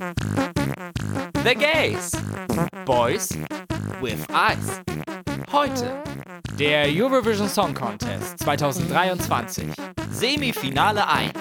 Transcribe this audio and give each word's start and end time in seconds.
The 0.00 1.54
Gays. 1.54 2.12
Boys 2.86 3.28
with 4.00 4.26
Eyes. 4.30 4.80
Heute 5.52 6.02
der 6.58 6.86
Eurovision 6.88 7.50
Song 7.50 7.74
Contest 7.74 8.38
2023. 8.38 9.74
Semifinale 10.10 11.06
1. 11.06 11.34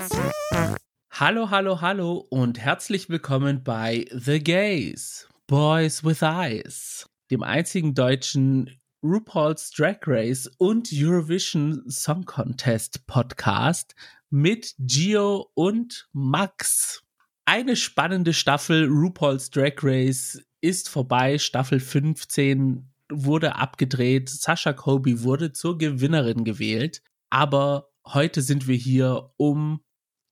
Hallo, 1.12 1.50
hallo, 1.50 1.80
hallo 1.80 2.26
und 2.30 2.60
herzlich 2.60 3.08
willkommen 3.08 3.64
bei 3.64 4.06
The 4.12 4.44
Gays. 4.44 5.30
Boys 5.48 6.04
with 6.04 6.22
Eyes. 6.22 7.10
Dem 7.32 7.44
einzigen 7.44 7.94
deutschen 7.94 8.78
RuPaul's 9.02 9.72
Drag 9.72 10.00
Race 10.06 10.52
und 10.58 10.90
Eurovision 10.92 11.90
Song 11.90 12.26
Contest 12.26 13.08
Podcast 13.08 13.96
mit 14.30 14.76
Gio 14.80 15.50
und 15.54 16.10
Max. 16.12 17.06
Eine 17.52 17.76
spannende 17.76 18.36
Staffel 18.36 18.88
RuPaul's 18.88 19.50
Drag 19.50 19.74
Race 19.82 20.40
ist 20.62 20.88
vorbei. 20.88 21.40
Staffel 21.40 21.80
15 21.80 22.94
wurde 23.12 23.56
abgedreht. 23.56 24.30
Sascha 24.30 24.72
Kobe 24.72 25.24
wurde 25.24 25.52
zur 25.52 25.80
Gewinnerin 25.80 26.44
gewählt. 26.44 27.02
Aber 27.32 27.90
heute 28.06 28.44
sind 28.44 28.68
wir 28.68 28.76
hier, 28.76 29.32
um 29.38 29.84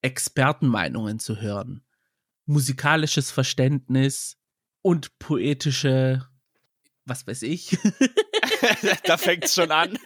Expertenmeinungen 0.04 1.18
zu 1.18 1.42
hören. 1.42 1.82
Musikalisches 2.46 3.32
Verständnis 3.32 4.38
und 4.84 5.18
poetische, 5.18 6.28
was 7.06 7.26
weiß 7.26 7.42
ich. 7.42 7.80
da 9.06 9.18
fängt's 9.18 9.56
schon 9.56 9.72
an. 9.72 9.98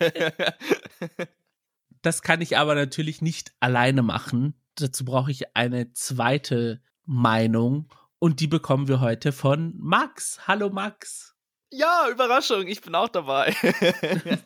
das 2.04 2.22
kann 2.22 2.40
ich 2.40 2.58
aber 2.58 2.74
natürlich 2.74 3.22
nicht 3.22 3.52
alleine 3.60 4.02
machen. 4.02 4.54
Dazu 4.76 5.04
brauche 5.04 5.32
ich 5.32 5.58
eine 5.58 5.92
zweite 5.92 6.82
Meinung 7.12 7.90
und 8.20 8.40
die 8.40 8.48
bekommen 8.48 8.88
wir 8.88 9.02
heute 9.02 9.34
von 9.34 9.74
Max. 9.78 10.48
Hallo 10.48 10.70
Max. 10.70 11.36
Ja, 11.70 12.08
Überraschung, 12.10 12.68
ich 12.68 12.80
bin 12.80 12.96
auch 12.96 13.10
dabei. 13.10 13.54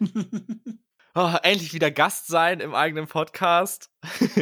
oh, 1.16 1.36
endlich 1.44 1.74
wieder 1.74 1.92
Gast 1.92 2.26
sein 2.26 2.62
im 2.62 2.74
eigenen 2.74 3.06
Podcast. 3.06 3.92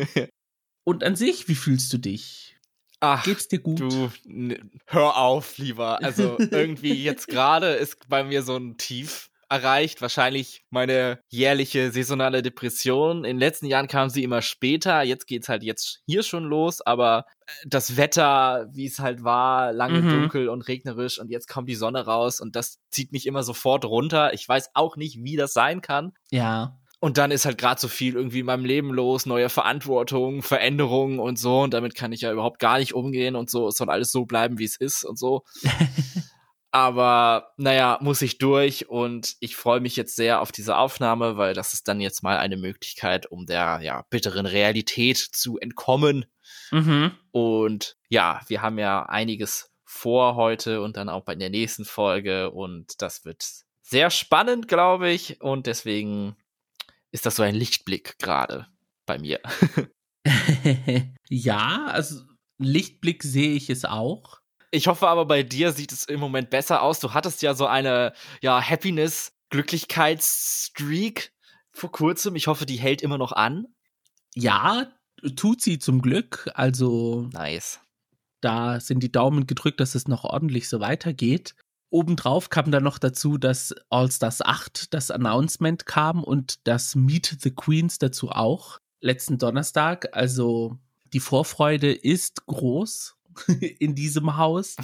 und 0.85 1.03
an 1.03 1.17
sich, 1.17 1.49
wie 1.49 1.55
fühlst 1.55 1.91
du 1.91 1.97
dich? 1.97 2.57
Ach, 3.01 3.25
Geht's 3.25 3.49
dir 3.49 3.59
gut? 3.59 3.81
Du, 3.81 4.09
hör 4.85 5.17
auf, 5.17 5.57
lieber. 5.57 6.01
Also 6.01 6.37
irgendwie 6.39 7.03
jetzt 7.03 7.27
gerade 7.27 7.73
ist 7.73 8.07
bei 8.07 8.23
mir 8.23 8.41
so 8.41 8.55
ein 8.55 8.77
Tief 8.77 9.29
erreicht. 9.53 10.01
Wahrscheinlich 10.01 10.65
meine 10.69 11.19
jährliche 11.29 11.91
saisonale 11.91 12.41
Depression. 12.41 13.17
In 13.17 13.35
den 13.35 13.39
letzten 13.39 13.67
Jahren 13.67 13.87
kam 13.87 14.09
sie 14.09 14.23
immer 14.23 14.41
später. 14.41 15.03
Jetzt 15.03 15.27
geht's 15.27 15.47
halt 15.47 15.63
jetzt 15.63 16.01
hier 16.05 16.23
schon 16.23 16.45
los. 16.45 16.81
Aber 16.81 17.25
äh, 17.45 17.51
das 17.65 17.95
Wetter, 17.95 18.67
wie 18.71 18.87
es 18.87 18.99
halt 18.99 19.23
war, 19.23 19.71
lange 19.71 20.01
mhm. 20.01 20.09
dunkel 20.09 20.49
und 20.49 20.67
regnerisch 20.67 21.19
und 21.19 21.29
jetzt 21.29 21.47
kommt 21.47 21.69
die 21.69 21.75
Sonne 21.75 22.05
raus 22.05 22.41
und 22.41 22.55
das 22.55 22.79
zieht 22.89 23.11
mich 23.11 23.27
immer 23.27 23.43
sofort 23.43 23.85
runter. 23.85 24.33
Ich 24.33 24.47
weiß 24.47 24.71
auch 24.73 24.97
nicht, 24.97 25.23
wie 25.23 25.35
das 25.35 25.53
sein 25.53 25.81
kann. 25.81 26.13
Ja. 26.31 26.77
Und 26.99 27.17
dann 27.17 27.31
ist 27.31 27.45
halt 27.45 27.57
gerade 27.57 27.81
so 27.81 27.89
viel 27.89 28.15
irgendwie 28.15 28.39
in 28.39 28.45
meinem 28.45 28.63
Leben 28.63 28.93
los, 28.93 29.25
neue 29.25 29.49
Verantwortung, 29.49 30.41
Veränderungen 30.41 31.19
und 31.19 31.37
so. 31.37 31.61
Und 31.61 31.73
damit 31.73 31.95
kann 31.95 32.13
ich 32.13 32.21
ja 32.21 32.31
überhaupt 32.31 32.59
gar 32.59 32.79
nicht 32.79 32.93
umgehen 32.93 33.35
und 33.35 33.49
so. 33.49 33.67
Es 33.67 33.75
soll 33.75 33.89
alles 33.89 34.11
so 34.11 34.25
bleiben, 34.25 34.57
wie 34.57 34.63
es 34.63 34.77
ist 34.77 35.03
und 35.03 35.19
so. 35.19 35.43
Aber 36.73 37.53
naja, 37.57 37.99
muss 38.01 38.23
ich 38.23 38.39
durch 38.39 38.89
und 38.89 39.35
ich 39.39 39.55
freue 39.55 39.79
mich 39.79 39.95
jetzt 39.95 40.15
sehr 40.15 40.41
auf 40.41 40.51
diese 40.51 40.75
Aufnahme, 40.75 41.37
weil 41.37 41.53
das 41.53 41.75
ist 41.75 41.87
dann 41.87 42.01
jetzt 42.01 42.23
mal 42.23 42.37
eine 42.37 42.57
Möglichkeit, 42.57 43.27
um 43.27 43.45
der 43.45 43.81
ja 43.83 44.07
bitteren 44.09 44.47
Realität 44.47 45.17
zu 45.19 45.59
entkommen. 45.59 46.25
Mhm. 46.71 47.11
Und 47.29 47.95
ja, 48.09 48.41
wir 48.47 48.63
haben 48.63 48.79
ja 48.79 49.03
einiges 49.03 49.69
vor 49.85 50.33
heute 50.33 50.81
und 50.81 50.97
dann 50.97 51.09
auch 51.09 51.23
bei 51.23 51.35
der 51.35 51.51
nächsten 51.51 51.85
Folge 51.85 52.49
und 52.49 53.03
das 53.03 53.23
wird 53.23 53.45
sehr 53.83 54.09
spannend, 54.09 54.67
glaube 54.67 55.11
ich. 55.11 55.41
Und 55.41 55.67
deswegen 55.67 56.35
ist 57.11 57.27
das 57.27 57.35
so 57.35 57.43
ein 57.43 57.53
Lichtblick 57.53 58.17
gerade 58.17 58.65
bei 59.05 59.19
mir. 59.19 59.39
ja, 61.29 61.85
also 61.91 62.21
Lichtblick 62.57 63.21
sehe 63.21 63.53
ich 63.53 63.69
es 63.69 63.85
auch. 63.85 64.41
Ich 64.75 64.87
hoffe 64.87 65.07
aber, 65.07 65.27
bei 65.27 65.43
dir 65.43 65.71
sieht 65.71 65.91
es 65.91 66.05
im 66.05 66.19
Moment 66.19 66.49
besser 66.49 66.81
aus. 66.81 66.99
Du 66.99 67.13
hattest 67.13 67.43
ja 67.43 67.53
so 67.53 67.67
eine, 67.67 68.11
ja, 68.41 68.59
Happiness, 68.59 69.33
Glücklichkeitsstreak 69.51 71.31
vor 71.71 71.91
kurzem. 71.91 72.35
Ich 72.35 72.47
hoffe, 72.47 72.65
die 72.65 72.77
hält 72.77 73.03
immer 73.03 73.19
noch 73.19 73.33
an. 73.33 73.67
Ja, 74.33 74.87
tut 75.35 75.61
sie 75.61 75.77
zum 75.77 76.01
Glück. 76.01 76.49
Also. 76.55 77.29
Nice. 77.33 77.81
Da 78.41 78.79
sind 78.79 79.03
die 79.03 79.11
Daumen 79.11 79.45
gedrückt, 79.45 79.79
dass 79.79 79.93
es 79.93 80.07
noch 80.07 80.23
ordentlich 80.23 80.67
so 80.67 80.79
weitergeht. 80.79 81.53
Obendrauf 81.91 82.49
kam 82.49 82.71
dann 82.71 82.83
noch 82.83 82.97
dazu, 82.97 83.37
dass 83.37 83.75
All 83.91 84.11
Stars 84.11 84.41
8 84.41 84.91
das 84.91 85.11
Announcement 85.11 85.85
kam 85.85 86.23
und 86.23 86.67
das 86.67 86.95
Meet 86.95 87.37
the 87.41 87.51
Queens 87.51 87.99
dazu 87.99 88.31
auch. 88.31 88.79
Letzten 89.01 89.37
Donnerstag. 89.37 90.09
Also 90.13 90.79
die 91.13 91.19
Vorfreude 91.19 91.93
ist 91.93 92.47
groß 92.47 93.17
in 93.79 93.95
diesem 93.95 94.37
Haus. 94.37 94.75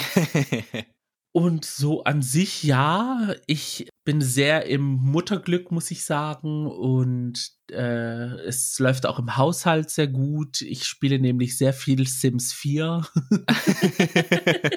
Und 1.32 1.64
so 1.64 2.04
an 2.04 2.22
sich, 2.24 2.64
ja, 2.64 3.36
ich 3.46 3.88
bin 4.04 4.22
sehr 4.22 4.66
im 4.66 4.82
Mutterglück, 4.82 5.72
muss 5.72 5.92
ich 5.92 6.04
sagen. 6.04 6.66
Und 6.66 7.52
äh, 7.70 8.34
es 8.42 8.80
läuft 8.80 9.06
auch 9.06 9.20
im 9.20 9.38
Haushalt 9.38 9.92
sehr 9.92 10.08
gut. 10.08 10.62
Ich 10.62 10.86
spiele 10.86 11.20
nämlich 11.20 11.58
sehr 11.58 11.74
viel 11.74 12.08
Sims 12.08 12.54
4. 12.54 13.06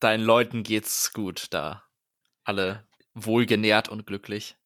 Deinen 0.00 0.24
Leuten 0.24 0.62
geht's 0.62 1.12
gut 1.12 1.48
da. 1.50 1.82
Alle 2.44 2.86
wohlgenährt 3.14 3.88
und 3.88 4.06
glücklich. 4.06 4.56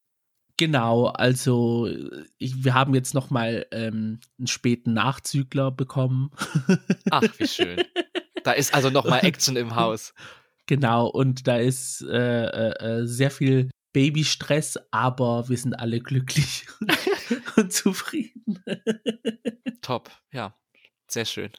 Genau, 0.59 1.07
also 1.07 1.89
ich, 2.39 2.65
wir 2.65 2.73
haben 2.73 2.95
jetzt 2.95 3.13
noch 3.13 3.29
mal 3.29 3.67
ähm, 3.73 4.21
einen 4.39 4.47
späten 4.47 4.95
Nachzügler 4.95 5.71
bekommen. 5.71 6.31
Ach, 7.11 7.23
wie 7.39 7.47
schön. 7.47 7.83
Da 8.47 8.53
ist 8.53 8.73
also 8.73 8.91
nochmal 8.91 9.25
Action 9.25 9.57
im 9.57 9.75
Haus. 9.75 10.15
Genau, 10.67 11.09
und 11.09 11.49
da 11.49 11.57
ist 11.57 12.01
äh, 12.03 12.45
äh, 12.45 13.01
äh, 13.01 13.07
sehr 13.07 13.33
viel 13.33 13.71
Babystress, 13.93 14.79
aber 14.93 15.49
wir 15.49 15.57
sind 15.57 15.75
alle 15.75 15.99
glücklich 15.99 16.69
und 17.57 17.73
zufrieden. 17.73 18.63
Top, 19.83 20.11
ja, 20.33 20.55
sehr 21.09 21.25
schön. 21.25 21.51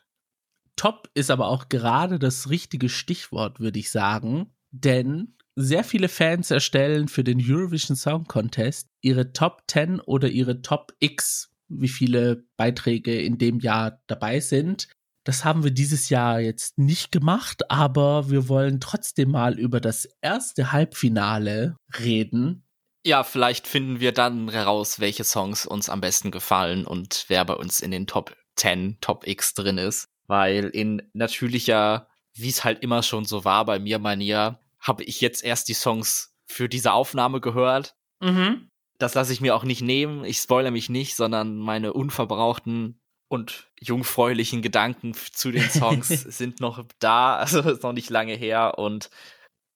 Top 0.78 1.10
ist 1.14 1.30
aber 1.30 1.48
auch 1.48 1.68
gerade 1.68 2.20
das 2.20 2.50
richtige 2.50 2.88
Stichwort, 2.88 3.60
würde 3.60 3.80
ich 3.80 3.92
sagen, 3.92 4.54
denn 4.72 5.36
sehr 5.56 5.84
viele 5.84 6.08
Fans 6.08 6.52
erstellen 6.52 7.10
für 7.10 7.26
den 7.26 7.42
Eurovision 7.44 7.98
Song 7.98 8.26
Contest 8.26 8.88
ihre 9.02 9.34
Top 9.34 9.64
10 9.68 10.00
oder 10.00 10.30
ihre 10.30 10.62
Top 10.62 10.94
X, 11.00 11.52
wie 11.68 11.90
viele 11.90 12.46
Beiträge 12.56 13.20
in 13.20 13.38
dem 13.38 13.60
Jahr 13.60 14.02
dabei 14.08 14.40
sind. 14.40 14.88
Das 15.28 15.44
haben 15.44 15.66
wir 15.66 15.72
dieses 15.72 16.08
Jahr 16.08 16.40
jetzt 16.40 16.78
nicht 16.78 17.12
gemacht, 17.12 17.70
aber 17.70 18.30
wir 18.30 18.48
wollen 18.48 18.80
trotzdem 18.80 19.32
mal 19.32 19.60
über 19.60 19.82
das 19.82 20.08
erste 20.22 20.72
Halbfinale 20.72 21.76
reden. 22.00 22.66
Ja, 23.06 23.26
vielleicht 23.26 23.68
finden 23.68 24.00
wir 24.00 24.14
dann 24.14 24.48
heraus, 24.48 25.02
welche 25.02 25.26
Songs 25.26 25.66
uns 25.66 25.90
am 25.90 26.00
besten 26.00 26.32
gefallen 26.32 26.86
und 26.88 27.26
wer 27.28 27.44
bei 27.44 27.56
uns 27.56 27.82
in 27.82 27.92
den 27.92 28.08
Top 28.08 28.38
10, 28.56 29.00
Top 29.02 29.28
X 29.28 29.54
drin 29.54 29.78
ist. 29.78 30.08
Weil 30.28 30.68
in 30.68 31.02
natürlicher, 31.12 32.08
wie 32.34 32.48
es 32.48 32.64
halt 32.64 32.82
immer 32.82 33.04
schon 33.04 33.26
so 33.26 33.44
war 33.44 33.66
bei 33.66 33.80
mir 33.80 34.00
Manier, 34.00 34.62
habe 34.80 35.04
ich 35.04 35.20
jetzt 35.20 35.44
erst 35.44 35.68
die 35.68 35.74
Songs 35.74 36.38
für 36.46 36.70
diese 36.70 36.94
Aufnahme 36.94 37.42
gehört. 37.42 37.98
Mhm. 38.22 38.70
Das 38.98 39.14
lasse 39.14 39.34
ich 39.34 39.42
mir 39.42 39.58
auch 39.58 39.66
nicht 39.66 39.82
nehmen. 39.82 40.24
Ich 40.24 40.38
spoilere 40.38 40.72
mich 40.72 40.88
nicht, 40.88 41.18
sondern 41.18 41.58
meine 41.58 41.92
unverbrauchten 41.92 43.02
und 43.28 43.68
jungfräulichen 43.80 44.62
Gedanken 44.62 45.14
zu 45.14 45.52
den 45.52 45.70
Songs 45.70 46.08
sind 46.38 46.60
noch 46.60 46.84
da, 47.00 47.36
also 47.38 47.62
ist 47.62 47.84
noch 47.84 47.94
nicht 47.94 48.10
lange 48.10 48.34
her 48.34 48.78
und 48.78 49.10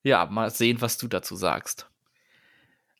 ja, 0.03 0.25
mal 0.25 0.49
sehen, 0.49 0.81
was 0.81 0.97
du 0.97 1.07
dazu 1.07 1.35
sagst. 1.35 1.87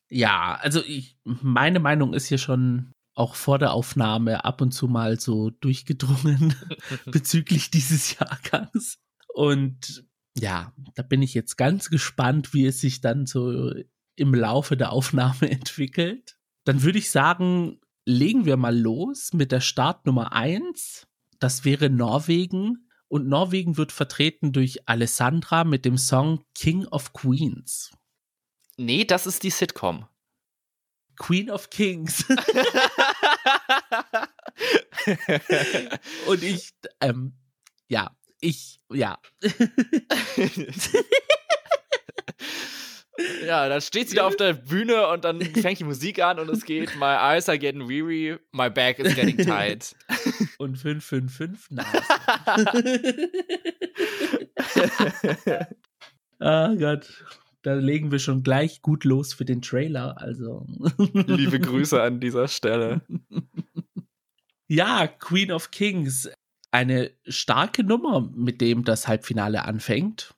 Ja, 0.08 0.58
also 0.60 0.82
ich, 0.84 1.16
meine 1.24 1.80
Meinung 1.80 2.14
ist 2.14 2.26
hier 2.26 2.38
schon 2.38 2.92
auch 3.14 3.34
vor 3.34 3.58
der 3.58 3.72
Aufnahme 3.72 4.44
ab 4.44 4.60
und 4.60 4.72
zu 4.72 4.88
mal 4.88 5.18
so 5.18 5.50
durchgedrungen 5.50 6.54
bezüglich 7.06 7.70
dieses 7.70 8.18
Jahrgangs. 8.18 8.98
Und 9.34 10.04
ja, 10.38 10.72
da 10.94 11.02
bin 11.02 11.22
ich 11.22 11.34
jetzt 11.34 11.56
ganz 11.56 11.90
gespannt, 11.90 12.54
wie 12.54 12.66
es 12.66 12.80
sich 12.80 13.00
dann 13.00 13.26
so 13.26 13.72
im 14.16 14.34
Laufe 14.34 14.76
der 14.76 14.92
Aufnahme 14.92 15.50
entwickelt. 15.50 16.38
Dann 16.64 16.82
würde 16.82 16.98
ich 16.98 17.10
sagen, 17.10 17.80
legen 18.04 18.44
wir 18.44 18.56
mal 18.56 18.76
los 18.76 19.32
mit 19.32 19.52
der 19.52 19.60
Startnummer 19.60 20.32
1. 20.32 21.06
Das 21.38 21.64
wäre 21.64 21.90
Norwegen. 21.90 22.88
Und 23.08 23.28
Norwegen 23.28 23.76
wird 23.76 23.92
vertreten 23.92 24.52
durch 24.52 24.88
Alessandra 24.88 25.64
mit 25.64 25.84
dem 25.84 25.98
Song 25.98 26.44
King 26.54 26.86
of 26.86 27.12
Queens. 27.12 27.90
Nee, 28.78 29.04
das 29.04 29.26
ist 29.26 29.42
die 29.42 29.50
Sitcom. 29.50 30.06
Queen 31.16 31.50
of 31.50 31.68
Kings. 31.68 32.24
und 36.26 36.42
ich, 36.42 36.70
ähm, 37.00 37.34
ja, 37.88 38.16
ich, 38.40 38.80
ja. 38.92 39.18
ja, 43.46 43.68
dann 43.68 43.80
steht 43.80 44.08
sie 44.08 44.16
da 44.16 44.26
auf 44.26 44.36
der 44.36 44.54
Bühne 44.54 45.06
und 45.08 45.24
dann 45.24 45.40
fängt 45.40 45.78
die 45.80 45.84
Musik 45.84 46.22
an 46.22 46.38
und 46.38 46.48
es 46.48 46.64
geht 46.64 46.96
My 46.96 47.16
eyes 47.16 47.48
are 47.48 47.58
getting 47.58 47.88
weary, 47.88 48.38
my 48.52 48.70
back 48.70 48.98
is 48.98 49.14
getting 49.14 49.36
tight. 49.36 49.94
Und 50.58 50.76
555 50.76 51.70
Nasen. 51.70 52.02
Ah 56.38 56.74
Gott, 56.74 57.24
da 57.62 57.74
legen 57.74 58.10
wir 58.10 58.18
schon 58.18 58.42
gleich 58.42 58.82
gut 58.82 59.04
los 59.04 59.32
für 59.32 59.44
den 59.44 59.62
Trailer. 59.62 60.20
Also. 60.20 60.66
Liebe 61.14 61.60
Grüße 61.60 62.02
an 62.02 62.18
dieser 62.18 62.48
Stelle. 62.48 63.02
Ja, 64.66 65.06
Queen 65.06 65.52
of 65.52 65.70
Kings. 65.70 66.28
Eine 66.72 67.12
starke 67.28 67.84
Nummer, 67.84 68.28
mit 68.34 68.60
dem 68.60 68.82
das 68.82 69.06
Halbfinale 69.06 69.64
anfängt. 69.64 70.34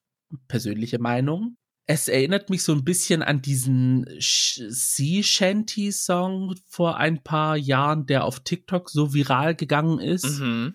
Persönliche 0.46 0.98
Meinung. 0.98 1.56
Es 1.86 2.08
erinnert 2.08 2.48
mich 2.48 2.62
so 2.62 2.72
ein 2.72 2.84
bisschen 2.84 3.22
an 3.22 3.42
diesen 3.42 4.06
Sea 4.18 5.22
Shanty 5.22 5.92
Song 5.92 6.54
vor 6.66 6.96
ein 6.96 7.22
paar 7.22 7.56
Jahren, 7.56 8.06
der 8.06 8.24
auf 8.24 8.40
TikTok 8.40 8.88
so 8.88 9.12
viral 9.12 9.54
gegangen 9.54 9.98
ist. 9.98 10.40
Mhm 10.40 10.74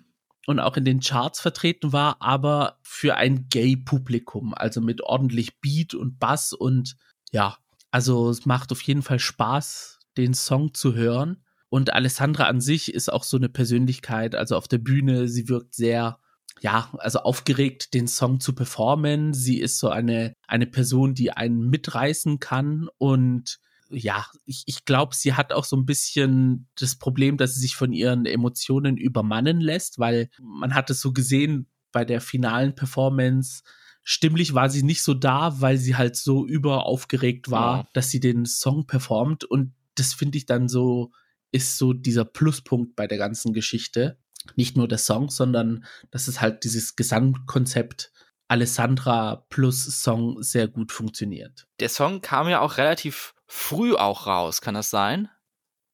und 0.50 0.60
auch 0.60 0.78
in 0.78 0.84
den 0.84 1.00
Charts 1.00 1.40
vertreten 1.40 1.94
war, 1.94 2.24
aber 2.24 2.80
für 2.82 3.18
ein 3.18 3.50
Gay-Publikum, 3.50 4.56
also 4.56 4.82
mit 4.82 5.04
ordentlich 5.04 5.60
Beat 5.62 5.94
und 5.94 6.18
Bass 6.18 6.54
und 6.54 6.98
ja, 7.32 7.56
also 7.92 8.32
es 8.32 8.48
macht 8.48 8.72
auf 8.72 8.82
jeden 8.82 9.04
Fall 9.04 9.20
Spaß, 9.20 10.00
den 10.18 10.34
Song 10.34 10.74
zu 10.74 10.96
hören. 10.96 11.44
Und 11.70 11.94
Alessandra 11.94 12.46
an 12.46 12.62
sich 12.62 12.92
ist 12.92 13.14
auch 13.14 13.24
so 13.24 13.38
eine 13.38 13.48
Persönlichkeit, 13.48 14.34
also 14.34 14.56
auf 14.58 14.68
der 14.68 14.80
Bühne, 14.80 15.28
sie 15.28 15.50
wirkt 15.50 15.76
sehr, 15.76 16.18
ja, 16.62 16.90
also 16.98 17.20
aufgeregt, 17.20 17.94
den 17.94 18.08
Song 18.08 18.40
zu 18.40 18.54
performen. 18.54 19.34
Sie 19.34 19.60
ist 19.60 19.80
so 19.80 19.90
eine, 19.90 20.36
eine 20.48 20.68
Person, 20.68 21.14
die 21.14 21.32
einen 21.32 21.70
mitreißen 21.70 22.40
kann 22.40 22.90
und 22.98 23.60
ja, 23.92 24.26
ich, 24.46 24.64
ich 24.68 24.86
glaube, 24.86 25.16
sie 25.16 25.34
hat 25.34 25.52
auch 25.52 25.66
so 25.66 25.76
ein 25.76 25.86
bisschen 25.86 26.68
das 26.76 26.96
Problem, 26.96 27.38
dass 27.38 27.56
sie 27.56 27.62
sich 27.62 27.76
von 27.76 27.92
ihren 27.92 28.26
Emotionen 28.26 28.98
übermannen 28.98 29.60
lässt, 29.62 30.00
weil 30.00 30.30
man 30.40 30.76
hat 30.76 30.90
es 30.90 31.02
so 31.02 31.12
gesehen 31.12 31.68
bei 31.92 32.06
der 32.06 32.22
finalen 32.22 32.76
Performance. 32.76 33.64
Stimmlich 34.04 34.54
war 34.54 34.70
sie 34.70 34.84
nicht 34.84 35.02
so 35.02 35.14
da, 35.14 35.60
weil 35.60 35.78
sie 35.78 35.96
halt 35.96 36.16
so 36.16 36.46
überaufgeregt 36.46 37.50
war, 37.50 37.78
ja. 37.78 37.88
dass 37.94 38.12
sie 38.12 38.20
den 38.20 38.46
Song 38.46 38.86
performt. 38.86 39.44
Und 39.44 39.74
das 39.96 40.14
finde 40.14 40.38
ich 40.38 40.46
dann 40.46 40.70
so, 40.70 41.12
ist 41.52 41.78
so 41.78 41.94
dieser 41.94 42.26
Pluspunkt 42.26 42.96
bei 42.96 43.08
der 43.08 43.18
ganzen 43.18 43.54
Geschichte. 43.54 44.19
Nicht 44.56 44.78
nur 44.78 44.88
der 44.88 44.98
Song, 44.98 45.30
sondern 45.30 45.86
dass 46.12 46.28
es 46.28 46.42
halt 46.42 46.64
dieses 46.64 46.96
Gesamtkonzept 46.96 48.12
Alessandra 48.48 49.46
plus 49.50 50.02
Song 50.02 50.42
sehr 50.42 50.68
gut 50.68 50.92
funktioniert. 50.92 51.68
Der 51.80 51.90
Song 51.90 52.22
kam 52.22 52.50
ja 52.50 52.62
auch 52.62 52.78
relativ 52.78 53.36
früh 53.48 53.96
auch 53.96 54.26
raus, 54.26 54.62
kann 54.62 54.74
das 54.74 54.90
sein? 54.90 55.30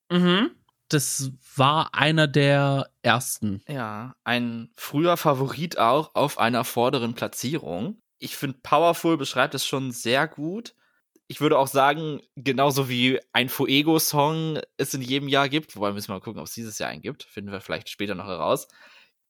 Mhm. 0.10 0.52
Das 0.88 1.32
war 1.56 1.96
einer 1.96 2.28
der 2.28 2.92
ersten. 3.02 3.62
Ja, 3.68 4.16
ein 4.24 4.70
früher 4.76 5.18
Favorit 5.18 5.78
auch 5.78 6.14
auf 6.14 6.38
einer 6.38 6.64
vorderen 6.64 7.16
Platzierung. 7.16 8.00
Ich 8.20 8.38
finde, 8.38 8.60
Powerful 8.62 9.18
beschreibt 9.18 9.56
es 9.56 9.66
schon 9.66 9.92
sehr 9.92 10.28
gut. 10.28 10.76
Ich 11.28 11.42
würde 11.42 11.58
auch 11.58 11.68
sagen, 11.68 12.22
genauso 12.36 12.88
wie 12.88 13.20
ein 13.34 13.50
Fuego-Song 13.50 14.60
es 14.78 14.94
in 14.94 15.02
jedem 15.02 15.28
Jahr 15.28 15.50
gibt, 15.50 15.76
wobei 15.76 15.92
müssen 15.92 16.10
wir 16.10 16.16
mal 16.16 16.22
gucken, 16.22 16.40
ob 16.40 16.48
es 16.48 16.54
dieses 16.54 16.78
Jahr 16.78 16.90
einen 16.90 17.02
gibt, 17.02 17.24
finden 17.24 17.52
wir 17.52 17.62
vielleicht 17.62 17.90
später 17.90 18.14
noch 18.14 18.28
heraus, 18.28 18.68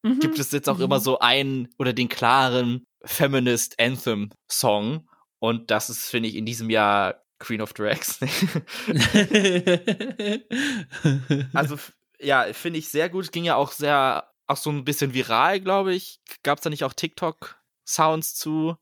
mhm. 0.03 0.19
gibt 0.19 0.39
es 0.39 0.51
jetzt 0.51 0.68
auch 0.68 0.77
mhm. 0.77 0.83
immer 0.83 1.00
so 1.00 1.19
einen 1.19 1.69
oder 1.77 1.94
den 1.94 2.09
klaren 2.09 2.86
Feminist 3.03 3.80
Anthem 3.80 4.31
Song. 4.50 5.07
Und 5.39 5.71
das 5.71 5.89
ist, 5.89 6.09
finde 6.09 6.30
ich, 6.30 6.36
in 6.36 6.45
diesem 6.45 6.69
Jahr 6.69 7.25
Queen 7.39 7.62
of 7.62 7.74
Drags. 7.74 8.19
also, 11.53 11.77
ja, 12.19 12.53
finde 12.53 12.80
ich 12.80 12.89
sehr 12.89 13.09
gut. 13.09 13.31
Ging 13.31 13.44
ja 13.44 13.56
auch 13.56 13.71
sehr, 13.71 14.31
auch 14.47 14.57
so 14.57 14.69
ein 14.69 14.86
bisschen 14.86 15.13
viral, 15.13 15.59
glaube 15.59 15.94
ich. 15.94 16.19
Gab 16.44 16.57
es 16.57 16.63
da 16.63 16.69
nicht 16.69 16.83
auch 16.83 16.94
TikTok-Sounds 16.94 18.36
zu? 18.36 18.75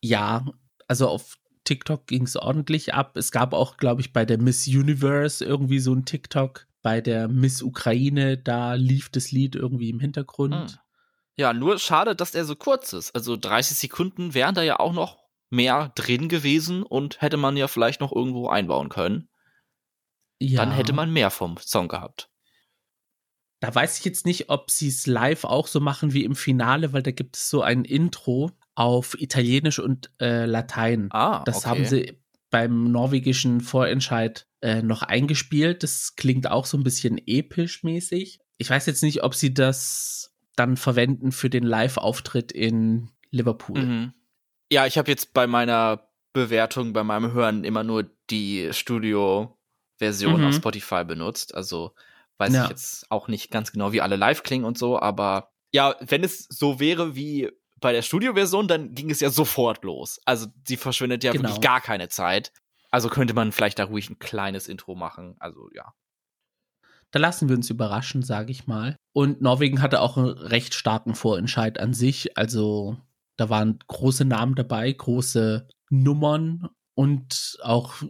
Ja, 0.00 0.44
also 0.86 1.08
auf 1.08 1.38
TikTok 1.64 2.06
ging 2.06 2.24
es 2.24 2.36
ordentlich 2.36 2.94
ab. 2.94 3.16
Es 3.16 3.32
gab 3.32 3.52
auch, 3.52 3.76
glaube 3.76 4.00
ich, 4.00 4.12
bei 4.12 4.24
der 4.24 4.38
Miss 4.38 4.66
Universe 4.66 5.44
irgendwie 5.44 5.78
so 5.78 5.94
ein 5.94 6.04
TikTok. 6.04 6.66
Bei 6.82 7.00
der 7.00 7.28
Miss 7.28 7.62
Ukraine, 7.62 8.36
da 8.36 8.74
lief 8.74 9.08
das 9.08 9.32
Lied 9.32 9.54
irgendwie 9.56 9.88
im 9.88 10.00
Hintergrund. 10.00 10.54
Hm. 10.54 10.78
Ja, 11.36 11.52
nur 11.52 11.78
schade, 11.78 12.14
dass 12.14 12.34
er 12.34 12.44
so 12.44 12.54
kurz 12.54 12.92
ist. 12.92 13.14
Also 13.14 13.36
30 13.36 13.76
Sekunden 13.76 14.34
wären 14.34 14.54
da 14.54 14.62
ja 14.62 14.78
auch 14.78 14.92
noch 14.92 15.18
mehr 15.50 15.92
drin 15.94 16.28
gewesen 16.28 16.82
und 16.82 17.22
hätte 17.22 17.36
man 17.36 17.56
ja 17.56 17.68
vielleicht 17.68 18.00
noch 18.00 18.12
irgendwo 18.12 18.48
einbauen 18.48 18.88
können. 18.88 19.28
Ja. 20.38 20.60
Dann 20.64 20.72
hätte 20.72 20.92
man 20.92 21.12
mehr 21.12 21.30
vom 21.30 21.56
Song 21.56 21.88
gehabt. 21.88 22.28
Da 23.60 23.74
weiß 23.74 23.98
ich 23.98 24.04
jetzt 24.04 24.26
nicht, 24.26 24.50
ob 24.50 24.70
sie 24.70 24.88
es 24.88 25.06
live 25.06 25.44
auch 25.44 25.68
so 25.68 25.80
machen 25.80 26.12
wie 26.12 26.24
im 26.24 26.34
Finale, 26.34 26.92
weil 26.92 27.02
da 27.02 27.12
gibt 27.12 27.36
es 27.36 27.48
so 27.48 27.62
ein 27.62 27.84
Intro 27.84 28.50
auf 28.74 29.20
Italienisch 29.20 29.78
und 29.78 30.10
äh, 30.20 30.46
Latein. 30.46 31.08
Ah, 31.10 31.42
das 31.44 31.58
okay. 31.58 31.68
haben 31.68 31.84
sie 31.84 32.18
beim 32.50 32.90
norwegischen 32.90 33.60
Vorentscheid 33.60 34.46
äh, 34.60 34.82
noch 34.82 35.02
eingespielt. 35.02 35.82
Das 35.82 36.16
klingt 36.16 36.50
auch 36.50 36.66
so 36.66 36.76
ein 36.76 36.84
bisschen 36.84 37.20
episch 37.26 37.82
mäßig. 37.82 38.40
Ich 38.58 38.70
weiß 38.70 38.86
jetzt 38.86 39.02
nicht, 39.02 39.22
ob 39.22 39.34
sie 39.34 39.52
das 39.52 40.34
dann 40.56 40.76
verwenden 40.76 41.32
für 41.32 41.50
den 41.50 41.64
Live-Auftritt 41.64 42.52
in 42.52 43.10
Liverpool. 43.30 43.80
Mhm. 43.80 44.12
Ja, 44.70 44.86
ich 44.86 44.98
habe 44.98 45.10
jetzt 45.10 45.34
bei 45.34 45.46
meiner 45.46 46.08
Bewertung, 46.32 46.92
bei 46.92 47.04
meinem 47.04 47.32
Hören 47.32 47.64
immer 47.64 47.82
nur 47.84 48.08
die 48.30 48.68
Studio-Version 48.72 50.40
mhm. 50.40 50.46
auf 50.46 50.54
Spotify 50.54 51.04
benutzt. 51.04 51.54
Also 51.54 51.94
weiß 52.38 52.52
ja. 52.54 52.64
ich 52.64 52.70
jetzt 52.70 53.10
auch 53.10 53.28
nicht 53.28 53.50
ganz 53.50 53.72
genau, 53.72 53.92
wie 53.92 54.00
alle 54.00 54.16
live 54.16 54.42
klingen 54.42 54.64
und 54.64 54.78
so, 54.78 54.98
aber 54.98 55.52
ja, 55.72 55.96
wenn 56.00 56.22
es 56.22 56.46
so 56.48 56.78
wäre 56.78 57.16
wie 57.16 57.50
bei 57.84 57.92
der 57.92 58.00
Studio-Version, 58.00 58.66
dann 58.66 58.94
ging 58.94 59.10
es 59.10 59.20
ja 59.20 59.28
sofort 59.28 59.84
los. 59.84 60.18
Also 60.24 60.46
sie 60.66 60.78
verschwindet 60.78 61.22
ja 61.22 61.32
genau. 61.32 61.44
wirklich 61.44 61.60
gar 61.60 61.82
keine 61.82 62.08
Zeit. 62.08 62.50
Also 62.90 63.10
könnte 63.10 63.34
man 63.34 63.52
vielleicht 63.52 63.78
da 63.78 63.84
ruhig 63.84 64.08
ein 64.08 64.18
kleines 64.18 64.68
Intro 64.68 64.94
machen. 64.94 65.36
Also 65.38 65.68
ja. 65.74 65.92
Da 67.10 67.18
lassen 67.18 67.50
wir 67.50 67.56
uns 67.56 67.68
überraschen, 67.68 68.22
sage 68.22 68.52
ich 68.52 68.66
mal. 68.66 68.96
Und 69.12 69.42
Norwegen 69.42 69.82
hatte 69.82 70.00
auch 70.00 70.16
einen 70.16 70.28
recht 70.28 70.72
starken 70.72 71.14
Vorentscheid 71.14 71.78
an 71.78 71.92
sich. 71.92 72.38
Also 72.38 72.96
da 73.36 73.50
waren 73.50 73.78
große 73.86 74.24
Namen 74.24 74.54
dabei, 74.54 74.90
große 74.90 75.68
Nummern 75.90 76.70
und 76.94 77.58
auch 77.62 78.02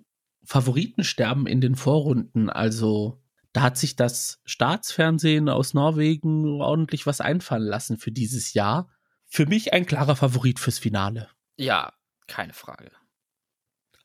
Favoritensterben 0.45 1.49
in 1.49 1.61
den 1.61 1.75
Vorrunden. 1.75 2.49
Also 2.49 3.21
da 3.52 3.62
hat 3.62 3.76
sich 3.76 3.97
das 3.97 4.40
Staatsfernsehen 4.45 5.49
aus 5.49 5.75
Norwegen 5.75 6.61
ordentlich 6.61 7.07
was 7.07 7.21
einfallen 7.21 7.66
lassen 7.66 7.99
für 7.99 8.12
dieses 8.12 8.54
Jahr. 8.54 8.88
Für 9.35 9.47
mich 9.47 9.73
ein 9.73 9.85
klarer 9.85 10.14
Favorit 10.14 10.61
fürs 10.61 10.79
Finale. 10.79 11.29
Ja, 11.57 11.93
keine 12.29 12.53
Frage. 12.53 12.93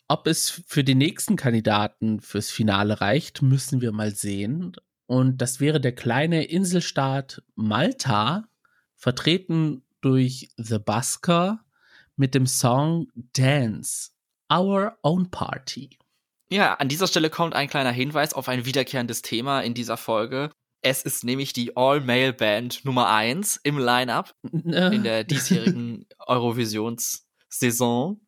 Ob 0.07 0.25
es 0.25 0.63
für 0.65 0.83
den 0.83 0.97
nächsten 0.97 1.35
Kandidaten 1.35 2.19
fürs 2.19 2.49
Finale 2.49 2.99
reicht, 2.99 3.43
müssen 3.43 3.79
wir 3.79 3.91
mal 3.91 4.09
sehen. 4.09 4.75
Und 5.05 5.37
das 5.37 5.59
wäre 5.59 5.79
der 5.79 5.93
kleine 5.93 6.45
Inselstaat 6.45 7.43
Malta, 7.53 8.49
vertreten 8.95 9.83
durch 10.01 10.49
The 10.57 10.79
Busker 10.79 11.63
mit 12.15 12.33
dem 12.33 12.47
Song 12.47 13.11
Dance, 13.13 14.09
Our 14.51 14.97
Own 15.03 15.29
Party. 15.29 15.99
Ja, 16.49 16.73
an 16.73 16.89
dieser 16.89 17.05
Stelle 17.05 17.29
kommt 17.29 17.53
ein 17.53 17.69
kleiner 17.69 17.91
Hinweis 17.91 18.33
auf 18.33 18.49
ein 18.49 18.65
wiederkehrendes 18.65 19.21
Thema 19.21 19.61
in 19.61 19.75
dieser 19.75 19.97
Folge. 19.97 20.49
Es 20.81 21.03
ist 21.03 21.23
nämlich 21.23 21.53
die 21.53 21.75
All-Male-Band 21.75 22.85
Nummer 22.85 23.09
1 23.09 23.59
im 23.63 23.77
Line-Up 23.77 24.35
äh. 24.53 24.95
in 24.95 25.03
der 25.03 25.23
diesjährigen 25.23 26.05
Eurovisionssaison. 26.27 28.21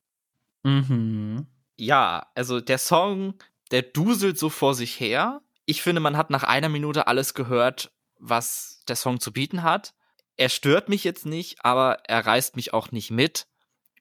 Mhm. 0.64 1.48
Ja, 1.78 2.28
also 2.36 2.60
der 2.60 2.78
Song, 2.78 3.36
der 3.72 3.82
duselt 3.82 4.38
so 4.38 4.50
vor 4.50 4.76
sich 4.76 5.00
her. 5.00 5.42
Ich 5.66 5.82
finde, 5.82 6.02
man 6.02 6.18
hat 6.18 6.30
nach 6.30 6.44
einer 6.44 6.70
Minute 6.70 7.08
alles 7.08 7.34
gehört, 7.34 7.92
was 8.20 8.84
der 8.88 8.96
Song 8.96 9.20
zu 9.20 9.32
bieten 9.32 9.64
hat 9.64 9.94
er 10.42 10.50
stört 10.50 10.90
mich 10.90 11.04
jetzt 11.04 11.26
nicht, 11.28 11.64
aber 11.64 12.00
er 12.06 12.26
reißt 12.26 12.56
mich 12.56 12.74
auch 12.74 12.92
nicht 12.92 13.12
mit. 13.12 13.48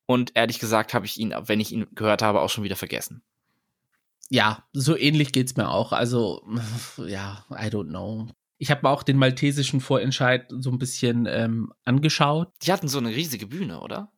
Und 0.06 0.32
ehrlich 0.34 0.58
gesagt 0.58 0.94
habe 0.94 1.04
ich 1.06 1.18
ihn, 1.18 1.34
wenn 1.38 1.60
ich 1.60 1.70
ihn 1.70 1.86
gehört 1.94 2.22
habe, 2.22 2.40
auch 2.40 2.48
schon 2.48 2.64
wieder 2.64 2.76
vergessen. 2.76 3.22
Ja, 4.30 4.64
so 4.72 4.96
ähnlich 4.96 5.32
geht's 5.32 5.56
mir 5.56 5.68
auch. 5.68 5.92
Also, 5.92 6.42
ja, 6.96 7.44
I 7.50 7.66
don't 7.66 7.88
know. 7.88 8.28
Ich 8.60 8.70
habe 8.70 8.82
mir 8.82 8.90
auch 8.90 9.02
den 9.02 9.16
maltesischen 9.16 9.80
Vorentscheid 9.80 10.46
so 10.50 10.70
ein 10.70 10.78
bisschen 10.78 11.26
ähm, 11.26 11.72
angeschaut. 11.84 12.52
Die 12.62 12.72
hatten 12.72 12.88
so 12.88 12.98
eine 12.98 13.08
riesige 13.08 13.46
Bühne, 13.46 13.80
oder? 13.80 14.12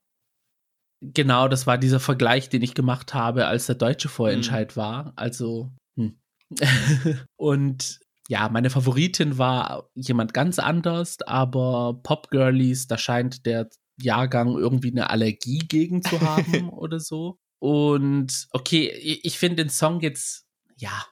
Genau, 1.00 1.48
das 1.48 1.66
war 1.66 1.78
dieser 1.78 2.00
Vergleich, 2.00 2.48
den 2.48 2.62
ich 2.62 2.74
gemacht 2.74 3.14
habe, 3.14 3.46
als 3.46 3.66
der 3.66 3.76
deutsche 3.76 4.08
Vorentscheid 4.08 4.72
mhm. 4.72 4.80
war. 4.80 5.12
Also, 5.16 5.70
hm. 5.96 6.20
und 7.36 8.00
ja, 8.28 8.48
meine 8.48 8.70
Favoritin 8.70 9.38
war 9.38 9.90
jemand 9.94 10.34
ganz 10.34 10.58
anders, 10.58 11.20
aber 11.22 12.00
Pop 12.02 12.30
Girlies, 12.30 12.86
da 12.86 12.98
scheint 12.98 13.46
der 13.46 13.68
Jahrgang 14.00 14.56
irgendwie 14.56 14.90
eine 14.90 15.10
Allergie 15.10 15.58
gegen 15.58 16.02
zu 16.02 16.20
haben 16.20 16.68
oder 16.70 16.98
so. 16.98 17.38
Und 17.58 18.48
okay, 18.50 18.88
ich 19.22 19.38
finde 19.38 19.64
den 19.64 19.70
Song 19.70 20.00
jetzt, 20.00 20.46
ja, 20.76 21.06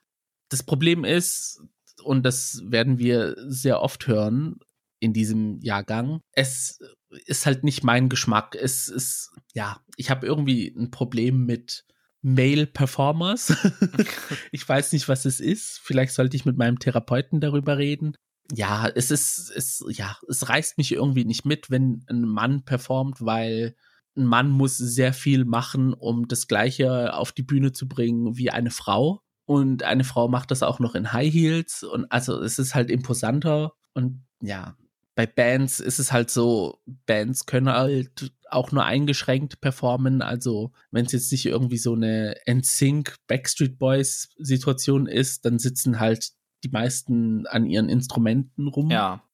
das 0.50 0.62
Problem 0.62 1.04
ist, 1.04 1.62
und 2.02 2.24
das 2.24 2.62
werden 2.64 2.98
wir 2.98 3.36
sehr 3.46 3.80
oft 3.82 4.06
hören 4.06 4.58
in 5.00 5.12
diesem 5.12 5.60
Jahrgang, 5.60 6.20
es 6.32 6.78
ist 7.26 7.46
halt 7.46 7.64
nicht 7.64 7.82
mein 7.82 8.08
Geschmack. 8.08 8.54
Es 8.54 8.88
ist, 8.88 9.32
ja, 9.54 9.80
ich 9.96 10.10
habe 10.10 10.26
irgendwie 10.26 10.68
ein 10.68 10.90
Problem 10.90 11.46
mit 11.46 11.84
Male 12.22 12.66
Performers. 12.66 13.56
ich 14.52 14.68
weiß 14.68 14.92
nicht, 14.92 15.08
was 15.08 15.24
es 15.24 15.40
ist. 15.40 15.80
Vielleicht 15.82 16.12
sollte 16.12 16.36
ich 16.36 16.44
mit 16.44 16.56
meinem 16.56 16.78
Therapeuten 16.78 17.40
darüber 17.40 17.78
reden. 17.78 18.14
Ja, 18.52 18.88
es 18.88 19.10
ist, 19.10 19.50
es, 19.54 19.84
ja, 19.88 20.16
es 20.28 20.48
reißt 20.48 20.76
mich 20.76 20.92
irgendwie 20.92 21.24
nicht 21.24 21.46
mit, 21.46 21.70
wenn 21.70 22.04
ein 22.08 22.22
Mann 22.22 22.64
performt, 22.64 23.24
weil 23.24 23.74
ein 24.16 24.26
Mann 24.26 24.50
muss 24.50 24.76
sehr 24.76 25.12
viel 25.12 25.44
machen, 25.44 25.94
um 25.94 26.26
das 26.28 26.48
Gleiche 26.48 27.14
auf 27.14 27.32
die 27.32 27.44
Bühne 27.44 27.72
zu 27.72 27.88
bringen 27.88 28.36
wie 28.36 28.50
eine 28.50 28.70
Frau. 28.70 29.22
Und 29.50 29.82
eine 29.82 30.04
Frau 30.04 30.28
macht 30.28 30.52
das 30.52 30.62
auch 30.62 30.78
noch 30.78 30.94
in 30.94 31.12
High 31.12 31.34
Heels. 31.34 31.82
Und 31.82 32.06
also 32.12 32.40
es 32.40 32.60
ist 32.60 32.76
halt 32.76 32.88
imposanter. 32.88 33.72
Und 33.94 34.24
ja, 34.40 34.76
bei 35.16 35.26
Bands 35.26 35.80
ist 35.80 35.98
es 35.98 36.12
halt 36.12 36.30
so, 36.30 36.80
Bands 36.86 37.46
können 37.46 37.68
halt 37.68 38.32
auch 38.48 38.70
nur 38.70 38.84
eingeschränkt 38.84 39.60
performen. 39.60 40.22
Also, 40.22 40.70
wenn 40.92 41.04
es 41.04 41.10
jetzt 41.10 41.32
nicht 41.32 41.46
irgendwie 41.46 41.78
so 41.78 41.94
eine 41.94 42.36
NSYNC 42.48 43.16
Backstreet 43.26 43.76
Boys 43.76 44.28
Situation 44.38 45.08
ist, 45.08 45.44
dann 45.44 45.58
sitzen 45.58 45.98
halt 45.98 46.30
die 46.62 46.70
meisten 46.70 47.48
an 47.48 47.66
ihren 47.66 47.88
Instrumenten 47.88 48.68
rum. 48.68 48.92
Ja. 48.92 49.24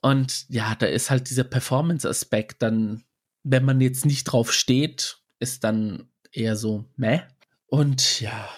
Und 0.00 0.46
ja, 0.48 0.74
da 0.76 0.86
ist 0.86 1.10
halt 1.10 1.28
dieser 1.28 1.44
Performance-Aspekt 1.44 2.62
dann, 2.62 3.04
wenn 3.42 3.66
man 3.66 3.82
jetzt 3.82 4.06
nicht 4.06 4.24
drauf 4.24 4.50
steht, 4.50 5.18
ist 5.40 5.62
dann 5.62 6.08
eher 6.32 6.56
so, 6.56 6.86
meh. 6.96 7.20
Und 7.66 8.22
ja, 8.22 8.48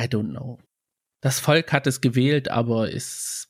I 0.00 0.04
don't 0.04 0.30
know. 0.30 0.58
Das 1.20 1.40
Volk 1.40 1.72
hat 1.72 1.86
es 1.86 2.00
gewählt, 2.00 2.48
aber 2.50 2.90
ist 2.90 3.48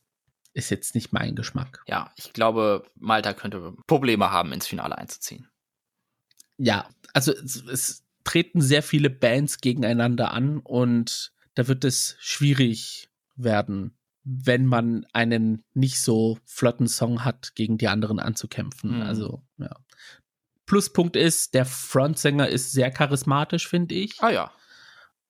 ist 0.55 0.71
jetzt 0.71 0.95
nicht 0.95 1.13
mein 1.13 1.37
Geschmack. 1.37 1.83
Ja, 1.87 2.13
ich 2.17 2.33
glaube, 2.33 2.85
Malta 2.97 3.33
könnte 3.33 3.75
Probleme 3.87 4.31
haben, 4.31 4.53
ins 4.53 4.67
Finale 4.67 4.99
einzuziehen. 4.99 5.49
Ja, 6.57 6.89
also 7.13 7.33
es, 7.33 7.63
es 7.65 8.05
treten 8.25 8.61
sehr 8.61 8.83
viele 8.83 9.09
Bands 9.09 9.61
gegeneinander 9.61 10.33
an 10.33 10.59
und 10.59 11.33
da 11.55 11.69
wird 11.69 11.85
es 11.85 12.17
schwierig 12.19 13.09
werden, 13.37 13.97
wenn 14.25 14.67
man 14.67 15.07
einen 15.13 15.65
nicht 15.75 16.01
so 16.01 16.39
flotten 16.45 16.89
Song 16.89 17.25
hat, 17.25 17.55
gegen 17.55 17.79
die 17.79 17.89
anderen 17.89 18.19
anzukämpfen. 18.19 18.97
Mhm. 18.97 19.03
Also, 19.03 19.43
ja. 19.59 19.77
Pluspunkt 20.67 21.17
ist, 21.17 21.55
der 21.55 21.65
Frontsänger 21.65 22.49
ist 22.49 22.73
sehr 22.73 22.91
charismatisch, 22.91 23.69
finde 23.69 23.95
ich. 23.95 24.21
Ah 24.21 24.31
ja. 24.31 24.53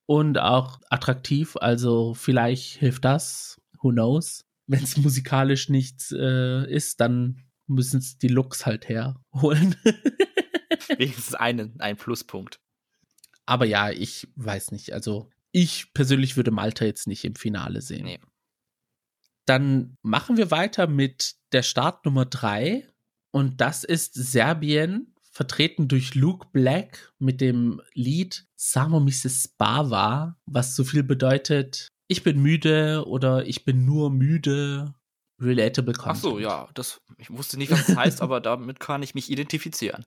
Und 0.08 0.38
auch 0.38 0.80
attraktiv, 0.88 1.56
also 1.56 2.14
vielleicht 2.14 2.78
hilft 2.78 3.04
das. 3.04 3.60
Who 3.80 3.90
knows? 3.90 4.48
wenn 4.68 4.84
es 4.84 4.96
musikalisch 4.98 5.70
nichts 5.70 6.12
äh, 6.12 6.70
ist, 6.70 7.00
dann 7.00 7.42
müssen 7.66 7.98
es 7.98 8.18
die 8.18 8.28
Looks 8.28 8.66
halt 8.66 8.88
herholen. 8.88 9.74
Wenigstens 10.96 11.34
einen, 11.34 11.80
ein 11.80 11.96
Pluspunkt. 11.96 12.60
Aber 13.46 13.64
ja, 13.64 13.90
ich 13.90 14.28
weiß 14.36 14.70
nicht. 14.72 14.92
Also, 14.92 15.30
ich 15.52 15.92
persönlich 15.94 16.36
würde 16.36 16.50
Malta 16.50 16.84
jetzt 16.84 17.06
nicht 17.06 17.24
im 17.24 17.34
Finale 17.34 17.80
sehen. 17.80 18.04
Nee. 18.04 18.20
Dann 19.46 19.96
machen 20.02 20.36
wir 20.36 20.50
weiter 20.50 20.86
mit 20.86 21.36
der 21.52 21.62
Start 21.62 22.04
Nummer 22.04 22.26
drei 22.26 22.86
Und 23.30 23.62
das 23.62 23.84
ist 23.84 24.14
Serbien, 24.14 25.14
vertreten 25.38 25.86
durch 25.86 26.16
Luke 26.16 26.48
Black 26.52 27.12
mit 27.20 27.40
dem 27.40 27.80
Lied 27.94 28.44
Samo 28.56 28.98
Mrs. 28.98 29.46
Bava, 29.56 30.36
was 30.46 30.74
so 30.74 30.82
viel 30.82 31.04
bedeutet, 31.04 31.86
ich 32.08 32.24
bin 32.24 32.42
müde 32.42 33.04
oder 33.06 33.46
ich 33.46 33.64
bin 33.64 33.84
nur 33.84 34.10
müde. 34.10 34.94
Relatable 35.40 35.92
Content. 35.92 36.16
Ach 36.16 36.20
so, 36.20 36.38
ja, 36.40 36.68
das, 36.74 37.00
ich 37.18 37.30
wusste 37.30 37.56
nicht, 37.56 37.70
was 37.70 37.86
das 37.86 37.96
heißt, 37.96 38.20
aber 38.20 38.40
damit 38.40 38.80
kann 38.80 39.04
ich 39.04 39.14
mich 39.14 39.30
identifizieren. 39.30 40.04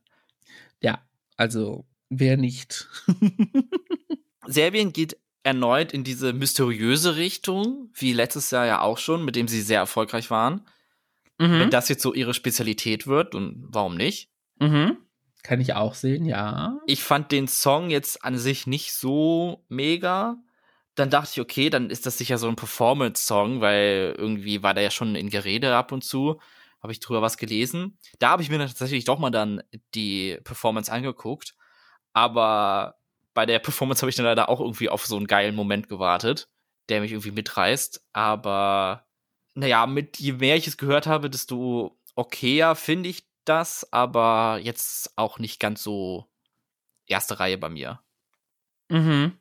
Ja, 0.82 1.02
also, 1.38 1.86
wer 2.10 2.36
nicht? 2.36 2.90
Serbien 4.46 4.92
geht 4.92 5.16
erneut 5.44 5.94
in 5.94 6.04
diese 6.04 6.34
mysteriöse 6.34 7.16
Richtung, 7.16 7.90
wie 7.94 8.12
letztes 8.12 8.52
Jahr 8.52 8.66
ja 8.66 8.82
auch 8.82 8.98
schon, 8.98 9.24
mit 9.24 9.38
dem 9.38 9.48
sie 9.48 9.62
sehr 9.62 9.80
erfolgreich 9.80 10.30
waren. 10.30 10.68
Mhm. 11.40 11.52
Wenn 11.52 11.70
das 11.70 11.88
jetzt 11.88 12.02
so 12.02 12.14
ihre 12.14 12.34
Spezialität 12.34 13.08
wird, 13.08 13.34
und 13.34 13.64
warum 13.70 13.96
nicht? 13.96 14.30
Mhm. 14.60 14.98
Kann 15.44 15.62
ich 15.62 15.74
auch 15.74 15.96
sehen, 15.96 16.26
ja. 16.26 16.80
Ich 16.86 17.04
fand 17.04 17.32
den 17.32 17.48
Song 17.48 17.90
jetzt 17.90 18.24
an 18.24 18.38
sich 18.38 18.68
nicht 18.68 18.94
so 18.94 19.66
mega 19.70 20.38
dann 20.96 21.10
dachte 21.10 21.32
ich, 21.34 21.42
okay, 21.42 21.70
dann 21.70 21.90
ist 21.90 22.06
das 22.06 22.18
sicher 22.18 22.38
so 22.38 22.48
ein 22.48 22.56
Performance-Song, 22.56 23.62
weil 23.62 24.14
irgendwie 24.18 24.62
war 24.62 24.74
der 24.74 24.84
ja 24.84 24.92
schon 24.92 25.16
in 25.16 25.30
Gerede 25.30 25.76
ab 25.76 25.92
und 25.92 26.04
zu. 26.04 26.40
Habe 26.82 26.92
ich 26.92 27.00
drüber 27.00 27.22
was 27.22 27.38
gelesen. 27.38 27.98
Da 28.20 28.30
habe 28.30 28.44
ich 28.44 28.50
mir 28.50 28.58
tatsächlich 28.60 29.06
doch 29.06 29.20
mal 29.20 29.30
dann 29.30 29.62
die 29.96 30.38
Performance 30.44 30.92
angeguckt. 30.92 31.56
Aber 32.14 32.96
bei 33.34 33.46
der 33.46 33.60
Performance 33.60 34.02
habe 34.02 34.10
ich 34.10 34.16
dann 34.16 34.26
leider 34.26 34.50
auch 34.50 34.60
irgendwie 34.60 34.90
auf 34.90 35.06
so 35.06 35.16
einen 35.16 35.28
geilen 35.28 35.56
Moment 35.56 35.88
gewartet, 35.88 36.50
der 36.90 37.02
mich 37.02 37.12
irgendwie 37.12 37.32
mitreißt. 37.32 38.04
Aber 38.14 39.06
naja, 39.54 39.86
mit 39.86 40.20
je 40.20 40.34
mehr 40.34 40.58
ich 40.58 40.68
es 40.68 40.78
gehört 40.78 41.08
habe, 41.08 41.30
desto 41.30 41.98
okayer 42.16 42.76
finde 42.76 43.10
ich 43.10 43.26
das, 43.46 43.92
aber 43.92 44.60
jetzt 44.62 45.12
auch 45.18 45.40
nicht 45.40 45.60
ganz 45.60 45.84
so 45.84 46.28
erste 47.08 47.40
Reihe 47.40 47.58
bei 47.58 47.70
mir. 47.70 48.00
Mhm 48.90 49.38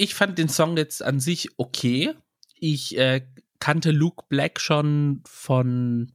ich 0.00 0.14
fand 0.14 0.38
den 0.38 0.48
Song 0.48 0.78
jetzt 0.78 1.02
an 1.02 1.20
sich 1.20 1.50
okay. 1.58 2.14
Ich 2.54 2.96
äh, 2.96 3.20
kannte 3.58 3.90
Luke 3.90 4.24
Black 4.30 4.58
schon 4.58 5.22
von 5.26 6.12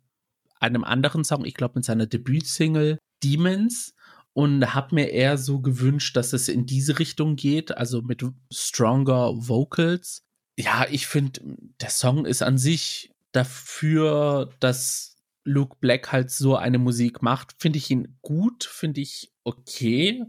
einem 0.59 0.83
anderen 0.83 1.23
Song, 1.23 1.45
ich 1.45 1.53
glaube 1.53 1.73
mit 1.75 1.85
seiner 1.85 2.07
Debütsingle 2.07 2.97
Demons 3.23 3.93
und 4.33 4.73
habe 4.73 4.95
mir 4.95 5.11
eher 5.11 5.37
so 5.37 5.59
gewünscht, 5.59 6.17
dass 6.17 6.33
es 6.33 6.47
in 6.49 6.65
diese 6.65 6.97
Richtung 6.97 7.35
geht, 7.35 7.77
also 7.77 8.01
mit 8.01 8.25
stronger 8.51 9.33
Vocals. 9.35 10.23
Ja, 10.57 10.87
ich 10.89 11.05
finde, 11.05 11.41
der 11.79 11.91
Song 11.91 12.25
ist 12.25 12.41
an 12.41 12.57
sich 12.57 13.11
dafür, 13.33 14.49
dass 14.59 15.14
Luke 15.45 15.77
Black 15.79 16.11
halt 16.11 16.31
so 16.31 16.55
eine 16.57 16.79
Musik 16.79 17.21
macht, 17.21 17.55
finde 17.57 17.77
ich 17.77 17.89
ihn 17.89 18.17
gut, 18.21 18.65
finde 18.65 19.01
ich 19.01 19.31
okay, 19.43 20.23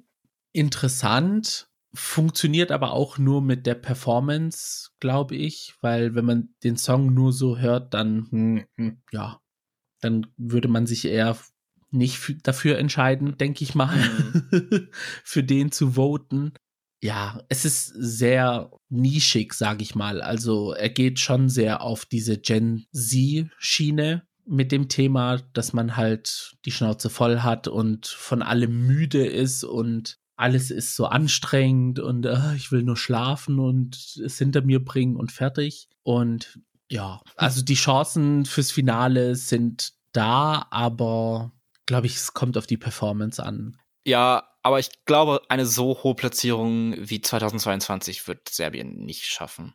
interessant 0.52 1.68
funktioniert 1.96 2.70
aber 2.73 2.92
auch 2.92 3.18
nur 3.18 3.42
mit 3.42 3.66
der 3.66 3.75
Performance, 3.75 4.90
glaube 5.00 5.35
ich, 5.35 5.75
weil 5.80 6.14
wenn 6.14 6.25
man 6.25 6.49
den 6.62 6.76
Song 6.76 7.14
nur 7.14 7.32
so 7.32 7.58
hört, 7.58 7.94
dann 7.94 8.28
hm, 8.30 8.64
hm, 8.76 9.02
ja, 9.11 9.40
dann 10.00 10.26
würde 10.37 10.68
man 10.68 10.87
sich 10.87 11.06
eher 11.06 11.37
nicht 11.90 12.46
dafür 12.46 12.78
entscheiden, 12.78 13.38
denke 13.38 13.64
ich 13.64 13.75
mal, 13.75 13.96
mhm. 13.96 14.88
für 15.25 15.42
den 15.42 15.73
zu 15.73 15.92
voten. 15.92 16.52
Ja, 17.02 17.42
es 17.49 17.64
ist 17.64 17.87
sehr 17.87 18.70
nischig, 18.88 19.54
sage 19.54 19.82
ich 19.82 19.94
mal. 19.94 20.20
Also 20.20 20.73
er 20.73 20.90
geht 20.90 21.18
schon 21.18 21.49
sehr 21.49 21.80
auf 21.80 22.04
diese 22.04 22.38
Gen 22.38 22.87
Z-Schiene 22.92 24.26
mit 24.47 24.73
dem 24.73 24.88
Thema, 24.88 25.38
dass 25.53 25.73
man 25.73 25.97
halt 25.97 26.57
die 26.65 26.71
Schnauze 26.71 27.11
voll 27.11 27.41
hat 27.41 27.69
und 27.69 28.07
von 28.07 28.43
allem 28.43 28.87
müde 28.87 29.26
ist 29.26 29.65
und 29.65 30.19
alles 30.37 30.71
ist 30.71 30.95
so 30.95 31.07
anstrengend 31.07 31.99
und 31.99 32.26
äh, 32.26 32.55
ich 32.55 32.71
will 32.71 32.83
nur 32.83 32.97
schlafen 32.97 33.59
und 33.59 33.97
es 34.25 34.38
hinter 34.38 34.62
mir 34.62 34.85
bringen 34.85 35.17
und 35.17 35.33
fertig. 35.33 35.88
Und 36.03 36.61
ja, 36.91 37.21
also 37.37 37.62
die 37.62 37.75
Chancen 37.75 38.45
fürs 38.45 38.71
Finale 38.71 39.35
sind 39.35 39.95
da, 40.12 40.67
aber 40.71 41.53
glaube 41.87 42.07
ich, 42.07 42.17
es 42.17 42.35
kommt 42.35 42.57
auf 42.57 42.67
die 42.67 42.76
Performance 42.76 43.43
an. 43.43 43.79
Ja, 44.05 44.49
aber 44.62 44.79
ich 44.79 44.91
glaube, 45.05 45.41
eine 45.49 45.67
so 45.67 46.03
hohe 46.03 46.15
Platzierung 46.15 46.95
wie 46.99 47.21
2022 47.21 48.29
wird 48.29 48.49
Serbien 48.49 49.05
nicht 49.05 49.26
schaffen. 49.26 49.75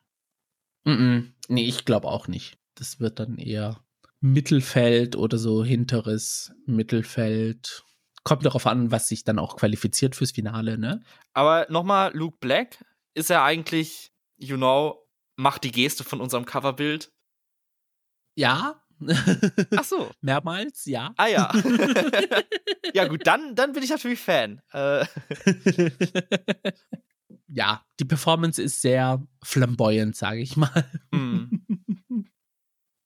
Mm, 0.83 0.89
-mm. 0.91 1.31
Nee, 1.47 1.65
ich 1.65 1.85
glaube 1.85 2.07
auch 2.07 2.27
nicht. 2.27 2.57
Das 2.75 2.99
wird 2.99 3.19
dann 3.19 3.37
eher 3.37 3.83
Mittelfeld 4.21 5.15
oder 5.15 5.37
so 5.37 5.65
hinteres 5.65 6.53
Mittelfeld 6.65 7.83
kommt 8.23 8.45
darauf 8.45 8.67
an, 8.67 8.91
was 8.91 9.07
sich 9.07 9.23
dann 9.23 9.39
auch 9.39 9.57
qualifiziert 9.57 10.15
fürs 10.15 10.31
Finale, 10.31 10.77
ne? 10.77 11.01
Aber 11.33 11.65
nochmal, 11.69 12.15
Luke 12.15 12.37
Black, 12.39 12.77
ist 13.15 13.31
er 13.31 13.43
eigentlich, 13.43 14.11
you 14.37 14.57
know, 14.57 15.07
macht 15.35 15.63
die 15.63 15.71
Geste 15.71 16.03
von 16.03 16.21
unserem 16.21 16.45
Coverbild? 16.45 17.11
Ja. 18.35 18.83
Ach 19.75 19.83
so. 19.83 20.11
Mehrmals, 20.21 20.85
ja. 20.85 21.13
Ah 21.17 21.27
ja. 21.27 21.51
ja 22.93 23.07
gut, 23.07 23.25
dann, 23.25 23.55
dann 23.55 23.73
bin 23.73 23.81
ich 23.81 23.89
natürlich 23.89 24.19
Fan. 24.19 24.61
Äh. 24.71 25.05
ja, 27.47 27.83
die 27.99 28.05
Performance 28.05 28.61
ist 28.61 28.81
sehr 28.81 29.25
flamboyant, 29.43 30.15
sage 30.15 30.41
ich 30.41 30.55
mal. 30.55 30.85
Mm. 31.11 31.45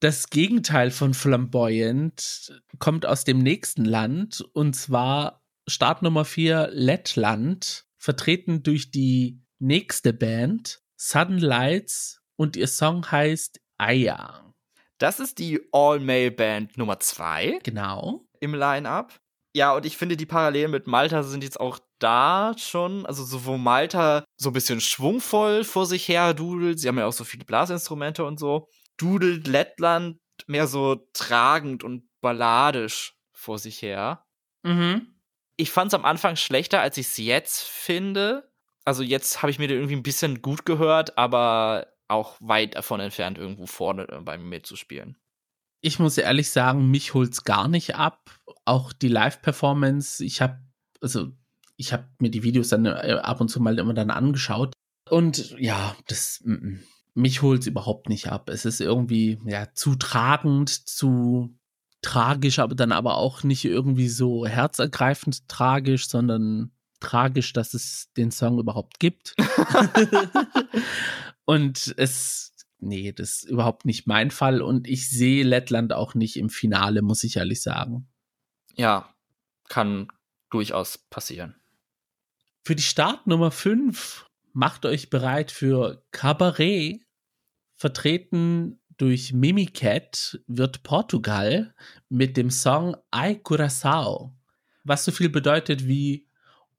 Das 0.06 0.30
Gegenteil 0.30 0.92
von 0.92 1.16
flamboyant 1.16 2.62
kommt 2.78 3.08
aus 3.08 3.24
dem 3.24 3.40
nächsten 3.40 3.86
Land 3.86 4.46
und 4.54 4.76
zwar 4.76 5.42
Start 5.68 6.04
Nummer 6.04 6.26
4 6.26 6.70
Lettland, 6.74 7.88
vertreten 7.98 8.62
durch 8.62 8.92
die 8.92 9.42
nächste 9.58 10.14
Band 10.14 10.84
Sudden 10.96 11.40
Lights 11.40 12.22
und 12.36 12.56
ihr 12.56 12.68
Song 12.68 13.10
heißt 13.10 13.60
Aya. 13.80 14.54
Das 15.00 15.20
ist 15.20 15.40
die 15.40 15.60
All-Male-Band 15.72 16.78
Nummer 16.78 17.00
2. 17.00 17.62
Genau. 17.64 18.28
Im 18.40 18.54
Line-Up. 18.54 19.20
Ja, 19.56 19.74
und 19.74 19.88
ich 19.88 19.98
finde, 19.98 20.18
die 20.18 20.28
Parallelen 20.28 20.70
mit 20.70 20.86
Malta 20.86 21.24
sind 21.24 21.44
jetzt 21.44 21.60
auch 21.60 21.80
da 21.98 22.54
schon. 22.60 23.08
Also, 23.08 23.24
so 23.24 23.46
wo 23.46 23.58
Malta 23.58 24.24
so 24.38 24.52
ein 24.52 24.54
bisschen 24.54 24.82
schwungvoll 24.82 25.64
vor 25.64 25.88
sich 25.88 26.08
her 26.08 26.36
dudelt. 26.36 26.80
Sie 26.80 26.88
haben 26.90 27.00
ja 27.00 27.08
auch 27.08 27.14
so 27.14 27.24
viele 27.24 27.46
Blasinstrumente 27.46 28.24
und 28.24 28.40
so. 28.40 28.68
Dudelt 28.98 29.48
Lettland 29.48 30.20
mehr 30.48 30.68
so 30.68 31.08
tragend 31.14 31.84
und 31.84 32.10
balladisch 32.22 33.18
vor 33.32 33.60
sich 33.60 33.82
her. 33.82 34.26
Mhm. 34.64 35.16
Ich 35.58 35.72
fand 35.72 35.90
es 35.90 35.94
am 35.94 36.06
Anfang 36.06 36.36
schlechter, 36.36 36.82
als 36.82 36.98
ich 36.98 37.08
es 37.08 37.18
jetzt 37.18 37.64
finde. 37.64 38.52
Also, 38.84 39.04
jetzt 39.04 39.42
habe 39.42 39.52
ich 39.52 39.60
mir 39.60 39.68
den 39.68 39.78
irgendwie 39.78 39.96
ein 39.96 40.04
bisschen 40.04 40.42
gut 40.42 40.66
gehört, 40.66 41.18
aber 41.18 41.88
auch 42.08 42.38
weit 42.40 42.76
davon 42.76 43.00
entfernt, 43.00 43.38
irgendwo 43.38 43.66
vorne 43.66 44.06
bei 44.24 44.38
mir 44.38 44.46
mitzuspielen. 44.46 45.18
Ich 45.82 46.00
muss 46.00 46.18
ehrlich 46.18 46.52
sagen, 46.52 46.90
mich 46.90 47.14
holt's 47.14 47.44
gar 47.44 47.68
nicht 47.68 47.96
ab. 47.96 48.30
Auch 48.66 48.94
die 48.94 49.08
Live-Performance, 49.08 50.24
ich 50.24 50.42
habe, 50.42 50.60
also 51.02 51.32
ich 51.78 51.94
habe 51.94 52.08
mir 52.20 52.32
die 52.32 52.44
Videos 52.44 52.70
dann 52.70 52.86
äh, 52.86 53.20
ab 53.22 53.42
und 53.42 53.50
zu 53.50 53.60
mal 53.60 53.78
immer 53.78 53.94
dann 53.94 54.10
angeschaut. 54.10 54.74
Und 55.10 55.56
ja, 55.60 55.96
das 56.08 56.42
m 56.44 56.54
-m. 56.54 56.95
Mich 57.16 57.42
holt's 57.42 57.66
überhaupt 57.66 58.10
nicht 58.10 58.28
ab. 58.28 58.50
Es 58.50 58.66
ist 58.66 58.82
irgendwie 58.82 59.40
ja 59.46 59.74
zu 59.74 59.96
tragend, 59.96 60.70
zu 60.70 61.58
tragisch, 62.02 62.60
aber 62.60 62.76
dann 62.76 62.92
aber 62.92 63.18
auch 63.18 63.44
nicht 63.44 63.66
irgendwie 63.66 64.10
so 64.10 64.46
herzergreifend 64.46 65.48
tragisch, 65.48 66.08
sondern 66.08 66.72
tragisch, 67.00 67.54
dass 67.54 67.74
es 67.74 68.12
den 68.18 68.32
Song 68.32 68.60
überhaupt 68.60 69.00
gibt. 69.00 69.34
und 71.46 71.94
es, 71.98 72.54
nee, 72.80 73.12
das 73.14 73.44
ist 73.44 73.50
überhaupt 73.50 73.86
nicht 73.86 74.08
mein 74.08 74.30
Fall. 74.30 74.62
Und 74.62 74.88
ich 74.88 75.10
sehe 75.10 75.44
Lettland 75.44 75.94
auch 75.94 76.16
nicht 76.16 76.38
im 76.38 76.50
Finale, 76.50 77.02
muss 77.02 77.24
ich 77.24 77.38
ehrlich 77.38 77.62
sagen. 77.62 78.08
Ja, 78.76 79.16
kann 79.70 80.10
durchaus 80.50 80.98
passieren. 80.98 81.56
Für 82.64 82.76
die 82.76 82.84
Startnummer 82.84 83.52
5 83.52 84.26
macht 84.54 84.86
euch 84.86 85.10
bereit 85.10 85.52
für 85.52 86.04
Cabaret. 86.12 87.05
Vertreten 87.76 88.80
durch 88.98 89.34
Mimicat 89.34 90.40
wird 90.48 90.84
Portugal 90.84 91.74
mit 92.10 92.38
dem 92.38 92.50
Song 92.50 92.96
Ai 93.12 93.34
Curaçao, 93.34 94.32
was 94.84 95.06
so 95.06 95.12
viel 95.12 95.30
bedeutet 95.30 95.88
wie 95.88 96.28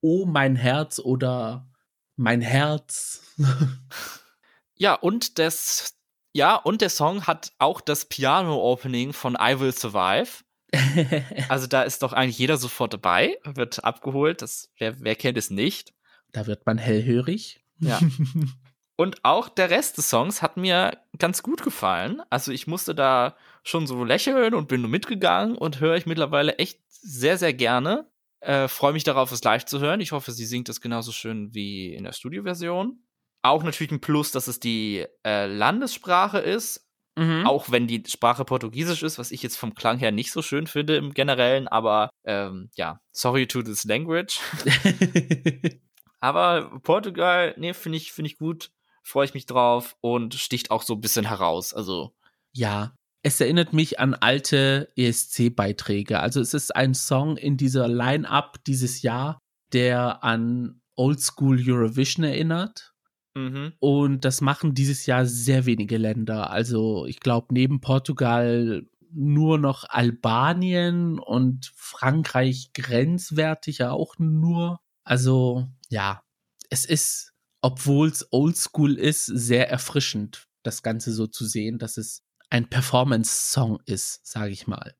Oh 0.00 0.24
mein 0.24 0.56
Herz 0.56 0.98
oder 0.98 1.68
Mein 2.16 2.40
Herz. 2.40 3.22
ja, 4.74 4.94
und 4.94 5.38
das 5.38 5.96
ja, 6.36 6.54
und 6.56 6.82
der 6.82 6.90
Song 6.90 7.26
hat 7.26 7.52
auch 7.58 7.80
das 7.80 8.04
Piano 8.04 8.56
Opening 8.56 9.14
von 9.14 9.38
I 9.40 9.58
Will 9.58 9.72
Survive. 9.72 10.44
also 11.48 11.66
da 11.66 11.82
ist 11.82 12.02
doch 12.02 12.12
eigentlich 12.12 12.38
jeder 12.38 12.58
sofort 12.58 12.92
dabei, 12.92 13.38
wird 13.44 13.82
abgeholt. 13.84 14.42
Das, 14.42 14.70
wer, 14.76 15.00
wer 15.00 15.16
kennt 15.16 15.38
es 15.38 15.48
nicht? 15.48 15.94
Da 16.32 16.46
wird 16.46 16.66
man 16.66 16.76
hellhörig. 16.76 17.64
Ja. 17.78 18.00
Und 18.96 19.24
auch 19.24 19.50
der 19.50 19.68
Rest 19.70 19.98
des 19.98 20.08
Songs 20.08 20.40
hat 20.40 20.56
mir 20.56 20.98
ganz 21.18 21.42
gut 21.42 21.62
gefallen. 21.62 22.22
Also 22.30 22.50
ich 22.50 22.66
musste 22.66 22.94
da 22.94 23.36
schon 23.62 23.86
so 23.86 24.04
lächeln 24.04 24.54
und 24.54 24.68
bin 24.68 24.80
nur 24.80 24.90
mitgegangen 24.90 25.56
und 25.56 25.80
höre 25.80 25.96
ich 25.96 26.06
mittlerweile 26.06 26.56
echt 26.56 26.80
sehr, 26.88 27.36
sehr 27.36 27.52
gerne. 27.52 28.10
Äh, 28.40 28.68
Freue 28.68 28.94
mich 28.94 29.04
darauf, 29.04 29.32
es 29.32 29.44
live 29.44 29.66
zu 29.66 29.80
hören. 29.80 30.00
Ich 30.00 30.12
hoffe, 30.12 30.32
sie 30.32 30.46
singt 30.46 30.70
es 30.70 30.80
genauso 30.80 31.12
schön 31.12 31.54
wie 31.54 31.94
in 31.94 32.04
der 32.04 32.12
Studioversion. 32.12 33.02
Auch 33.42 33.62
natürlich 33.62 33.92
ein 33.92 34.00
Plus, 34.00 34.32
dass 34.32 34.48
es 34.48 34.60
die 34.60 35.04
äh, 35.24 35.46
Landessprache 35.46 36.38
ist. 36.38 36.88
Mhm. 37.16 37.46
Auch 37.46 37.70
wenn 37.70 37.86
die 37.86 38.02
Sprache 38.06 38.44
Portugiesisch 38.44 39.02
ist, 39.02 39.18
was 39.18 39.30
ich 39.30 39.42
jetzt 39.42 39.56
vom 39.56 39.74
Klang 39.74 39.98
her 39.98 40.12
nicht 40.12 40.32
so 40.32 40.42
schön 40.42 40.66
finde 40.66 40.96
im 40.96 41.14
Generellen, 41.14 41.66
aber 41.66 42.10
ähm, 42.24 42.70
ja, 42.74 43.00
sorry 43.10 43.46
to 43.46 43.62
this 43.62 43.84
language. 43.84 44.38
aber 46.20 46.78
Portugal, 46.82 47.54
nee, 47.56 47.72
finde 47.72 47.96
ich, 47.96 48.12
finde 48.12 48.30
ich 48.30 48.36
gut, 48.36 48.70
freue 49.06 49.26
ich 49.26 49.34
mich 49.34 49.46
drauf 49.46 49.96
und 50.00 50.34
sticht 50.34 50.70
auch 50.70 50.82
so 50.82 50.94
ein 50.94 51.00
bisschen 51.00 51.26
heraus. 51.26 51.72
Also. 51.72 52.14
Ja, 52.52 52.94
es 53.22 53.40
erinnert 53.40 53.72
mich 53.72 54.00
an 54.00 54.14
alte 54.14 54.88
ESC-Beiträge. 54.96 56.20
Also 56.20 56.40
es 56.40 56.54
ist 56.54 56.74
ein 56.74 56.94
Song 56.94 57.36
in 57.36 57.56
dieser 57.56 57.88
Line-Up 57.88 58.58
dieses 58.66 59.02
Jahr, 59.02 59.38
der 59.72 60.24
an 60.24 60.80
Oldschool 60.96 61.62
Eurovision 61.68 62.24
erinnert. 62.24 62.94
Mhm. 63.34 63.74
Und 63.78 64.24
das 64.24 64.40
machen 64.40 64.74
dieses 64.74 65.06
Jahr 65.06 65.26
sehr 65.26 65.66
wenige 65.66 65.98
Länder. 65.98 66.50
Also 66.50 67.06
ich 67.06 67.20
glaube, 67.20 67.48
neben 67.52 67.80
Portugal 67.80 68.86
nur 69.12 69.58
noch 69.58 69.84
Albanien 69.88 71.18
und 71.18 71.72
Frankreich 71.76 72.70
grenzwertig 72.74 73.78
ja 73.78 73.92
auch 73.92 74.14
nur. 74.18 74.80
Also 75.04 75.68
ja, 75.88 76.22
es 76.70 76.84
ist, 76.84 77.32
obwohl 77.66 78.06
es 78.06 78.28
oldschool 78.30 78.96
ist, 78.96 79.26
sehr 79.26 79.68
erfrischend, 79.68 80.46
das 80.62 80.84
Ganze 80.84 81.12
so 81.12 81.26
zu 81.26 81.44
sehen, 81.44 81.80
dass 81.80 81.96
es 81.96 82.22
ein 82.48 82.70
Performance-Song 82.70 83.80
ist, 83.86 84.24
sage 84.24 84.52
ich 84.52 84.68
mal. 84.68 84.94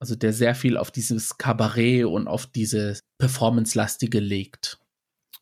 Also 0.00 0.14
der 0.14 0.32
sehr 0.32 0.54
viel 0.54 0.76
auf 0.76 0.92
dieses 0.92 1.38
Kabarett 1.38 2.04
und 2.04 2.28
auf 2.28 2.46
diese 2.46 3.00
Performance-lastige 3.20 4.20
legt. 4.20 4.78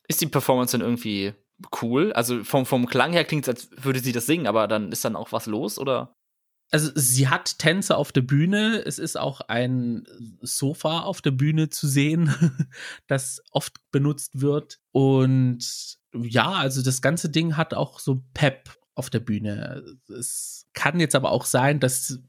Ist 0.09 0.23
die 0.23 0.29
Performance 0.29 0.79
denn 0.79 0.87
irgendwie 0.87 1.35
cool. 1.83 2.15
Also 2.15 2.43
vom, 2.43 2.65
vom 2.65 2.87
Klang 2.87 3.13
her 3.13 3.27
klingt 3.27 3.47
es, 3.47 3.49
als 3.49 3.85
würde 3.85 4.01
sie 4.01 4.13
das 4.13 4.25
singen, 4.25 4.47
aber 4.47 4.67
dann 4.67 4.93
ist 4.93 5.05
dann 5.05 5.15
auch 5.15 5.33
was 5.33 5.45
los, 5.45 5.79
oder? 5.79 6.15
Also 6.71 6.91
sie 6.95 7.29
hat 7.29 7.59
Tänze 7.59 7.99
auf 7.99 8.13
der 8.13 8.23
Bühne. 8.23 8.83
Es 8.87 8.99
ist 8.99 9.19
auch 9.19 9.43
ein 9.43 10.05
Sofa 10.41 11.01
auf 11.01 11.21
der 11.21 11.33
Bühne 11.33 11.69
zu 11.69 11.87
sehen, 11.87 12.35
das 13.09 13.43
oft 13.51 13.77
benutzt 13.91 14.41
wird. 14.41 14.81
Und 14.93 15.99
ja, 16.23 16.53
also 16.53 16.83
das 16.83 17.03
ganze 17.03 17.29
Ding 17.29 17.57
hat 17.57 17.75
auch 17.75 17.99
so 17.99 18.23
Pep 18.35 18.79
auf 18.95 19.11
der 19.11 19.21
Bühne. 19.21 19.85
Es 20.09 20.67
kann 20.73 21.01
jetzt 21.01 21.15
aber 21.15 21.31
auch 21.31 21.45
sein, 21.45 21.81
dass 21.81 22.21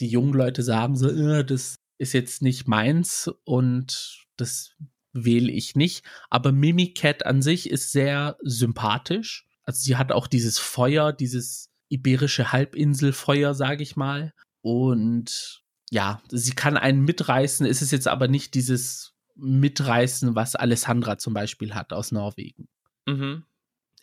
die 0.00 0.08
jungen 0.08 0.32
Leute 0.32 0.62
sagen 0.62 0.96
so, 0.96 1.08
äh, 1.08 1.44
das 1.44 1.76
ist 1.98 2.12
jetzt 2.12 2.42
nicht 2.42 2.68
meins 2.68 3.30
und 3.44 4.26
das 4.36 4.76
wähle 5.12 5.50
ich 5.50 5.74
nicht. 5.74 6.04
Aber 6.30 6.52
Mimicat 6.52 7.26
an 7.26 7.42
sich 7.42 7.70
ist 7.70 7.92
sehr 7.92 8.36
sympathisch. 8.42 9.46
Also 9.64 9.80
sie 9.82 9.96
hat 9.96 10.12
auch 10.12 10.26
dieses 10.26 10.58
Feuer, 10.58 11.12
dieses 11.12 11.70
iberische 11.88 12.52
Halbinselfeuer, 12.52 13.54
sage 13.54 13.82
ich 13.82 13.96
mal. 13.96 14.32
Und 14.60 15.62
ja, 15.90 16.20
sie 16.30 16.52
kann 16.52 16.76
einen 16.76 17.02
mitreißen. 17.02 17.66
Es 17.66 17.82
ist 17.82 17.90
jetzt 17.90 18.08
aber 18.08 18.28
nicht 18.28 18.54
dieses 18.54 19.14
Mitreißen, 19.36 20.34
was 20.34 20.56
Alessandra 20.56 21.18
zum 21.18 21.34
Beispiel 21.34 21.74
hat 21.74 21.92
aus 21.92 22.12
Norwegen. 22.12 22.68
Mhm. 23.08 23.44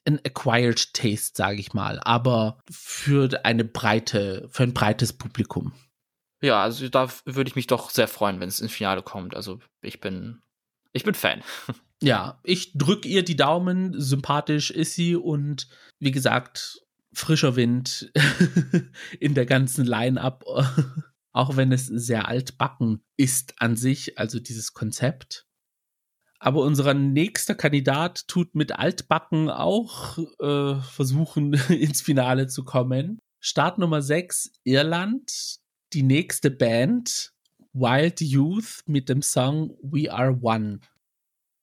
Ein 0.08 0.20
acquired 0.24 0.94
taste, 0.94 1.36
sage 1.36 1.60
ich 1.60 1.74
mal, 1.74 2.00
aber 2.00 2.60
für 2.70 3.44
eine 3.44 3.64
breite, 3.64 4.48
für 4.52 4.64
ein 4.64 4.74
breites 4.74 5.14
Publikum. 5.14 5.74
Ja, 6.42 6.62
also 6.62 6.88
da 6.90 7.10
würde 7.26 7.50
ich 7.50 7.56
mich 7.56 7.68
doch 7.68 7.90
sehr 7.90 8.08
freuen, 8.08 8.40
wenn 8.40 8.50
es 8.50 8.60
ins 8.60 8.72
Finale 8.72 9.02
kommt. 9.02 9.36
Also 9.36 9.60
ich 9.82 10.00
bin 10.00 10.42
ich 10.96 11.04
bin 11.04 11.14
Fan. 11.14 11.44
Ja, 12.04 12.42
ich 12.44 12.74
drücke 12.78 13.08
ihr 13.08 13.24
die 13.24 13.38
Daumen. 13.38 14.00
Sympathisch 14.00 14.70
ist 14.70 14.96
sie 14.96 15.16
und 15.16 15.70
wie 15.98 16.12
gesagt, 16.12 16.82
frischer 17.14 17.56
Wind 17.56 18.12
in 19.22 19.34
der 19.34 19.46
ganzen 19.46 19.86
Line-up. 19.86 20.44
Auch 21.32 21.56
wenn 21.56 21.72
es 21.72 21.88
sehr 21.88 22.28
altbacken 22.28 23.02
ist 23.16 23.62
an 23.62 23.78
sich, 23.78 24.20
also 24.20 24.40
dieses 24.40 24.74
Konzept. 24.74 25.45
Aber 26.40 26.62
unser 26.62 26.94
nächster 26.94 27.56
Kandidat 27.56 28.28
tut 28.28 28.56
mit 28.56 28.74
Altbacken 28.74 29.50
auch 29.50 30.18
äh, 30.40 30.76
versuchen, 30.82 31.54
ins 31.70 32.02
Finale 32.02 32.48
zu 32.48 32.64
kommen. 32.64 33.20
Start 33.40 33.78
Nummer 33.78 34.02
6, 34.02 34.52
Irland. 34.64 35.60
Die 35.94 36.04
nächste 36.04 36.52
Band 36.52 37.32
Wild 37.74 38.22
Youth 38.22 38.82
mit 38.86 39.10
dem 39.10 39.22
Song 39.22 39.78
We 39.82 40.12
Are 40.12 40.38
One. 40.42 40.80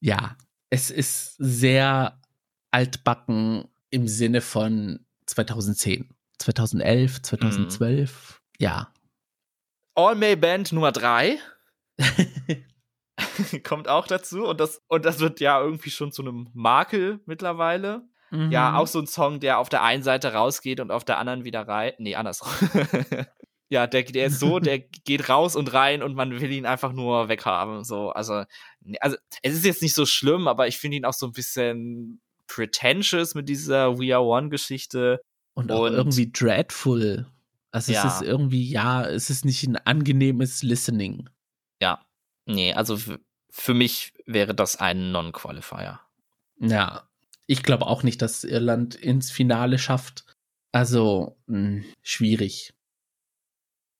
Ja, 0.01 0.37
es 0.71 0.91
ist 0.91 1.37
sehr 1.39 2.21
altbacken 2.71 3.65
im 3.91 4.09
Sinne 4.09 4.41
von 4.41 5.05
2010, 5.27 6.09
2011, 6.39 7.23
2012. 7.23 8.41
Mhm. 8.41 8.65
Ja. 8.65 8.93
All 9.95 10.15
May 10.15 10.37
Band 10.37 10.73
Nummer 10.73 10.93
3 10.93 11.39
kommt 13.65 13.89
auch 13.89 14.07
dazu 14.07 14.45
und 14.45 14.61
das, 14.61 14.81
und 14.89 15.05
das 15.05 15.21
wird 15.21 15.41
ja 15.41 15.61
irgendwie 15.61 15.91
schon 15.91 16.13
zu 16.13 16.23
einem 16.23 16.49
Makel 16.55 17.21
mittlerweile. 17.27 18.03
Mhm. 18.31 18.51
Ja, 18.51 18.77
auch 18.77 18.87
so 18.87 18.99
ein 18.99 19.07
Song, 19.07 19.41
der 19.41 19.59
auf 19.59 19.69
der 19.69 19.83
einen 19.83 20.03
Seite 20.03 20.33
rausgeht 20.33 20.81
und 20.81 20.91
auf 20.91 21.05
der 21.05 21.19
anderen 21.19 21.45
wieder 21.45 21.69
rein. 21.69 21.93
Nee, 21.99 22.15
andersrum. 22.15 22.51
Ja, 23.73 23.87
der, 23.87 24.03
der 24.03 24.27
ist 24.27 24.39
so, 24.39 24.59
der 24.59 24.81
geht 25.05 25.31
raus 25.31 25.57
und 25.57 25.73
rein 25.73 26.03
und 26.03 26.15
man 26.15 26.31
will 26.39 26.53
ihn 26.53 26.67
einfach 26.67 26.93
nur 26.93 27.31
weghaben. 27.31 27.85
So, 27.85 28.11
also, 28.11 28.45
also 29.01 29.17
es 29.41 29.55
ist 29.55 29.65
jetzt 29.65 29.81
nicht 29.81 29.95
so 29.95 30.05
schlimm, 30.05 30.47
aber 30.47 30.69
ich 30.69 30.77
finde 30.77 30.99
ihn 30.99 31.07
auch 31.07 31.15
so 31.15 31.25
ein 31.25 31.33
bisschen 31.33 32.21
pretentious 32.49 33.35
mit 33.35 33.49
dieser 33.49 33.99
We 33.99 34.15
Are 34.15 34.23
One-Geschichte. 34.23 35.23
Und 35.55 35.73
auch 35.73 35.85
und, 35.85 35.95
irgendwie 35.95 36.31
dreadful. 36.31 37.27
Also 37.71 37.93
ja. 37.93 38.07
es 38.07 38.17
ist 38.17 38.23
irgendwie, 38.29 38.69
ja, 38.69 39.07
es 39.07 39.31
ist 39.31 39.47
nicht 39.47 39.67
ein 39.67 39.77
angenehmes 39.77 40.63
Listening. 40.63 41.31
Ja. 41.81 42.05
Nee, 42.45 42.75
also 42.75 42.99
für 43.55 43.75
mich 43.75 44.15
wäre 44.25 44.55
das 44.55 44.77
ein 44.77 45.13
Non-Qualifier. 45.13 46.01
Ja. 46.59 47.07
Ich 47.47 47.63
glaube 47.63 47.87
auch 47.87 48.03
nicht, 48.03 48.23
dass 48.23 48.45
Irland 48.45 48.95
ins 48.95 49.31
Finale 49.31 49.79
schafft. 49.79 50.25
Also, 50.73 51.37
mh, 51.47 51.59
hm, 51.59 51.85
schwierig. 52.01 52.73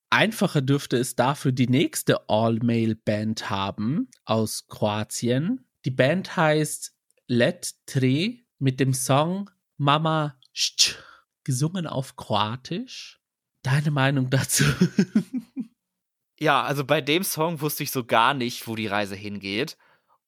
Einfacher 0.09 0.63
dürfte 0.63 0.97
es 0.97 1.17
dafür 1.17 1.53
die 1.53 1.69
nächste 1.69 2.31
All-Male-Band 2.31 3.51
haben 3.51 4.09
aus 4.25 4.69
Kroatien. 4.69 5.67
Die 5.85 5.91
Band 5.91 6.35
heißt 6.35 6.95
Let 7.27 7.75
Tre 7.85 8.39
mit 8.59 8.81
dem 8.81 8.95
Song 8.95 9.51
Mama 9.77 10.39
Sch, 10.55 10.97
gesungen 11.45 11.87
auf 11.87 12.17
Kroatisch. 12.17 13.21
Deine 13.63 13.91
Meinung 13.91 14.31
dazu? 14.31 14.65
ja, 16.43 16.61
also 16.61 16.85
bei 16.85 17.01
dem 17.01 17.23
Song 17.23 17.61
wusste 17.61 17.85
ich 17.85 17.93
so 17.93 18.05
gar 18.05 18.35
nicht, 18.35 18.67
wo 18.67 18.75
die 18.75 18.89
Reise 18.89 19.15
hingeht. 19.15 19.77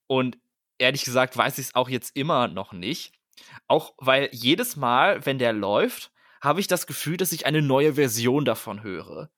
Und 0.07 0.39
ehrlich 0.79 1.05
gesagt 1.05 1.37
weiß 1.37 1.59
ich 1.59 1.67
es 1.67 1.75
auch 1.75 1.89
jetzt 1.89 2.17
immer 2.17 2.47
noch 2.47 2.73
nicht. 2.73 3.13
Auch 3.67 3.95
weil 3.99 4.29
jedes 4.31 4.77
Mal, 4.77 5.27
wenn 5.27 5.41
der 5.41 5.53
läuft, 5.53 6.13
habe 6.41 6.61
ich 6.61 6.69
das 6.69 6.87
Gefühl, 6.87 7.17
dass 7.17 7.33
ich 7.33 7.47
eine 7.47 7.63
neue 7.63 7.95
Version 7.95 8.45
davon 8.45 8.85
höre. 8.85 9.29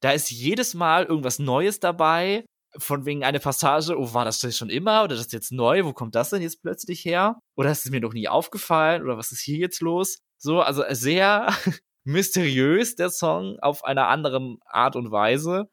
Da 0.00 0.10
ist 0.10 0.30
jedes 0.30 0.74
Mal 0.74 1.06
irgendwas 1.06 1.38
Neues 1.38 1.80
dabei. 1.80 2.44
Von 2.76 3.06
wegen 3.06 3.24
eine 3.24 3.40
Passage, 3.40 3.98
oh, 3.98 4.12
war 4.12 4.26
das 4.26 4.54
schon 4.54 4.68
immer? 4.68 5.04
Oder 5.04 5.16
das 5.16 5.26
ist 5.26 5.32
jetzt 5.32 5.50
neu? 5.50 5.86
Wo 5.86 5.94
kommt 5.94 6.14
das 6.14 6.28
denn 6.28 6.42
jetzt 6.42 6.60
plötzlich 6.60 7.06
her? 7.06 7.40
Oder 7.56 7.70
ist 7.70 7.86
es 7.86 7.90
mir 7.90 8.00
noch 8.00 8.12
nie 8.12 8.28
aufgefallen? 8.28 9.02
Oder 9.02 9.16
was 9.16 9.32
ist 9.32 9.40
hier 9.40 9.56
jetzt 9.56 9.80
los? 9.80 10.18
So, 10.36 10.60
also 10.60 10.84
sehr 10.90 11.54
mysteriös, 12.04 12.96
der 12.96 13.08
Song, 13.08 13.58
auf 13.60 13.82
einer 13.84 14.08
anderen 14.08 14.58
Art 14.66 14.94
und 14.94 15.10
Weise. 15.10 15.70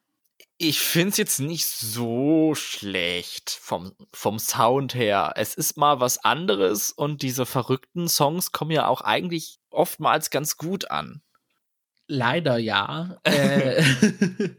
Ich 0.58 0.80
finde 0.80 1.10
es 1.10 1.16
jetzt 1.18 1.38
nicht 1.38 1.66
so 1.66 2.54
schlecht 2.54 3.50
vom, 3.50 3.92
vom 4.14 4.38
Sound 4.38 4.94
her. 4.94 5.34
Es 5.36 5.54
ist 5.54 5.76
mal 5.76 6.00
was 6.00 6.24
anderes 6.24 6.92
und 6.92 7.22
diese 7.22 7.44
verrückten 7.44 8.08
Songs 8.08 8.52
kommen 8.52 8.70
ja 8.70 8.86
auch 8.86 9.02
eigentlich 9.02 9.58
oftmals 9.70 10.30
ganz 10.30 10.56
gut 10.56 10.90
an. 10.90 11.22
Leider 12.08 12.56
ja. 12.56 13.18
äh, 13.24 13.82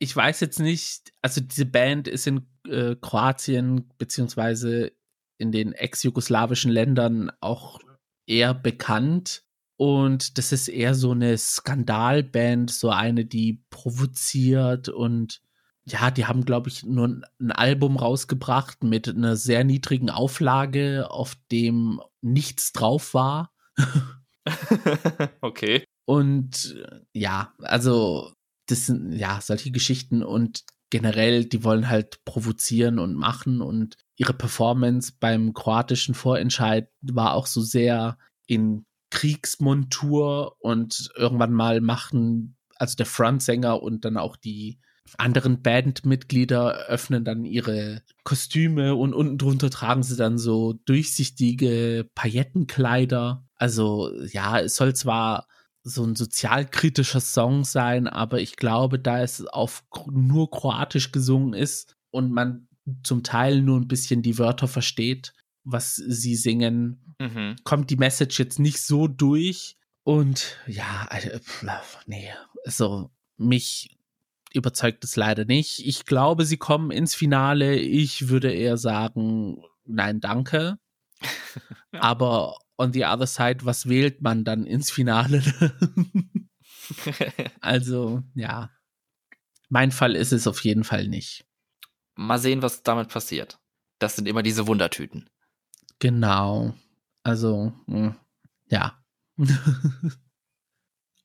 ich 0.00 0.14
weiß 0.14 0.40
jetzt 0.40 0.58
nicht, 0.58 1.12
also 1.22 1.40
diese 1.40 1.66
Band 1.66 2.08
ist 2.08 2.26
in 2.26 2.48
äh, 2.66 2.96
Kroatien 3.00 3.88
beziehungsweise 3.98 4.92
in 5.38 5.52
den 5.52 5.72
ex-jugoslawischen 5.72 6.72
Ländern 6.72 7.30
auch 7.40 7.80
eher 8.26 8.54
bekannt. 8.54 9.44
Und 9.76 10.38
das 10.38 10.52
ist 10.52 10.68
eher 10.68 10.94
so 10.94 11.10
eine 11.10 11.36
Skandalband, 11.36 12.70
so 12.70 12.90
eine, 12.90 13.24
die 13.24 13.62
provoziert 13.70 14.88
und 14.88 15.40
ja, 15.84 16.10
die 16.10 16.26
haben, 16.26 16.44
glaube 16.44 16.68
ich, 16.68 16.82
nur 16.84 17.22
ein 17.38 17.52
Album 17.52 17.96
rausgebracht 17.96 18.82
mit 18.82 19.08
einer 19.08 19.36
sehr 19.36 19.62
niedrigen 19.62 20.10
Auflage, 20.10 21.10
auf 21.10 21.36
dem 21.52 22.00
nichts 22.22 22.72
drauf 22.72 23.14
war. 23.14 23.52
okay. 25.40 25.84
Und 26.04 26.76
ja, 27.12 27.52
also 27.58 28.32
das 28.66 28.86
sind 28.86 29.12
ja 29.12 29.40
solche 29.40 29.70
Geschichten 29.70 30.22
und 30.22 30.64
generell, 30.90 31.44
die 31.44 31.64
wollen 31.64 31.88
halt 31.88 32.24
provozieren 32.24 32.98
und 32.98 33.14
machen 33.14 33.60
und 33.60 33.96
ihre 34.16 34.34
Performance 34.34 35.12
beim 35.18 35.52
kroatischen 35.52 36.14
Vorentscheid 36.14 36.88
war 37.02 37.34
auch 37.34 37.46
so 37.46 37.60
sehr 37.60 38.18
in 38.46 38.86
Kriegsmontur 39.16 40.56
und 40.58 41.10
irgendwann 41.16 41.54
mal 41.54 41.80
machen 41.80 42.56
also 42.78 42.96
der 42.96 43.06
Frontsänger 43.06 43.82
und 43.82 44.04
dann 44.04 44.18
auch 44.18 44.36
die 44.36 44.78
anderen 45.16 45.62
Bandmitglieder 45.62 46.86
öffnen 46.88 47.24
dann 47.24 47.46
ihre 47.46 48.02
Kostüme 48.24 48.94
und 48.94 49.14
unten 49.14 49.38
drunter 49.38 49.70
tragen 49.70 50.02
sie 50.02 50.16
dann 50.16 50.36
so 50.36 50.74
durchsichtige 50.84 52.06
Paillettenkleider. 52.14 53.46
Also 53.54 54.12
ja, 54.26 54.60
es 54.60 54.76
soll 54.76 54.94
zwar 54.94 55.46
so 55.82 56.04
ein 56.04 56.14
sozialkritischer 56.14 57.20
Song 57.20 57.64
sein, 57.64 58.08
aber 58.08 58.40
ich 58.40 58.56
glaube, 58.56 58.98
da 58.98 59.22
es 59.22 59.46
auf 59.46 59.84
nur 60.10 60.50
Kroatisch 60.50 61.10
gesungen 61.12 61.54
ist 61.54 61.96
und 62.10 62.32
man 62.32 62.68
zum 63.02 63.22
Teil 63.22 63.62
nur 63.62 63.78
ein 63.78 63.88
bisschen 63.88 64.20
die 64.20 64.38
Wörter 64.38 64.68
versteht, 64.68 65.32
was 65.66 65.96
sie 65.96 66.36
singen, 66.36 67.16
mhm. 67.18 67.56
kommt 67.64 67.90
die 67.90 67.96
Message 67.96 68.38
jetzt 68.38 68.58
nicht 68.58 68.80
so 68.80 69.08
durch. 69.08 69.76
Und 70.04 70.56
ja, 70.66 71.08
äh, 71.10 71.40
nee, 72.06 72.32
also 72.64 73.10
mich 73.36 73.98
überzeugt 74.54 75.04
es 75.04 75.16
leider 75.16 75.44
nicht. 75.44 75.84
Ich 75.84 76.06
glaube, 76.06 76.44
sie 76.44 76.56
kommen 76.56 76.92
ins 76.92 77.14
Finale. 77.14 77.76
Ich 77.76 78.28
würde 78.28 78.52
eher 78.52 78.76
sagen, 78.76 79.62
nein, 79.84 80.20
danke. 80.20 80.78
Aber 81.92 82.56
on 82.78 82.92
the 82.92 83.04
other 83.04 83.26
side, 83.26 83.64
was 83.64 83.88
wählt 83.88 84.22
man 84.22 84.44
dann 84.44 84.64
ins 84.64 84.90
Finale? 84.90 85.42
also, 87.60 88.22
ja. 88.34 88.70
Mein 89.68 89.90
Fall 89.90 90.14
ist 90.14 90.32
es 90.32 90.46
auf 90.46 90.62
jeden 90.62 90.84
Fall 90.84 91.08
nicht. 91.08 91.44
Mal 92.14 92.38
sehen, 92.38 92.62
was 92.62 92.84
damit 92.84 93.08
passiert. 93.08 93.58
Das 93.98 94.14
sind 94.14 94.28
immer 94.28 94.44
diese 94.44 94.68
Wundertüten. 94.68 95.28
Genau. 95.98 96.74
Also, 97.22 97.72
hm, 97.86 98.14
ja. 98.68 99.02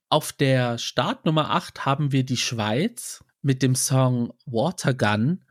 Auf 0.10 0.34
der 0.34 0.78
Startnummer 0.78 1.52
8 1.52 1.86
haben 1.86 2.12
wir 2.12 2.26
die 2.26 2.38
Schweiz 2.38 3.24
mit 3.42 3.64
dem 3.64 3.76
Song 3.76 4.34
Watergun, 4.46 5.46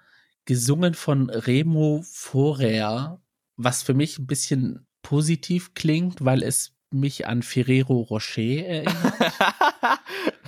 gesungen 0.44 0.94
von 0.94 1.30
Remo 1.30 2.02
Forer, 2.04 3.22
was 3.56 3.83
für 3.83 3.94
mich 3.94 4.18
ein 4.18 4.26
bisschen 4.26 4.87
positiv 5.02 5.74
klingt, 5.74 6.24
weil 6.24 6.42
es 6.42 6.76
mich 6.90 7.26
an 7.26 7.42
Ferrero 7.42 8.00
Rocher 8.00 8.66
erinnert. 8.66 9.14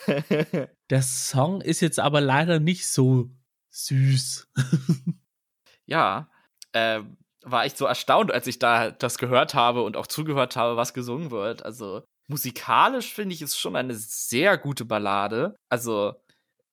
Der 0.90 1.02
Song 1.02 1.60
ist 1.60 1.80
jetzt 1.80 2.00
aber 2.00 2.20
leider 2.20 2.60
nicht 2.60 2.86
so 2.86 3.30
süß. 3.70 4.48
ja, 5.86 6.28
äh, 6.72 7.00
war 7.44 7.66
ich 7.66 7.74
so 7.74 7.86
erstaunt, 7.86 8.32
als 8.32 8.46
ich 8.46 8.58
da 8.58 8.90
das 8.90 9.18
gehört 9.18 9.54
habe 9.54 9.82
und 9.82 9.96
auch 9.96 10.06
zugehört 10.06 10.56
habe, 10.56 10.76
was 10.76 10.94
gesungen 10.94 11.30
wird. 11.30 11.64
Also 11.64 12.02
musikalisch 12.28 13.12
finde 13.12 13.34
ich 13.34 13.42
es 13.42 13.58
schon 13.58 13.76
eine 13.76 13.94
sehr 13.94 14.58
gute 14.58 14.84
Ballade. 14.84 15.56
Also 15.68 16.14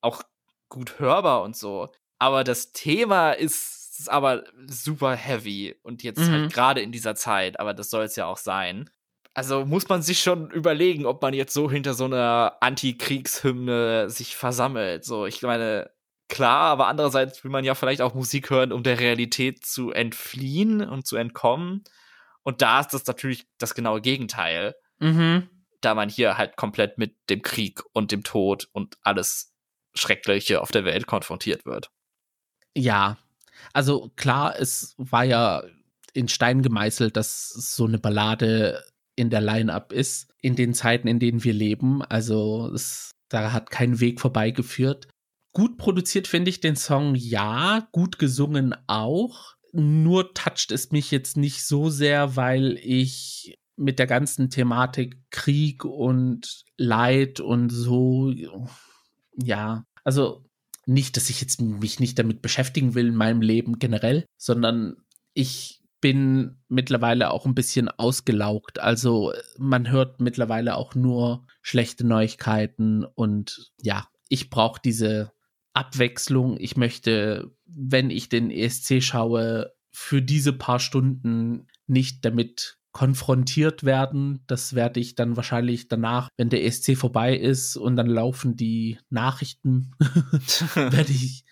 auch 0.02 0.24
gut 0.70 1.00
hörbar 1.00 1.44
und 1.44 1.56
so. 1.56 1.90
Aber 2.20 2.44
das 2.44 2.72
Thema 2.72 3.32
ist 3.32 3.80
ist 4.00 4.10
aber 4.10 4.44
super 4.68 5.16
heavy 5.16 5.76
und 5.84 6.04
jetzt 6.04 6.20
halt 6.20 6.30
mhm. 6.30 6.34
halt 6.34 6.54
gerade 6.54 6.82
in 6.82 6.92
dieser 6.92 7.16
Zeit, 7.16 7.60
aber 7.60 7.74
das 7.74 7.90
soll 7.90 8.04
es 8.04 8.16
ja 8.16 8.26
auch 8.26 8.38
sein. 8.38 8.90
Also 9.34 9.66
muss 9.66 9.88
man 9.88 10.02
sich 10.02 10.22
schon 10.22 10.50
überlegen, 10.50 11.06
ob 11.06 11.22
man 11.22 11.34
jetzt 11.34 11.54
so 11.54 11.70
hinter 11.70 11.94
so 11.94 12.06
einer 12.06 12.58
Antikriegshymne 12.62 14.10
sich 14.10 14.36
versammelt. 14.36 15.06
So, 15.06 15.26
ich 15.26 15.42
meine, 15.44 15.92
klar, 16.30 16.72
aber 16.72 16.88
andererseits 16.88 17.44
will 17.44 17.52
man 17.52 17.66
ja 17.66 17.76
vielleicht 17.76 18.02
auch 18.02 18.14
Musik 18.14 18.50
hören, 18.50 18.72
um 18.72 18.84
der 18.84 19.00
Realität 19.00 19.66
zu 19.66 19.92
entfliehen 19.92 20.82
und 20.82 21.06
zu 21.06 21.18
entkommen. 21.18 21.84
Und 22.44 22.62
da 22.62 22.80
ist 22.80 22.94
das 22.94 23.06
natürlich 23.06 23.48
das 23.58 23.76
genaue 23.76 24.02
Gegenteil. 24.02 24.76
Mhm. 25.00 25.50
Da 25.82 25.96
man 25.96 26.10
hier 26.10 26.38
halt 26.38 26.56
komplett 26.56 26.98
mit 26.98 27.16
dem 27.30 27.42
Krieg 27.42 27.82
und 27.94 28.12
dem 28.12 28.24
Tod 28.24 28.70
und 28.72 28.98
alles 29.04 29.54
Schreckliche 29.94 30.62
auf 30.62 30.72
der 30.72 30.86
Welt 30.86 31.08
konfrontiert 31.08 31.66
wird. 31.66 31.90
Ja, 32.76 33.18
also 33.74 34.12
klar, 34.16 34.56
es 34.60 34.96
war 34.98 35.24
ja 35.24 35.64
in 36.14 36.28
Stein 36.28 36.62
gemeißelt, 36.62 37.16
dass 37.16 37.50
so 37.50 37.86
eine 37.86 38.00
Ballade 38.00 38.84
in 39.16 39.30
der 39.30 39.42
Line-up 39.42 39.92
ist, 39.92 40.34
in 40.42 40.56
den 40.56 40.74
Zeiten, 40.74 41.08
in 41.08 41.20
denen 41.20 41.44
wir 41.44 41.54
leben. 41.54 42.04
Also 42.04 42.72
es, 42.74 43.12
da 43.30 43.52
hat 43.52 43.70
kein 43.70 44.00
Weg 44.00 44.22
vorbeigeführt. 44.22 45.08
Gut 45.52 45.78
produziert 45.78 46.28
finde 46.28 46.50
ich 46.50 46.60
den 46.60 46.76
Song 46.76 47.16
ja, 47.16 47.88
gut 47.92 48.20
gesungen 48.20 48.76
auch. 48.88 49.56
Nur 49.72 50.34
toucht 50.34 50.72
es 50.72 50.92
mich 50.92 51.12
jetzt 51.12 51.38
nicht 51.38 51.66
so 51.66 51.90
sehr, 51.90 52.36
weil 52.36 52.78
ich 52.82 53.60
mit 53.76 53.98
der 53.98 54.08
ganzen 54.08 54.50
Thematik 54.50 55.18
Krieg 55.32 55.86
und 55.86 56.64
Leid 56.78 57.40
und 57.40 57.70
so, 57.70 58.34
ja, 59.36 59.86
also 60.04 60.46
nicht, 60.86 61.18
dass 61.18 61.30
ich 61.30 61.40
jetzt 61.40 61.62
mich 61.62 62.00
nicht 62.00 62.20
damit 62.20 62.42
beschäftigen 62.42 62.94
will 62.94 63.08
in 63.08 63.16
meinem 63.16 63.42
Leben 63.42 63.80
generell, 63.80 64.26
sondern 64.38 64.98
ich 65.34 65.82
bin 66.02 66.58
mittlerweile 66.68 67.32
auch 67.32 67.46
ein 67.46 67.56
bisschen 67.56 67.90
ausgelaugt. 67.90 68.80
Also 68.80 69.34
man 69.58 69.90
hört 69.90 70.20
mittlerweile 70.20 70.76
auch 70.76 70.96
nur 70.96 71.46
schlechte 71.62 72.06
Neuigkeiten 72.06 73.06
und 73.06 73.72
ja, 73.82 74.08
ich 74.30 74.50
brauche 74.50 74.82
diese 74.84 75.32
Abwechslung. 75.74 76.58
Ich 76.60 76.78
möchte, 76.78 77.52
wenn 77.66 78.10
ich 78.10 78.30
den 78.30 78.52
ESC 78.52 79.02
schaue, 79.02 79.74
für 79.92 80.22
diese 80.22 80.54
paar 80.54 80.80
Stunden 80.80 81.68
nicht 81.88 82.24
damit 82.26 82.78
konfrontiert 82.92 83.84
werden. 83.84 84.44
Das 84.48 84.74
werde 84.74 85.00
ich 85.00 85.16
dann 85.16 85.36
wahrscheinlich 85.36 85.88
danach, 85.88 86.30
wenn 86.38 86.50
der 86.50 86.66
ESC 86.66 86.98
vorbei 86.98 87.36
ist 87.36 87.76
und 87.78 87.96
dann 87.96 88.08
laufen 88.08 88.56
die 88.56 89.00
Nachrichten, 89.10 89.92
werde 90.76 91.12
ich 91.12 91.44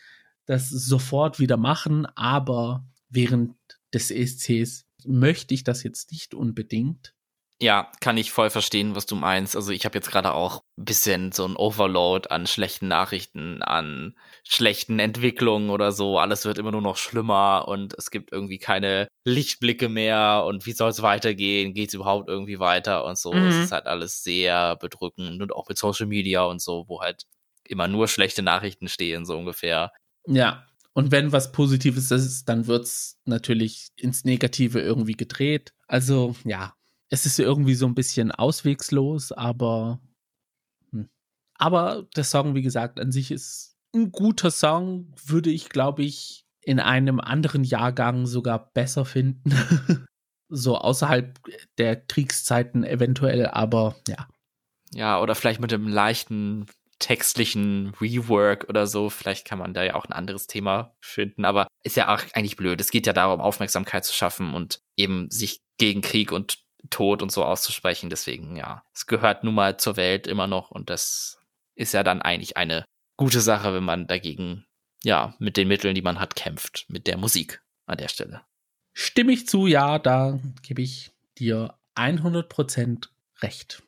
das 0.46 0.70
sofort 0.70 1.40
wieder 1.40 1.58
machen. 1.58 2.06
Aber 2.16 2.86
während 3.10 3.56
des 3.94 4.12
ESCs 4.12 4.86
möchte 5.06 5.54
ich 5.54 5.64
das 5.64 5.84
jetzt 5.84 6.12
nicht 6.12 6.34
unbedingt. 6.34 7.14
Ja, 7.60 7.92
kann 8.02 8.18
ich 8.18 8.32
voll 8.32 8.52
verstehen, 8.52 8.96
was 8.96 9.08
du 9.08 9.16
meinst. 9.16 9.56
Also 9.56 9.72
ich 9.72 9.86
habe 9.86 9.98
jetzt 9.98 10.12
gerade 10.12 10.36
auch 10.36 10.64
ein 10.78 10.86
bisschen 10.86 11.32
so 11.32 11.44
ein 11.44 11.56
Overload 11.56 12.30
an 12.30 12.46
schlechten 12.46 12.88
Nachrichten, 12.88 13.64
an 13.64 14.16
schlechten 14.44 15.00
Entwicklungen 15.00 15.72
oder 15.72 15.92
so. 15.92 16.20
Alles 16.20 16.46
wird 16.46 16.60
immer 16.60 16.72
nur 16.72 16.84
noch 16.84 16.98
schlimmer 16.98 17.66
und 17.68 17.96
es 17.98 18.12
gibt 18.12 18.32
irgendwie 18.32 18.60
keine 18.60 19.08
Lichtblicke 19.26 19.90
mehr 19.90 20.44
und 20.46 20.68
wie 20.68 20.74
soll 20.74 20.92
es 20.92 21.02
weitergehen? 21.02 21.74
Geht 21.74 21.90
es 21.90 21.96
überhaupt 21.96 22.30
irgendwie 22.30 22.60
weiter 22.60 23.06
und 23.06 23.18
so? 23.18 23.34
Mhm. 23.34 23.48
Es 23.48 23.58
ist 23.58 23.72
halt 23.72 23.88
alles 23.88 24.22
sehr 24.22 24.76
bedrückend 24.76 25.42
und 25.42 25.52
auch 25.52 25.68
mit 25.68 25.80
Social 25.80 26.06
Media 26.06 26.44
und 26.44 26.62
so, 26.62 26.86
wo 26.88 27.02
halt 27.02 27.24
immer 27.68 27.88
nur 27.88 28.08
schlechte 28.08 28.44
Nachrichten 28.44 28.88
stehen, 28.88 29.26
so 29.26 29.36
ungefähr. 29.36 29.92
Ja, 30.28 30.68
und 30.94 31.12
wenn 31.12 31.32
was 31.32 31.52
Positives 31.52 32.12
ist, 32.12 32.46
dann 32.46 32.68
wird's 32.68 33.20
natürlich 33.26 33.88
ins 33.98 34.26
Negative 34.26 34.80
irgendwie 34.80 35.14
gedreht. 35.14 35.74
Also 35.88 36.36
ja, 36.44 36.77
es 37.10 37.26
ist 37.26 37.40
irgendwie 37.40 37.76
so 37.76 37.86
ein 37.86 37.96
bisschen 37.96 38.32
auswegslos, 38.32 39.32
aber 39.32 40.00
hm. 40.92 41.10
aber 41.56 42.08
der 42.16 42.24
Song, 42.24 42.56
wie 42.56 42.62
gesagt, 42.62 43.00
an 43.00 43.12
sich 43.12 43.32
ist 43.32 43.78
ein 43.96 44.12
guter 44.12 44.52
Song, 44.52 45.14
würde 45.26 45.50
ich, 45.50 45.70
glaube 45.70 46.04
ich, 46.04 46.46
in 46.62 46.80
einem 46.80 47.20
anderen 47.20 47.64
Jahrgang 47.64 48.26
sogar 48.26 48.72
besser 48.74 49.06
finden. 49.06 49.54
so 50.50 50.78
außerhalb 50.78 51.40
der 51.78 51.96
Kriegszeiten 51.96 52.84
eventuell, 52.84 53.48
aber 53.48 53.96
ja. 54.08 54.28
Ja, 54.94 55.22
oder 55.22 55.36
vielleicht 55.36 55.60
mit 55.60 55.74
einem 55.74 55.88
leichten 55.88 56.66
textlichen 57.00 57.94
Rework 58.02 58.66
oder 58.70 58.88
so. 58.88 59.10
Vielleicht 59.10 59.46
kann 59.46 59.60
man 59.60 59.74
da 59.74 59.84
ja 59.84 59.96
auch 59.96 60.06
ein 60.06 60.14
anderes 60.14 60.48
Thema 60.48 60.96
finden, 61.02 61.46
aber 61.46 61.68
ist 61.84 61.96
ja 61.96 62.14
auch 62.14 62.22
eigentlich 62.34 62.56
blöd. 62.56 62.82
Es 62.82 62.92
geht 62.92 63.06
ja 63.06 63.14
darum, 63.14 63.40
Aufmerksamkeit 63.40 64.06
zu 64.06 64.14
schaffen 64.14 64.54
und 64.54 64.80
eben 64.96 65.30
sich 65.30 65.62
gegen 65.78 66.02
Krieg 66.02 66.32
und 66.32 66.60
Tod 66.90 67.22
und 67.22 67.32
so 67.32 67.44
auszusprechen. 67.44 68.10
Deswegen, 68.10 68.56
ja, 68.56 68.84
es 68.94 69.08
gehört 69.08 69.44
nun 69.44 69.56
mal 69.56 69.78
zur 69.78 69.98
Welt 69.98 70.28
immer 70.28 70.48
noch 70.48 70.72
und 70.72 70.90
das 70.90 71.40
ist 71.76 71.94
ja 71.94 72.04
dann 72.04 72.22
eigentlich 72.22 72.58
eine 72.58 72.86
gute 73.18 73.42
Sache, 73.42 73.74
wenn 73.74 73.84
man 73.84 74.08
dagegen, 74.08 74.66
ja, 75.04 75.36
mit 75.40 75.58
den 75.58 75.68
Mitteln, 75.68 75.96
die 75.96 76.02
man 76.02 76.20
hat, 76.20 76.36
kämpft, 76.36 76.86
mit 76.88 77.08
der 77.08 77.18
Musik 77.18 77.62
an 77.86 77.98
der 77.98 78.08
Stelle. 78.08 78.42
Stimme 78.94 79.32
ich 79.32 79.48
zu, 79.48 79.68
ja, 79.68 80.00
da 80.00 80.40
gebe 80.64 80.82
ich 80.82 81.12
dir 81.38 81.76
100% 81.96 83.10
recht. 83.42 83.84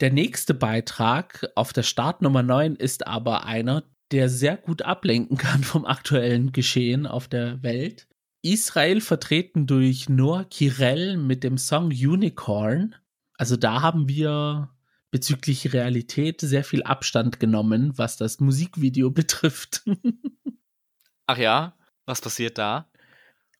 Der 0.00 0.12
nächste 0.12 0.54
Beitrag 0.54 1.48
auf 1.54 1.72
der 1.72 1.82
Startnummer 1.82 2.42
9 2.42 2.76
ist 2.76 3.06
aber 3.06 3.44
einer, 3.44 3.82
der 4.12 4.28
sehr 4.28 4.56
gut 4.56 4.82
ablenken 4.82 5.38
kann 5.38 5.64
vom 5.64 5.86
aktuellen 5.86 6.52
Geschehen 6.52 7.06
auf 7.06 7.28
der 7.28 7.62
Welt. 7.62 8.06
Israel 8.52 9.00
vertreten 9.00 9.66
durch 9.66 10.08
Noah 10.08 10.44
Kirel 10.44 11.16
mit 11.16 11.42
dem 11.42 11.58
Song 11.58 11.86
Unicorn. 11.86 12.94
Also 13.34 13.56
da 13.56 13.82
haben 13.82 14.08
wir 14.08 14.70
bezüglich 15.10 15.72
Realität 15.72 16.40
sehr 16.40 16.62
viel 16.62 16.82
Abstand 16.84 17.40
genommen, 17.40 17.98
was 17.98 18.16
das 18.16 18.38
Musikvideo 18.38 19.10
betrifft. 19.12 19.82
Ach 21.26 21.38
ja, 21.38 21.76
was 22.04 22.20
passiert 22.20 22.58
da? 22.58 22.88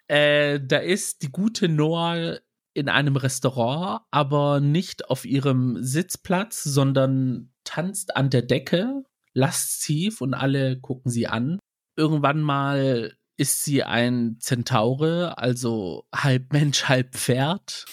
Äh, 0.06 0.60
da 0.60 0.78
ist 0.78 1.22
die 1.22 1.32
gute 1.32 1.68
Noah 1.68 2.38
in 2.72 2.88
einem 2.88 3.16
Restaurant, 3.16 4.02
aber 4.12 4.60
nicht 4.60 5.10
auf 5.10 5.24
ihrem 5.24 5.82
Sitzplatz, 5.82 6.62
sondern 6.62 7.52
tanzt 7.64 8.16
an 8.16 8.30
der 8.30 8.42
Decke, 8.42 9.02
lasziv 9.32 10.20
und 10.20 10.34
alle 10.34 10.78
gucken 10.78 11.10
sie 11.10 11.26
an. 11.26 11.58
Irgendwann 11.96 12.40
mal 12.40 13.15
ist 13.36 13.64
sie 13.64 13.82
ein 13.82 14.36
Zentaure, 14.40 15.38
also 15.38 16.06
halb 16.14 16.52
Mensch, 16.52 16.84
halb 16.84 17.14
Pferd. 17.14 17.84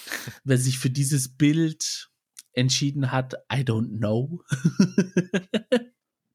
Wer 0.43 0.57
sich 0.57 0.79
für 0.79 0.89
dieses 0.89 1.35
Bild 1.35 2.09
entschieden 2.53 3.11
hat, 3.11 3.33
I 3.51 3.61
don't 3.61 3.97
know. 3.97 4.41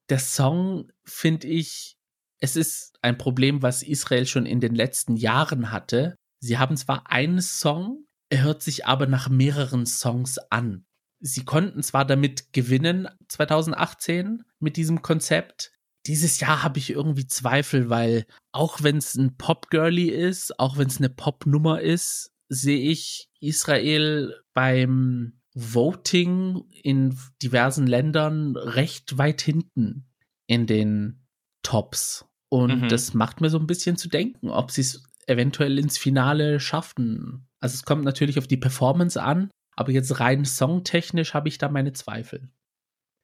Der 0.09 0.19
Song 0.19 0.91
finde 1.03 1.47
ich, 1.47 1.97
es 2.39 2.55
ist 2.55 2.97
ein 3.01 3.17
Problem, 3.17 3.61
was 3.61 3.83
Israel 3.83 4.25
schon 4.25 4.45
in 4.45 4.59
den 4.59 4.75
letzten 4.75 5.15
Jahren 5.15 5.71
hatte. 5.71 6.15
Sie 6.39 6.57
haben 6.57 6.77
zwar 6.77 7.11
einen 7.11 7.41
Song, 7.41 8.05
er 8.29 8.43
hört 8.43 8.61
sich 8.61 8.85
aber 8.85 9.07
nach 9.07 9.29
mehreren 9.29 9.85
Songs 9.85 10.37
an. 10.49 10.85
Sie 11.19 11.43
konnten 11.43 11.83
zwar 11.83 12.05
damit 12.05 12.53
gewinnen 12.53 13.09
2018 13.27 14.43
mit 14.59 14.77
diesem 14.77 15.01
Konzept, 15.01 15.73
dieses 16.09 16.39
Jahr 16.39 16.63
habe 16.63 16.79
ich 16.79 16.89
irgendwie 16.89 17.27
Zweifel, 17.27 17.89
weil 17.89 18.25
auch 18.51 18.81
wenn 18.81 18.97
es 18.97 19.13
ein 19.13 19.37
Pop-Girly 19.37 20.09
ist, 20.09 20.59
auch 20.59 20.77
wenn 20.77 20.87
es 20.87 20.97
eine 20.97 21.09
Pop-Nummer 21.09 21.81
ist, 21.81 22.31
sehe 22.49 22.89
ich 22.89 23.29
Israel 23.39 24.33
beim 24.55 25.39
Voting 25.53 26.63
in 26.81 27.15
diversen 27.43 27.85
Ländern 27.85 28.55
recht 28.55 29.19
weit 29.19 29.41
hinten 29.41 30.07
in 30.47 30.65
den 30.65 31.27
Tops. 31.61 32.25
Und 32.49 32.83
mhm. 32.83 32.89
das 32.89 33.13
macht 33.13 33.39
mir 33.39 33.51
so 33.51 33.59
ein 33.59 33.67
bisschen 33.67 33.95
zu 33.95 34.09
denken, 34.09 34.49
ob 34.49 34.71
sie 34.71 34.81
es 34.81 35.03
eventuell 35.27 35.77
ins 35.77 35.99
Finale 35.99 36.59
schaffen. 36.59 37.47
Also 37.59 37.75
es 37.75 37.83
kommt 37.83 38.03
natürlich 38.03 38.39
auf 38.39 38.47
die 38.47 38.57
Performance 38.57 39.21
an, 39.21 39.51
aber 39.75 39.91
jetzt 39.91 40.19
rein 40.19 40.43
songtechnisch 40.43 41.35
habe 41.35 41.49
ich 41.49 41.59
da 41.59 41.69
meine 41.69 41.93
Zweifel. 41.93 42.49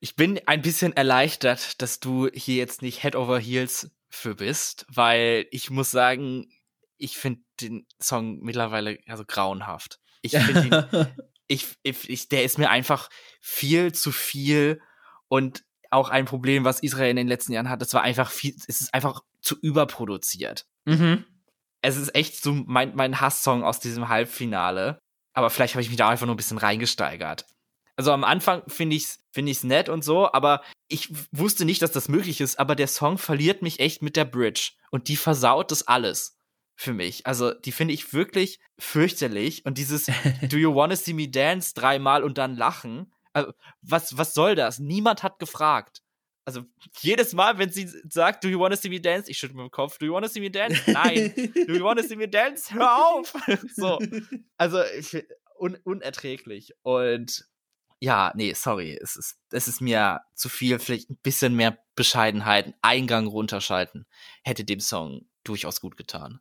Ich 0.05 0.15
bin 0.15 0.39
ein 0.45 0.61
bisschen 0.61 0.93
erleichtert, 0.93 1.81
dass 1.81 1.99
du 1.99 2.29
hier 2.31 2.57
jetzt 2.57 2.83
nicht 2.83 3.01
Head 3.01 3.15
over 3.15 3.39
Heels 3.39 3.89
für 4.07 4.35
bist, 4.35 4.85
weil 4.87 5.47
ich 5.49 5.71
muss 5.71 5.89
sagen, 5.89 6.45
ich 6.99 7.17
finde 7.17 7.41
den 7.59 7.87
Song 7.99 8.37
mittlerweile 8.41 8.99
also 9.07 9.25
grauenhaft. 9.25 9.99
Ich 10.21 10.33
finde 10.37 10.61
ihn, 10.61 11.07
ich, 11.47 11.79
ich, 11.81 12.29
der 12.29 12.43
ist 12.43 12.59
mir 12.59 12.69
einfach 12.69 13.09
viel 13.41 13.93
zu 13.93 14.11
viel 14.11 14.79
und 15.27 15.63
auch 15.89 16.09
ein 16.09 16.25
Problem, 16.25 16.65
was 16.65 16.83
Israel 16.83 17.09
in 17.09 17.15
den 17.15 17.27
letzten 17.27 17.53
Jahren 17.53 17.71
hat, 17.71 17.81
das 17.81 17.95
war 17.95 18.03
einfach 18.03 18.29
viel, 18.29 18.53
es 18.67 18.81
ist 18.81 18.93
einfach 18.93 19.23
zu 19.41 19.55
überproduziert. 19.59 20.67
Mhm. 20.85 21.25
Es 21.81 21.97
ist 21.97 22.13
echt 22.13 22.43
so 22.43 22.53
mein, 22.53 22.95
mein 22.95 23.21
Hasssong 23.21 23.63
aus 23.63 23.79
diesem 23.79 24.07
Halbfinale. 24.07 24.99
Aber 25.33 25.49
vielleicht 25.49 25.73
habe 25.73 25.81
ich 25.81 25.89
mich 25.89 25.97
da 25.97 26.09
einfach 26.09 26.27
nur 26.27 26.35
ein 26.35 26.37
bisschen 26.37 26.59
reingesteigert. 26.59 27.47
Also 27.97 28.11
am 28.11 28.23
Anfang 28.23 28.63
finde 28.67 28.95
ich's 28.95 29.19
finde 29.31 29.51
ich's 29.51 29.63
nett 29.63 29.89
und 29.89 30.03
so, 30.03 30.31
aber 30.31 30.61
ich 30.87 31.09
wusste 31.31 31.65
nicht, 31.65 31.81
dass 31.81 31.91
das 31.91 32.09
möglich 32.09 32.41
ist, 32.41 32.59
aber 32.59 32.75
der 32.75 32.87
Song 32.87 33.17
verliert 33.17 33.61
mich 33.61 33.79
echt 33.79 34.01
mit 34.01 34.15
der 34.15 34.25
Bridge 34.25 34.71
und 34.91 35.07
die 35.07 35.17
versaut 35.17 35.71
das 35.71 35.87
alles 35.87 36.39
für 36.75 36.93
mich. 36.93 37.25
Also, 37.25 37.53
die 37.53 37.71
finde 37.71 37.93
ich 37.93 38.13
wirklich 38.13 38.59
fürchterlich 38.77 39.65
und 39.65 39.77
dieses 39.77 40.05
Do 40.49 40.57
you 40.57 40.73
wanna 40.73 40.95
see 40.95 41.13
me 41.13 41.29
dance 41.29 41.73
dreimal 41.73 42.23
und 42.23 42.37
dann 42.37 42.55
lachen. 42.55 43.13
Also, 43.33 43.53
was 43.81 44.17
was 44.17 44.33
soll 44.33 44.55
das? 44.55 44.79
Niemand 44.79 45.23
hat 45.23 45.39
gefragt. 45.39 46.01
Also 46.45 46.63
jedes 46.99 47.33
Mal, 47.33 47.57
wenn 47.57 47.71
sie 47.71 47.87
sagt, 48.07 48.43
do 48.43 48.47
you 48.47 48.59
wanna 48.59 48.75
see 48.75 48.89
me 48.89 49.01
dance? 49.01 49.29
Ich 49.31 49.39
schüttle 49.39 49.57
mit 49.57 49.65
dem 49.65 49.71
Kopf, 49.71 49.97
do 49.97 50.05
you 50.05 50.13
wanna 50.13 50.27
see 50.27 50.39
me 50.39 50.51
dance? 50.51 50.79
Nein. 50.85 51.33
do 51.35 51.73
you 51.73 51.83
wanna 51.83 52.03
see 52.03 52.15
me 52.15 52.27
dance? 52.27 52.71
Hör 52.71 53.07
auf! 53.07 53.33
so. 53.75 53.99
Also 54.55 54.83
ich, 54.83 55.25
un 55.57 55.75
unerträglich. 55.83 56.73
Und 56.83 57.47
ja, 57.99 58.31
nee, 58.35 58.53
sorry, 58.53 58.97
es 59.01 59.15
ist, 59.15 59.37
es 59.51 59.67
ist 59.67 59.81
mir 59.81 60.21
zu 60.33 60.49
viel, 60.49 60.79
vielleicht 60.79 61.09
ein 61.09 61.19
bisschen 61.23 61.55
mehr 61.55 61.77
Bescheidenheit, 61.95 62.73
Eingang 62.81 63.27
runterschalten, 63.27 64.05
hätte 64.43 64.65
dem 64.65 64.79
Song 64.79 65.27
durchaus 65.43 65.81
gut 65.81 65.97
getan. 65.97 66.39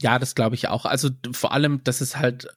Ja, 0.00 0.18
das 0.18 0.34
glaube 0.34 0.54
ich 0.54 0.68
auch. 0.68 0.84
Also 0.84 1.10
vor 1.32 1.52
allem, 1.52 1.82
dass 1.82 2.00
es 2.00 2.16
halt 2.16 2.48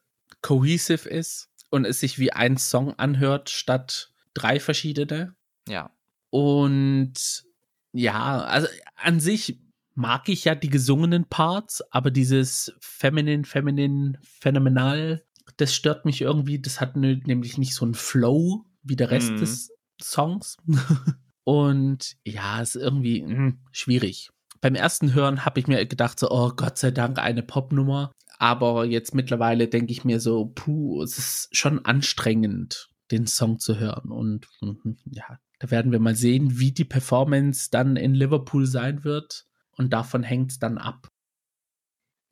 cohesive 0.42 1.08
ist 1.08 1.48
und 1.70 1.84
es 1.84 2.00
sich 2.00 2.18
wie 2.18 2.32
ein 2.32 2.56
Song 2.56 2.94
anhört, 2.98 3.50
statt 3.50 4.12
drei 4.34 4.60
verschiedene. 4.60 5.34
Ja. 5.68 5.90
Und 6.30 7.44
ja, 7.92 8.42
also 8.42 8.68
an 8.96 9.20
sich 9.20 9.60
mag 9.94 10.28
ich 10.28 10.44
ja 10.44 10.54
die 10.54 10.70
gesungenen 10.70 11.28
Parts, 11.28 11.82
aber 11.90 12.10
dieses 12.10 12.72
Feminine, 12.80 13.44
Feminine, 13.44 14.18
Phänomenal 14.22 15.24
das 15.56 15.74
stört 15.74 16.04
mich 16.04 16.20
irgendwie. 16.20 16.60
Das 16.60 16.80
hat 16.80 16.96
nämlich 16.96 17.58
nicht 17.58 17.74
so 17.74 17.84
einen 17.84 17.94
Flow 17.94 18.64
wie 18.82 18.96
der 18.96 19.10
Rest 19.10 19.32
mhm. 19.32 19.36
des 19.38 19.70
Songs. 20.00 20.56
Und 21.44 22.16
ja, 22.24 22.60
ist 22.60 22.76
irgendwie 22.76 23.22
mh, 23.22 23.34
hm, 23.34 23.58
schwierig. 23.72 24.30
Beim 24.60 24.74
ersten 24.74 25.14
Hören 25.14 25.44
habe 25.44 25.58
ich 25.58 25.66
mir 25.66 25.84
gedacht, 25.86 26.18
so, 26.20 26.30
oh 26.30 26.50
Gott 26.54 26.76
sei 26.76 26.90
Dank, 26.90 27.18
eine 27.18 27.42
Popnummer. 27.42 28.12
Aber 28.38 28.84
jetzt 28.84 29.14
mittlerweile 29.14 29.68
denke 29.68 29.92
ich 29.92 30.04
mir 30.04 30.20
so, 30.20 30.52
puh, 30.54 31.02
es 31.02 31.18
ist 31.18 31.56
schon 31.56 31.84
anstrengend, 31.84 32.90
den 33.10 33.26
Song 33.26 33.58
zu 33.58 33.78
hören. 33.78 34.10
Und 34.10 34.48
mh, 34.60 34.94
ja, 35.06 35.38
Da 35.58 35.70
werden 35.70 35.92
wir 35.92 36.00
mal 36.00 36.16
sehen, 36.16 36.58
wie 36.58 36.72
die 36.72 36.84
Performance 36.84 37.68
dann 37.70 37.96
in 37.96 38.14
Liverpool 38.14 38.66
sein 38.66 39.04
wird. 39.04 39.46
Und 39.72 39.92
davon 39.92 40.22
hängt 40.22 40.52
es 40.52 40.58
dann 40.58 40.78
ab. 40.78 41.08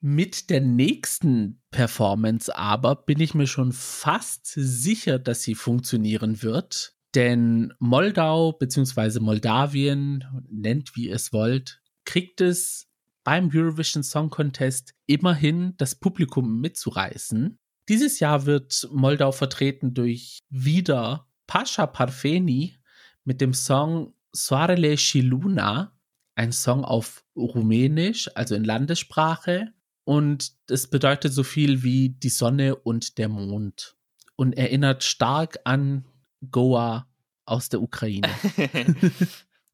Mit 0.00 0.50
der 0.50 0.60
nächsten 0.60 1.60
Performance 1.70 2.54
aber 2.54 2.94
bin 2.94 3.20
ich 3.20 3.34
mir 3.34 3.48
schon 3.48 3.72
fast 3.72 4.46
sicher, 4.46 5.18
dass 5.18 5.42
sie 5.42 5.54
funktionieren 5.56 6.42
wird. 6.42 6.94
Denn 7.14 7.72
Moldau 7.78 8.52
bzw. 8.52 9.18
Moldawien, 9.18 10.24
nennt 10.50 10.94
wie 10.94 11.08
ihr 11.08 11.16
es 11.16 11.32
wollt, 11.32 11.80
kriegt 12.04 12.40
es 12.40 12.86
beim 13.24 13.50
Eurovision 13.52 14.02
Song 14.02 14.30
Contest 14.30 14.94
immerhin 15.06 15.74
das 15.78 15.94
Publikum 15.94 16.60
mitzureißen. 16.60 17.58
Dieses 17.88 18.20
Jahr 18.20 18.46
wird 18.46 18.88
Moldau 18.92 19.32
vertreten 19.32 19.94
durch 19.94 20.38
wieder 20.48 21.26
Pascha 21.46 21.86
Parfeni 21.86 22.76
mit 23.24 23.40
dem 23.40 23.52
Song 23.52 24.14
Soarele 24.32 24.96
și 24.96 25.20
Luna, 25.20 25.98
ein 26.34 26.52
Song 26.52 26.84
auf 26.84 27.24
Rumänisch, 27.34 28.30
also 28.36 28.54
in 28.54 28.64
Landessprache. 28.64 29.72
Und 30.08 30.52
es 30.70 30.86
bedeutet 30.86 31.34
so 31.34 31.42
viel 31.42 31.82
wie 31.82 32.08
die 32.08 32.30
Sonne 32.30 32.76
und 32.76 33.18
der 33.18 33.28
Mond. 33.28 33.94
Und 34.36 34.54
erinnert 34.56 35.04
stark 35.04 35.58
an 35.64 36.06
Goa 36.50 37.06
aus 37.44 37.68
der 37.68 37.82
Ukraine. 37.82 38.30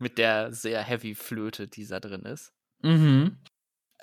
Mit 0.01 0.18
der 0.18 0.53
sehr 0.53 0.83
heavy 0.83 1.14
Flöte, 1.14 1.68
die 1.68 1.87
da 1.87 2.01
drin 2.01 2.23
ist. 2.23 2.53
Mhm. 2.83 3.37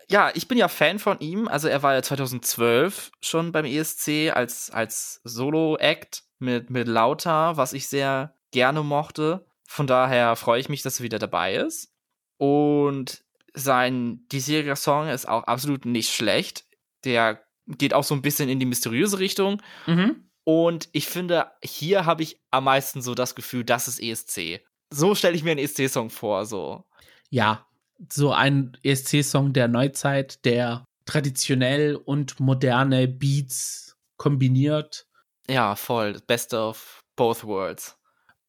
Ja, 0.08 0.32
ich 0.34 0.48
bin 0.48 0.58
ja 0.58 0.70
Fan 0.70 1.00
von 1.00 1.20
ihm. 1.20 1.50
Also 1.50 1.68
er 1.68 1.84
war 1.84 1.96
ja 1.96 2.02
2012 2.02 3.12
schon 3.20 3.52
beim 3.52 3.66
ESC 3.66 4.32
als, 4.34 4.70
als 4.70 5.20
Solo-Act 5.26 6.24
mit, 6.40 6.70
mit 6.70 6.88
Lauter, 6.88 7.58
was 7.58 7.74
ich 7.74 7.90
sehr 7.90 8.38
gerne 8.52 8.84
mochte. 8.84 9.46
Von 9.68 9.86
daher 9.86 10.38
freue 10.38 10.62
ich 10.62 10.70
mich, 10.70 10.82
dass 10.82 11.02
er 11.02 11.04
wieder 11.04 11.20
dabei 11.20 11.56
ist. 11.56 11.94
Und 12.38 13.22
sein 13.54 14.26
diesjähriger 14.32 14.76
Song 14.76 15.08
ist 15.08 15.28
auch 15.28 15.44
absolut 15.44 15.86
nicht 15.86 16.14
schlecht. 16.14 16.66
Der 17.04 17.44
geht 17.68 17.94
auch 17.94 18.04
so 18.04 18.16
ein 18.16 18.22
bisschen 18.22 18.50
in 18.50 18.60
die 18.60 18.66
mysteriöse 18.66 19.20
Richtung. 19.20 19.62
Mhm. 19.88 20.30
Und 20.44 20.90
ich 20.92 21.08
finde, 21.08 21.52
hier 21.64 22.06
habe 22.06 22.24
ich 22.24 22.42
am 22.50 22.66
meisten 22.66 23.02
so 23.02 23.14
das 23.14 23.36
Gefühl, 23.36 23.64
das 23.64 23.88
ist 23.88 24.02
ESC. 24.02 24.62
So 24.90 25.16
stelle 25.16 25.36
ich 25.36 25.44
mir 25.44 25.52
einen 25.52 25.60
ESC-Song 25.60 26.10
vor, 26.10 26.46
so. 26.46 26.84
Ja, 27.30 27.68
so 28.12 28.32
ein 28.34 28.78
ESC-Song 28.84 29.54
der 29.54 29.68
Neuzeit, 29.68 30.44
der 30.46 30.86
traditionell 31.06 31.96
und 31.96 32.40
moderne 32.40 33.08
Beats 33.08 33.96
kombiniert. 34.18 35.06
Ja, 35.50 35.76
voll. 35.76 36.20
Best 36.28 36.54
of 36.54 37.02
both 37.16 37.44
worlds. 37.44 37.98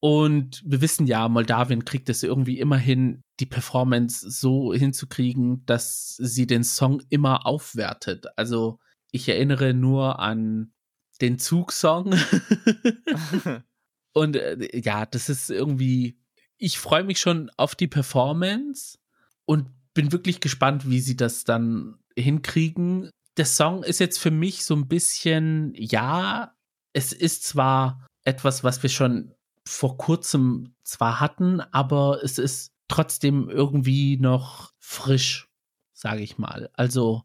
Und 0.00 0.62
wir 0.64 0.80
wissen 0.80 1.06
ja, 1.06 1.28
Moldawien 1.28 1.84
kriegt 1.84 2.08
es 2.08 2.22
irgendwie 2.22 2.58
immer 2.58 2.76
hin, 2.76 3.22
die 3.42 3.46
Performance 3.46 4.30
so 4.30 4.72
hinzukriegen, 4.72 5.66
dass 5.66 6.14
sie 6.16 6.46
den 6.46 6.62
Song 6.62 7.02
immer 7.08 7.44
aufwertet. 7.44 8.26
Also 8.36 8.78
ich 9.10 9.28
erinnere 9.28 9.74
nur 9.74 10.20
an 10.20 10.72
den 11.20 11.40
Zugsong. 11.40 12.14
und 14.12 14.36
äh, 14.36 14.78
ja, 14.78 15.06
das 15.06 15.28
ist 15.28 15.50
irgendwie, 15.50 16.20
ich 16.56 16.78
freue 16.78 17.02
mich 17.02 17.18
schon 17.18 17.50
auf 17.56 17.74
die 17.74 17.88
Performance 17.88 18.98
und 19.44 19.66
bin 19.92 20.12
wirklich 20.12 20.38
gespannt, 20.38 20.88
wie 20.88 21.00
sie 21.00 21.16
das 21.16 21.42
dann 21.42 21.98
hinkriegen. 22.16 23.10
Der 23.38 23.46
Song 23.46 23.82
ist 23.82 23.98
jetzt 23.98 24.18
für 24.18 24.30
mich 24.30 24.64
so 24.64 24.76
ein 24.76 24.86
bisschen, 24.86 25.72
ja, 25.74 26.54
es 26.92 27.12
ist 27.12 27.42
zwar 27.42 28.06
etwas, 28.22 28.62
was 28.62 28.84
wir 28.84 28.90
schon 28.90 29.34
vor 29.66 29.98
kurzem 29.98 30.76
zwar 30.84 31.18
hatten, 31.18 31.60
aber 31.60 32.22
es 32.22 32.38
ist 32.38 32.72
trotzdem 32.92 33.48
irgendwie 33.48 34.18
noch 34.18 34.72
frisch, 34.78 35.48
sage 35.94 36.22
ich 36.22 36.36
mal. 36.36 36.68
Also 36.74 37.22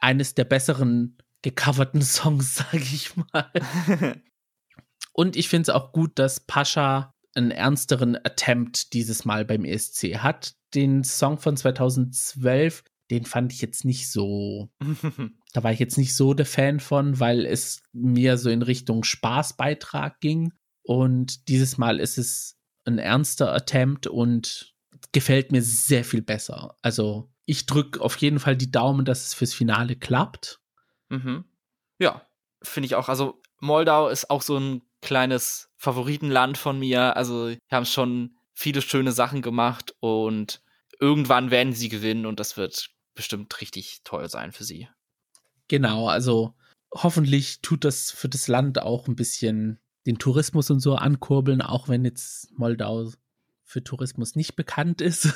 eines 0.00 0.34
der 0.34 0.44
besseren 0.44 1.16
gecoverten 1.42 2.02
Songs, 2.02 2.56
sage 2.56 2.78
ich 2.78 3.12
mal. 3.16 3.50
Und 5.12 5.36
ich 5.36 5.48
finde 5.48 5.62
es 5.62 5.68
auch 5.70 5.92
gut, 5.92 6.18
dass 6.18 6.40
Pascha 6.40 7.14
einen 7.34 7.52
ernsteren 7.52 8.16
Attempt 8.16 8.92
dieses 8.94 9.24
Mal 9.24 9.44
beim 9.44 9.64
ESC 9.64 10.18
hat. 10.18 10.54
Den 10.74 11.04
Song 11.04 11.38
von 11.38 11.56
2012, 11.56 12.82
den 13.10 13.24
fand 13.24 13.52
ich 13.52 13.60
jetzt 13.60 13.84
nicht 13.84 14.10
so. 14.10 14.70
da 15.52 15.62
war 15.62 15.70
ich 15.70 15.78
jetzt 15.78 15.98
nicht 15.98 16.16
so 16.16 16.34
der 16.34 16.46
Fan 16.46 16.80
von, 16.80 17.20
weil 17.20 17.46
es 17.46 17.80
mir 17.92 18.38
so 18.38 18.50
in 18.50 18.62
Richtung 18.62 19.04
Spaßbeitrag 19.04 20.18
ging. 20.18 20.52
Und 20.82 21.48
dieses 21.48 21.78
Mal 21.78 22.00
ist 22.00 22.18
es 22.18 22.58
ein 22.84 22.98
ernster 22.98 23.52
Attempt 23.54 24.06
und 24.08 24.75
gefällt 25.12 25.52
mir 25.52 25.62
sehr 25.62 26.04
viel 26.04 26.22
besser. 26.22 26.76
Also 26.82 27.30
ich 27.44 27.66
drücke 27.66 28.00
auf 28.00 28.16
jeden 28.16 28.40
Fall 28.40 28.56
die 28.56 28.70
Daumen, 28.70 29.04
dass 29.04 29.26
es 29.26 29.34
fürs 29.34 29.54
Finale 29.54 29.96
klappt. 29.96 30.60
Mhm. 31.08 31.44
Ja, 31.98 32.26
finde 32.62 32.86
ich 32.86 32.94
auch. 32.94 33.08
Also 33.08 33.40
Moldau 33.60 34.08
ist 34.08 34.30
auch 34.30 34.42
so 34.42 34.58
ein 34.58 34.82
kleines 35.00 35.70
Favoritenland 35.76 36.58
von 36.58 36.78
mir. 36.78 37.16
Also, 37.16 37.48
wir 37.48 37.58
haben 37.70 37.86
schon 37.86 38.36
viele 38.54 38.82
schöne 38.82 39.12
Sachen 39.12 39.42
gemacht 39.42 39.94
und 40.00 40.62
irgendwann 40.98 41.50
werden 41.50 41.72
sie 41.72 41.88
gewinnen 41.88 42.26
und 42.26 42.40
das 42.40 42.56
wird 42.56 42.90
bestimmt 43.14 43.60
richtig 43.60 44.00
toll 44.04 44.28
sein 44.28 44.52
für 44.52 44.64
sie. 44.64 44.88
Genau, 45.68 46.08
also 46.08 46.54
hoffentlich 46.92 47.60
tut 47.60 47.84
das 47.84 48.10
für 48.10 48.28
das 48.28 48.48
Land 48.48 48.80
auch 48.80 49.08
ein 49.08 49.16
bisschen 49.16 49.80
den 50.06 50.18
Tourismus 50.18 50.70
und 50.70 50.80
so 50.80 50.94
ankurbeln, 50.94 51.60
auch 51.60 51.88
wenn 51.88 52.04
jetzt 52.04 52.50
Moldau 52.56 53.10
für 53.66 53.84
Tourismus 53.84 54.36
nicht 54.36 54.56
bekannt 54.56 55.00
ist. 55.00 55.28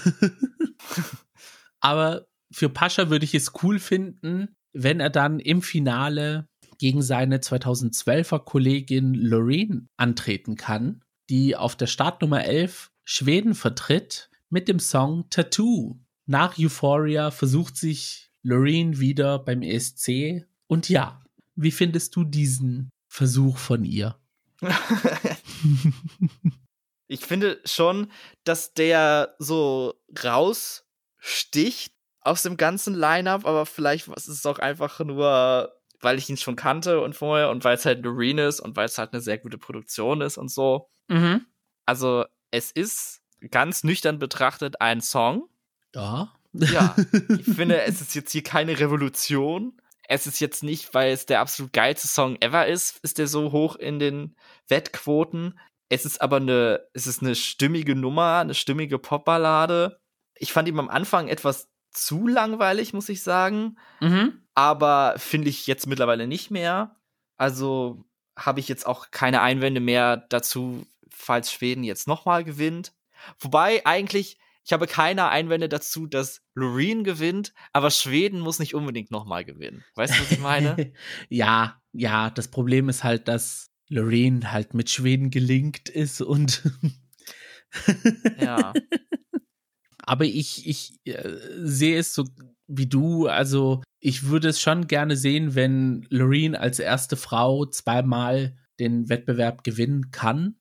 Aber 1.80 2.26
für 2.50 2.68
Pascha 2.68 3.10
würde 3.10 3.24
ich 3.24 3.34
es 3.34 3.52
cool 3.62 3.78
finden, 3.78 4.56
wenn 4.72 5.00
er 5.00 5.10
dann 5.10 5.40
im 5.40 5.62
Finale 5.62 6.48
gegen 6.78 7.02
seine 7.02 7.38
2012er 7.38 8.38
Kollegin 8.38 9.14
Loreen 9.14 9.88
antreten 9.96 10.56
kann, 10.56 11.02
die 11.28 11.56
auf 11.56 11.76
der 11.76 11.86
Startnummer 11.86 12.44
11 12.44 12.90
Schweden 13.04 13.54
vertritt 13.54 14.30
mit 14.48 14.68
dem 14.68 14.78
Song 14.78 15.28
Tattoo. 15.28 15.98
Nach 16.26 16.58
Euphoria 16.58 17.30
versucht 17.30 17.76
sich 17.76 18.30
Loreen 18.42 19.00
wieder 19.00 19.38
beim 19.38 19.62
ESC. 19.62 20.46
Und 20.68 20.88
ja, 20.88 21.22
wie 21.56 21.72
findest 21.72 22.16
du 22.16 22.24
diesen 22.24 22.90
Versuch 23.08 23.58
von 23.58 23.84
ihr? 23.84 24.16
ich 27.10 27.26
finde 27.26 27.60
schon, 27.64 28.10
dass 28.44 28.72
der 28.72 29.34
so 29.38 29.94
raussticht 30.22 31.92
aus 32.20 32.42
dem 32.42 32.56
ganzen 32.56 32.94
Line-up, 32.94 33.46
aber 33.46 33.66
vielleicht 33.66 34.08
ist 34.08 34.28
es 34.28 34.46
auch 34.46 34.58
einfach 34.58 35.00
nur 35.00 35.74
weil 36.00 36.18
ich 36.18 36.28
ihn 36.30 36.36
schon 36.36 36.56
kannte 36.56 37.00
und 37.00 37.14
vorher 37.14 37.50
und 37.50 37.64
weil 37.64 37.76
es 37.76 37.84
halt 37.84 38.02
Loreen 38.04 38.38
ist 38.38 38.60
und 38.60 38.76
weil 38.76 38.86
es 38.86 38.98
halt 38.98 39.12
eine 39.12 39.20
sehr 39.20 39.38
gute 39.38 39.58
Produktion 39.58 40.20
ist 40.22 40.38
und 40.38 40.50
so. 40.50 40.88
Mhm. 41.08 41.46
Also 41.84 42.24
es 42.50 42.70
ist 42.70 43.22
ganz 43.50 43.84
nüchtern 43.84 44.18
betrachtet 44.18 44.80
ein 44.80 45.00
Song. 45.00 45.48
Ja. 45.94 46.32
Ja. 46.52 46.96
Ich 47.28 47.44
finde, 47.54 47.82
es 47.82 48.00
ist 48.00 48.14
jetzt 48.14 48.32
hier 48.32 48.42
keine 48.42 48.78
Revolution. 48.78 49.80
Es 50.08 50.26
ist 50.26 50.40
jetzt 50.40 50.62
nicht, 50.62 50.94
weil 50.94 51.12
es 51.12 51.26
der 51.26 51.40
absolut 51.40 51.72
geilste 51.72 52.08
Song 52.08 52.36
ever 52.40 52.66
ist, 52.66 52.98
ist 53.04 53.18
der 53.18 53.26
so 53.26 53.52
hoch 53.52 53.76
in 53.76 53.98
den 53.98 54.36
Wettquoten. 54.68 55.58
Es 55.90 56.06
ist 56.06 56.22
aber 56.22 56.36
eine, 56.36 56.80
es 56.94 57.06
ist 57.06 57.20
eine 57.20 57.34
stimmige 57.34 57.96
Nummer, 57.96 58.38
eine 58.38 58.54
stimmige 58.54 58.98
Popballade. 58.98 60.00
Ich 60.36 60.52
fand 60.52 60.68
ihn 60.68 60.78
am 60.78 60.88
Anfang 60.88 61.28
etwas 61.28 61.68
zu 61.90 62.28
langweilig, 62.28 62.92
muss 62.92 63.08
ich 63.08 63.22
sagen. 63.22 63.76
Mhm. 64.00 64.40
Aber 64.54 65.14
finde 65.18 65.48
ich 65.48 65.66
jetzt 65.66 65.88
mittlerweile 65.88 66.28
nicht 66.28 66.50
mehr. 66.50 66.96
Also 67.36 68.04
habe 68.38 68.60
ich 68.60 68.68
jetzt 68.68 68.86
auch 68.86 69.10
keine 69.10 69.42
Einwände 69.42 69.80
mehr 69.80 70.16
dazu, 70.16 70.86
falls 71.10 71.52
Schweden 71.52 71.82
jetzt 71.82 72.06
nochmal 72.06 72.44
gewinnt. 72.44 72.92
Wobei 73.40 73.84
eigentlich, 73.84 74.38
ich 74.64 74.72
habe 74.72 74.86
keine 74.86 75.28
Einwände 75.28 75.68
dazu, 75.68 76.06
dass 76.06 76.42
Loreen 76.54 77.02
gewinnt, 77.02 77.52
aber 77.72 77.90
Schweden 77.90 78.38
muss 78.38 78.60
nicht 78.60 78.74
unbedingt 78.74 79.10
nochmal 79.10 79.44
gewinnen. 79.44 79.84
Weißt 79.96 80.14
du, 80.14 80.22
was 80.22 80.30
ich 80.30 80.38
meine? 80.38 80.92
ja, 81.28 81.82
ja, 81.92 82.30
das 82.30 82.48
Problem 82.48 82.88
ist 82.88 83.02
halt, 83.02 83.26
dass 83.26 83.69
Loreen 83.90 84.52
halt 84.52 84.72
mit 84.72 84.88
Schweden 84.88 85.30
gelingt 85.30 85.88
ist 85.88 86.22
und 86.22 86.62
ja. 88.40 88.72
Aber 89.98 90.24
ich, 90.24 90.66
ich 90.66 90.98
äh, 91.04 91.36
sehe 91.58 91.98
es 91.98 92.14
so 92.14 92.24
wie 92.66 92.86
du. 92.86 93.26
Also 93.26 93.82
ich 93.98 94.24
würde 94.24 94.48
es 94.48 94.60
schon 94.60 94.86
gerne 94.86 95.16
sehen, 95.16 95.54
wenn 95.54 96.06
Loreen 96.08 96.56
als 96.56 96.78
erste 96.78 97.16
Frau 97.16 97.66
zweimal 97.66 98.56
den 98.78 99.08
Wettbewerb 99.08 99.62
gewinnen 99.62 100.10
kann. 100.10 100.56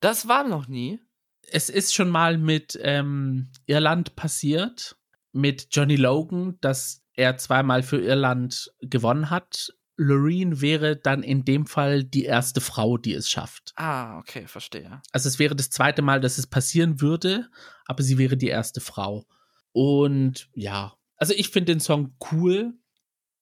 Das 0.00 0.26
war 0.26 0.46
noch 0.48 0.68
nie. 0.68 1.00
Es 1.48 1.68
ist 1.68 1.94
schon 1.94 2.08
mal 2.08 2.38
mit 2.38 2.78
ähm, 2.82 3.50
Irland 3.66 4.16
passiert, 4.16 4.96
mit 5.32 5.68
Johnny 5.70 5.96
Logan, 5.96 6.58
dass 6.60 7.02
er 7.12 7.36
zweimal 7.36 7.82
für 7.82 8.00
Irland 8.00 8.72
gewonnen 8.80 9.30
hat. 9.30 9.72
Loreen 9.96 10.60
wäre 10.60 10.96
dann 10.96 11.22
in 11.22 11.44
dem 11.44 11.66
Fall 11.66 12.04
die 12.04 12.24
erste 12.24 12.60
Frau, 12.60 12.98
die 12.98 13.14
es 13.14 13.30
schafft. 13.30 13.72
Ah, 13.76 14.18
okay, 14.18 14.46
verstehe. 14.46 15.00
Also 15.12 15.28
es 15.28 15.38
wäre 15.38 15.56
das 15.56 15.70
zweite 15.70 16.02
Mal, 16.02 16.20
dass 16.20 16.38
es 16.38 16.46
passieren 16.46 17.00
würde, 17.00 17.48
aber 17.86 18.02
sie 18.02 18.18
wäre 18.18 18.36
die 18.36 18.48
erste 18.48 18.80
Frau. 18.80 19.26
Und 19.72 20.48
ja, 20.54 20.94
also 21.16 21.32
ich 21.34 21.48
finde 21.50 21.72
den 21.72 21.80
Song 21.80 22.14
cool. 22.30 22.74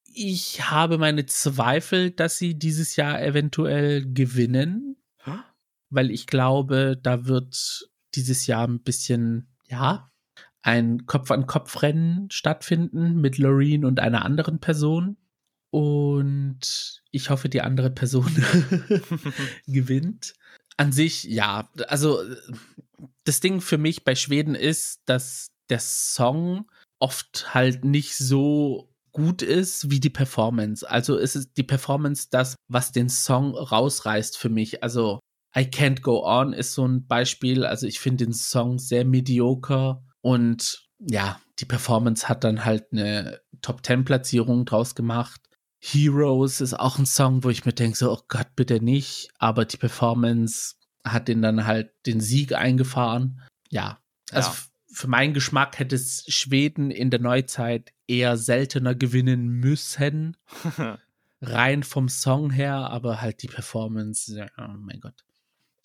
Ich 0.05 0.69
habe 0.71 0.97
meine 0.97 1.25
Zweifel, 1.25 2.11
dass 2.11 2.37
sie 2.37 2.57
dieses 2.57 2.95
Jahr 2.95 3.21
eventuell 3.21 4.05
gewinnen, 4.13 4.95
Huh? 5.25 5.39
weil 5.89 6.09
ich 6.11 6.25
glaube, 6.27 6.97
da 7.01 7.25
wird 7.25 7.89
dieses 8.15 8.47
Jahr 8.47 8.65
ein 8.67 8.81
bisschen, 8.81 9.49
ja, 9.67 10.09
ein 10.61 11.05
Kopf-an-Kopf-Rennen 11.05 12.29
stattfinden 12.31 13.19
mit 13.19 13.37
Loreen 13.37 13.83
und 13.85 13.99
einer 13.99 14.23
anderen 14.23 14.59
Person. 14.59 15.17
Und 15.75 17.01
ich 17.11 17.29
hoffe, 17.29 17.49
die 17.49 17.59
andere 17.59 17.89
Person 17.89 18.31
gewinnt. 19.67 20.33
An 20.77 20.93
sich, 20.93 21.25
ja, 21.25 21.69
also 21.89 22.19
das 23.25 23.41
Ding 23.41 23.59
für 23.59 23.77
mich 23.77 24.05
bei 24.05 24.15
Schweden 24.15 24.55
ist, 24.55 25.01
dass 25.03 25.47
der 25.69 25.81
Song 25.81 26.71
oft 26.99 27.53
halt 27.53 27.83
nicht 27.83 28.15
so 28.15 28.89
gut 29.11 29.41
ist 29.41 29.91
wie 29.91 29.99
die 29.99 30.09
Performance. 30.09 30.89
Also 30.89 31.17
ist 31.17 31.35
es 31.35 31.51
die 31.51 31.63
Performance 31.63 32.29
das, 32.31 32.55
was 32.69 32.93
den 32.93 33.09
Song 33.09 33.53
rausreißt 33.53 34.37
für 34.37 34.47
mich. 34.47 34.81
Also 34.81 35.19
I 35.57 35.63
Can't 35.63 35.99
Go 35.99 36.23
On 36.23 36.53
ist 36.53 36.73
so 36.73 36.87
ein 36.87 37.05
Beispiel. 37.05 37.65
Also 37.65 37.85
ich 37.85 37.99
finde 37.99 38.23
den 38.23 38.33
Song 38.33 38.79
sehr 38.79 39.03
mediocre 39.03 40.01
und 40.21 40.87
ja, 40.99 41.41
die 41.59 41.65
Performance 41.65 42.29
hat 42.29 42.45
dann 42.45 42.63
halt 42.63 42.85
eine 42.93 43.41
Top 43.61 43.85
10 43.85 44.05
Platzierung 44.05 44.63
draus 44.63 44.95
gemacht. 44.95 45.41
Heroes 45.87 46.61
ist 46.61 46.73
auch 46.73 46.97
ein 46.97 47.05
Song, 47.05 47.43
wo 47.43 47.49
ich 47.49 47.65
mir 47.65 47.73
denke, 47.73 47.97
so, 47.97 48.11
oh 48.11 48.21
Gott, 48.27 48.55
bitte 48.55 48.81
nicht. 48.83 49.29
Aber 49.37 49.65
die 49.65 49.77
Performance 49.77 50.75
hat 51.03 51.27
den 51.27 51.41
dann 51.43 51.67
halt 51.67 51.91
den 52.07 52.19
Sieg 52.21 52.53
eingefahren. 52.53 53.41
Ja, 53.69 53.99
also 54.31 54.49
Ja. 54.49 54.55
für 54.91 55.07
meinen 55.07 55.33
Geschmack 55.35 55.77
hätte 55.77 55.95
es 55.95 56.25
Schweden 56.27 56.89
in 56.89 57.11
der 57.11 57.19
Neuzeit 57.19 57.93
eher 58.07 58.37
seltener 58.37 58.95
gewinnen 58.95 59.45
müssen. 59.47 60.37
Rein 61.41 61.83
vom 61.83 62.09
Song 62.09 62.49
her, 62.49 62.75
aber 62.89 63.21
halt 63.21 63.43
die 63.43 63.47
Performance, 63.47 64.47
oh 64.57 64.63
mein 64.79 64.99
Gott. 65.01 65.23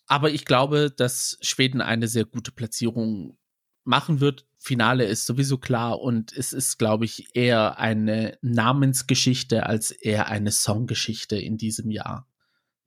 Aber 0.06 0.30
ich 0.30 0.44
glaube, 0.46 0.90
dass 0.90 1.36
Schweden 1.42 1.80
eine 1.82 2.08
sehr 2.08 2.24
gute 2.24 2.52
Platzierung 2.52 3.36
machen 3.84 4.20
wird. 4.20 4.46
Finale 4.58 5.04
ist 5.04 5.26
sowieso 5.26 5.58
klar 5.58 6.00
und 6.00 6.32
es 6.32 6.52
ist, 6.52 6.78
glaube 6.78 7.04
ich, 7.06 7.34
eher 7.34 7.78
eine 7.78 8.38
Namensgeschichte 8.42 9.66
als 9.66 9.90
eher 9.90 10.28
eine 10.28 10.52
Songgeschichte 10.52 11.36
in 11.36 11.56
diesem 11.56 11.90
Jahr. 11.90 12.28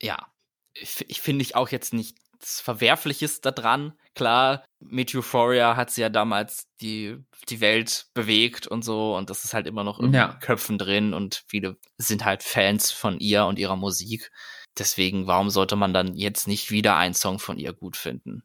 ja, 0.01 0.33
ich, 0.75 1.21
finde 1.21 1.43
ich 1.43 1.55
auch 1.55 1.69
jetzt 1.69 1.93
nichts 1.93 2.59
Verwerfliches 2.61 3.41
daran. 3.41 3.93
Klar, 4.15 4.65
mit 4.79 5.15
Euphoria 5.15 5.75
hat 5.75 5.91
sie 5.91 6.01
ja 6.01 6.09
damals 6.09 6.67
die, 6.81 7.17
die 7.49 7.61
Welt 7.61 8.07
bewegt 8.13 8.67
und 8.67 8.83
so 8.83 9.15
und 9.15 9.29
das 9.29 9.43
ist 9.43 9.53
halt 9.53 9.67
immer 9.67 9.83
noch 9.83 9.99
in 9.99 10.13
Ja. 10.13 10.33
Köpfen 10.41 10.77
drin 10.77 11.13
und 11.13 11.43
viele 11.47 11.77
sind 11.97 12.25
halt 12.25 12.43
Fans 12.43 12.91
von 12.91 13.19
ihr 13.19 13.45
und 13.45 13.59
ihrer 13.59 13.75
Musik. 13.75 14.31
Deswegen, 14.77 15.27
warum 15.27 15.49
sollte 15.49 15.75
man 15.75 15.93
dann 15.93 16.15
jetzt 16.15 16.47
nicht 16.47 16.71
wieder 16.71 16.97
einen 16.97 17.13
Song 17.13 17.39
von 17.39 17.57
ihr 17.57 17.73
gut 17.73 17.95
finden? 17.95 18.43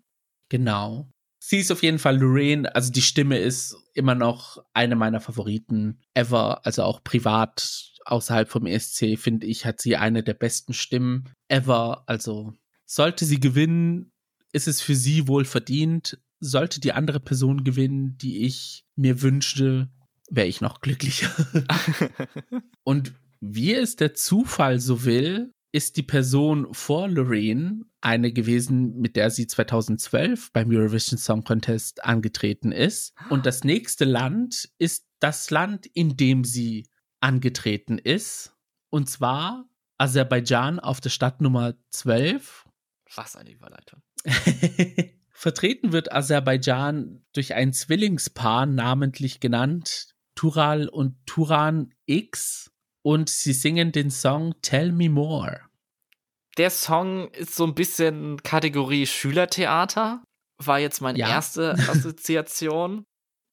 Genau. 0.49 1.09
Sie 1.41 1.59
ist 1.59 1.71
auf 1.71 1.83
jeden 1.83 1.99
Fall 1.99 2.19
Lorraine, 2.19 2.75
also 2.75 2.91
die 2.91 3.03
Stimme 3.03 3.39
ist 3.39 3.77
immer 3.95 4.15
noch 4.15 4.59
eine 4.75 4.97
meiner 4.97 5.21
Favoriten 5.21 6.01
ever, 6.15 6.67
also 6.67 6.83
auch 6.83 7.03
privat 7.05 7.89
außerhalb 8.09 8.49
vom 8.49 8.67
ESC 8.67 9.19
finde 9.19 9.47
ich, 9.47 9.65
hat 9.67 9.81
sie 9.81 9.97
eine 9.97 10.23
der 10.23 10.35
besten 10.35 10.73
Stimmen 10.73 11.29
ever. 11.49 12.05
Also 12.07 12.55
sollte 12.87 13.25
sie 13.25 13.41
gewinnen, 13.41 14.13
ist 14.53 14.69
es 14.69 14.81
für 14.81 14.95
sie 14.95 15.29
wohl 15.29 15.45
verdient. 15.45 16.19
Sollte 16.41 16.81
die 16.81 16.93
andere 16.93 17.21
Person 17.21 17.65
gewinnen, 17.65 18.17
die 18.19 18.47
ich 18.47 18.85
mir 18.97 19.23
wünschte, 19.23 19.91
wäre 20.31 20.47
ich 20.47 20.61
noch 20.61 20.81
glücklicher. 20.81 21.31
Und 22.85 23.13
wie 23.41 23.75
es 23.75 23.97
der 23.97 24.15
Zufall 24.15 24.81
so 24.81 25.05
will, 25.05 25.53
ist 25.73 25.97
die 25.97 26.03
Person 26.03 26.73
vor 26.73 27.09
Lorraine 27.09 27.85
eine 28.01 28.33
gewesen, 28.33 28.99
mit 28.99 29.17
der 29.17 29.31
sie 29.31 29.47
2012 29.47 30.53
beim 30.53 30.71
Eurovision 30.71 31.19
Song 31.19 31.45
Contest 31.45 32.05
angetreten 32.05 32.73
ist. 32.73 33.15
Und 33.29 33.45
das 33.45 33.65
nächste 33.65 34.05
Land 34.05 34.71
ist 34.79 35.07
das 35.21 35.51
Land, 35.51 35.87
in 35.87 36.17
dem 36.17 36.45
sie 36.45 36.87
angetreten 37.21 37.99
ist. 37.99 38.55
Und 38.91 39.11
zwar 39.11 39.69
Aserbaidschan 39.99 40.79
auf 40.81 41.01
der 41.01 41.11
Stadtnummer 41.11 41.75
12. 41.91 42.67
Was 43.15 43.37
eine 43.37 43.51
Überleitung. 43.51 44.03
Vertreten 45.31 45.93
wird 45.93 46.13
Aserbaidschan 46.13 47.25
durch 47.33 47.55
ein 47.55 47.73
Zwillingspaar, 47.73 48.67
namentlich 48.67 49.41
genannt 49.41 50.15
Tural 50.35 50.89
und 50.89 51.17
Turan 51.27 51.95
X. 52.07 52.71
Und 53.03 53.31
sie 53.31 53.53
singen 53.53 53.93
den 53.93 54.11
Song 54.11 54.55
Tell 54.63 54.93
Me 54.93 55.09
More. 55.09 55.61
Der 56.57 56.71
Song 56.71 57.29
ist 57.33 57.55
so 57.55 57.65
ein 57.65 57.75
bisschen 57.75 58.43
Kategorie 58.43 59.07
Schülertheater. 59.07 60.23
War 60.59 60.79
jetzt 60.81 61.01
meine 61.01 61.19
Ja. 61.19 61.29
erste 61.29 61.73
Assoziation. 61.89 63.05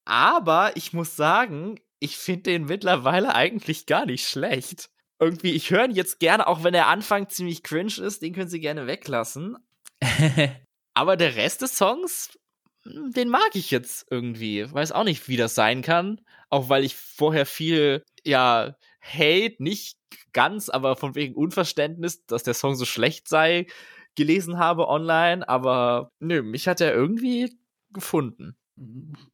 Aber 0.05 0.75
ich 0.75 0.93
muss 0.93 1.15
sagen, 1.15 1.79
ich 1.99 2.17
finde 2.17 2.43
den 2.43 2.65
mittlerweile 2.65 3.35
eigentlich 3.35 3.85
gar 3.85 4.05
nicht 4.05 4.27
schlecht. 4.27 4.89
Irgendwie, 5.19 5.51
ich 5.51 5.69
höre 5.71 5.85
ihn 5.85 5.91
jetzt 5.95 6.19
gerne, 6.19 6.45
auch 6.47 6.63
wenn 6.63 6.73
der 6.73 6.87
Anfang 6.87 7.29
ziemlich 7.29 7.63
cringe 7.63 7.93
ist, 8.01 8.21
den 8.21 8.33
können 8.33 8.49
sie 8.49 8.59
gerne 8.59 8.85
weglassen. 8.87 9.57
Aber 10.93 11.15
der 11.15 11.35
Rest 11.35 11.61
des 11.61 11.77
Songs, 11.77 12.37
hm, 12.83 13.11
den 13.11 13.29
mag 13.29 13.51
ich 13.53 13.71
jetzt 13.71 14.07
irgendwie. 14.09 14.71
Weiß 14.71 14.91
auch 14.91 15.03
nicht, 15.03 15.27
wie 15.27 15.37
das 15.37 15.55
sein 15.55 15.81
kann. 15.81 16.21
Auch 16.49 16.69
weil 16.69 16.83
ich 16.83 16.95
vorher 16.95 17.45
viel, 17.45 18.03
ja, 18.23 18.75
Hate, 19.05 19.55
nicht 19.59 19.97
ganz, 20.33 20.69
aber 20.69 20.95
von 20.95 21.15
wegen 21.15 21.35
Unverständnis, 21.35 22.25
dass 22.25 22.43
der 22.43 22.53
Song 22.53 22.75
so 22.75 22.85
schlecht 22.85 23.27
sei, 23.27 23.67
gelesen 24.15 24.57
habe 24.57 24.87
online. 24.87 25.47
Aber 25.47 26.11
nö, 26.19 26.41
mich 26.41 26.67
hat 26.67 26.81
er 26.81 26.93
irgendwie 26.93 27.57
gefunden. 27.91 28.55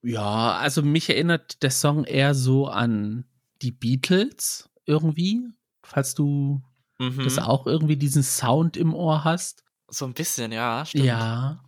ja, 0.03 0.57
also 0.57 0.81
mich 0.83 1.09
erinnert 1.09 1.63
der 1.63 1.71
Song 1.71 2.03
eher 2.03 2.35
so 2.35 2.67
an 2.67 3.25
die 3.61 3.71
Beatles 3.71 4.69
irgendwie, 4.85 5.41
falls 5.83 6.13
du 6.15 6.61
Mhm. 6.99 7.23
das 7.23 7.39
auch 7.39 7.65
irgendwie 7.65 7.97
diesen 7.97 8.21
Sound 8.21 8.77
im 8.77 8.93
Ohr 8.93 9.23
hast. 9.23 9.63
So 9.87 10.05
ein 10.05 10.13
bisschen, 10.13 10.51
ja, 10.51 10.85
stimmt. 10.85 11.05
Ja. 11.05 11.63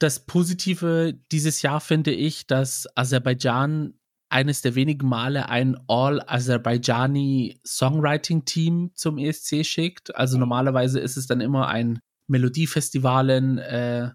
Das 0.00 0.26
Positive 0.26 1.16
dieses 1.30 1.62
Jahr 1.62 1.80
finde 1.80 2.10
ich, 2.10 2.48
dass 2.48 2.88
Aserbaidschan 2.96 3.94
eines 4.34 4.62
der 4.62 4.74
wenigen 4.74 5.08
Male 5.08 5.48
ein 5.48 5.76
All-Aserbaidschani 5.86 7.60
Songwriting-Team 7.64 8.90
zum 8.96 9.16
ESC 9.16 9.64
schickt. 9.64 10.16
Also 10.16 10.38
normalerweise 10.38 10.98
ist 10.98 11.16
es 11.16 11.28
dann 11.28 11.40
immer 11.40 11.68
ein 11.68 12.00
Melodiefestivalen 12.26 13.58
äh, 13.58 14.10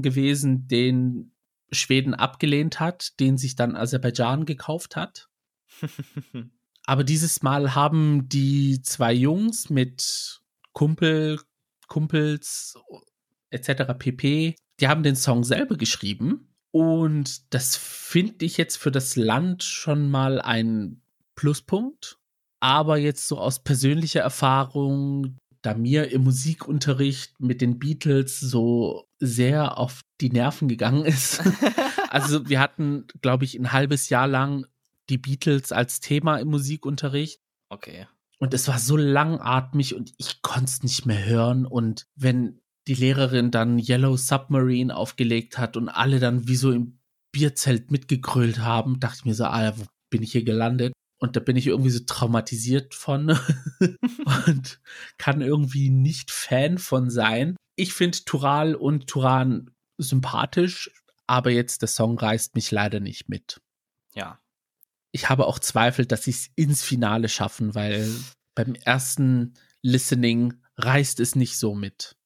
gewesen, 0.00 0.66
den 0.66 1.32
Schweden 1.70 2.12
abgelehnt 2.12 2.80
hat, 2.80 3.20
den 3.20 3.38
sich 3.38 3.54
dann 3.54 3.76
Aserbaidschan 3.76 4.46
gekauft 4.46 4.96
hat. 4.96 5.28
Aber 6.84 7.04
dieses 7.04 7.42
Mal 7.42 7.76
haben 7.76 8.28
die 8.28 8.82
zwei 8.82 9.12
Jungs 9.12 9.70
mit 9.70 10.42
Kumpel, 10.72 11.40
Kumpels 11.86 12.76
etc. 13.50 13.94
pp. 13.96 14.56
Die 14.80 14.88
haben 14.88 15.04
den 15.04 15.14
Song 15.14 15.44
selber 15.44 15.76
geschrieben. 15.76 16.51
Und 16.72 17.54
das 17.54 17.76
finde 17.76 18.44
ich 18.44 18.56
jetzt 18.56 18.76
für 18.76 18.90
das 18.90 19.14
Land 19.14 19.62
schon 19.62 20.10
mal 20.10 20.40
ein 20.40 21.02
Pluspunkt. 21.36 22.18
Aber 22.60 22.96
jetzt 22.96 23.28
so 23.28 23.38
aus 23.38 23.62
persönlicher 23.62 24.20
Erfahrung, 24.20 25.36
da 25.60 25.74
mir 25.74 26.10
im 26.10 26.24
Musikunterricht 26.24 27.38
mit 27.40 27.60
den 27.60 27.78
Beatles 27.78 28.40
so 28.40 29.06
sehr 29.18 29.78
auf 29.78 30.02
die 30.20 30.30
Nerven 30.30 30.68
gegangen 30.68 31.04
ist. 31.04 31.42
also 32.08 32.48
wir 32.48 32.58
hatten, 32.58 33.06
glaube 33.20 33.44
ich, 33.44 33.58
ein 33.58 33.72
halbes 33.72 34.08
Jahr 34.08 34.26
lang 34.26 34.66
die 35.10 35.18
Beatles 35.18 35.72
als 35.72 36.00
Thema 36.00 36.38
im 36.38 36.48
Musikunterricht. 36.48 37.40
okay. 37.68 38.06
Und 38.38 38.54
es 38.54 38.66
war 38.66 38.80
so 38.80 38.96
langatmig 38.96 39.94
und 39.94 40.12
ich 40.16 40.42
konnte 40.42 40.64
es 40.64 40.82
nicht 40.82 41.06
mehr 41.06 41.24
hören. 41.24 41.64
Und 41.64 42.08
wenn 42.16 42.61
die 42.88 42.94
Lehrerin 42.94 43.50
dann 43.50 43.78
Yellow 43.78 44.16
Submarine 44.16 44.94
aufgelegt 44.94 45.58
hat 45.58 45.76
und 45.76 45.88
alle 45.88 46.18
dann 46.18 46.48
wie 46.48 46.56
so 46.56 46.72
im 46.72 46.98
Bierzelt 47.32 47.90
mitgegrölt 47.90 48.58
haben, 48.58 49.00
dachte 49.00 49.18
ich 49.20 49.24
mir 49.24 49.34
so, 49.34 49.44
ah, 49.44 49.72
wo 49.76 49.84
bin 50.10 50.22
ich 50.22 50.32
hier 50.32 50.44
gelandet? 50.44 50.92
Und 51.18 51.36
da 51.36 51.40
bin 51.40 51.56
ich 51.56 51.68
irgendwie 51.68 51.90
so 51.90 52.00
traumatisiert 52.04 52.94
von 52.94 53.38
und 54.46 54.80
kann 55.18 55.40
irgendwie 55.40 55.88
nicht 55.88 56.30
Fan 56.30 56.78
von 56.78 57.10
sein. 57.10 57.56
Ich 57.76 57.94
finde 57.94 58.18
Tural 58.24 58.74
und 58.74 59.06
Turan 59.06 59.70
sympathisch, 59.98 60.90
aber 61.26 61.50
jetzt 61.50 61.82
der 61.82 61.88
Song 61.88 62.18
reißt 62.18 62.54
mich 62.56 62.70
leider 62.70 63.00
nicht 63.00 63.28
mit. 63.28 63.60
Ja. 64.14 64.40
Ich 65.12 65.28
habe 65.28 65.46
auch 65.46 65.58
Zweifel, 65.58 66.06
dass 66.06 66.24
sie 66.24 66.32
es 66.32 66.50
ins 66.56 66.82
Finale 66.82 67.28
schaffen, 67.28 67.74
weil 67.74 68.12
beim 68.54 68.74
ersten 68.74 69.54
Listening 69.80 70.54
reißt 70.76 71.20
es 71.20 71.36
nicht 71.36 71.56
so 71.56 71.74
mit. 71.74 72.16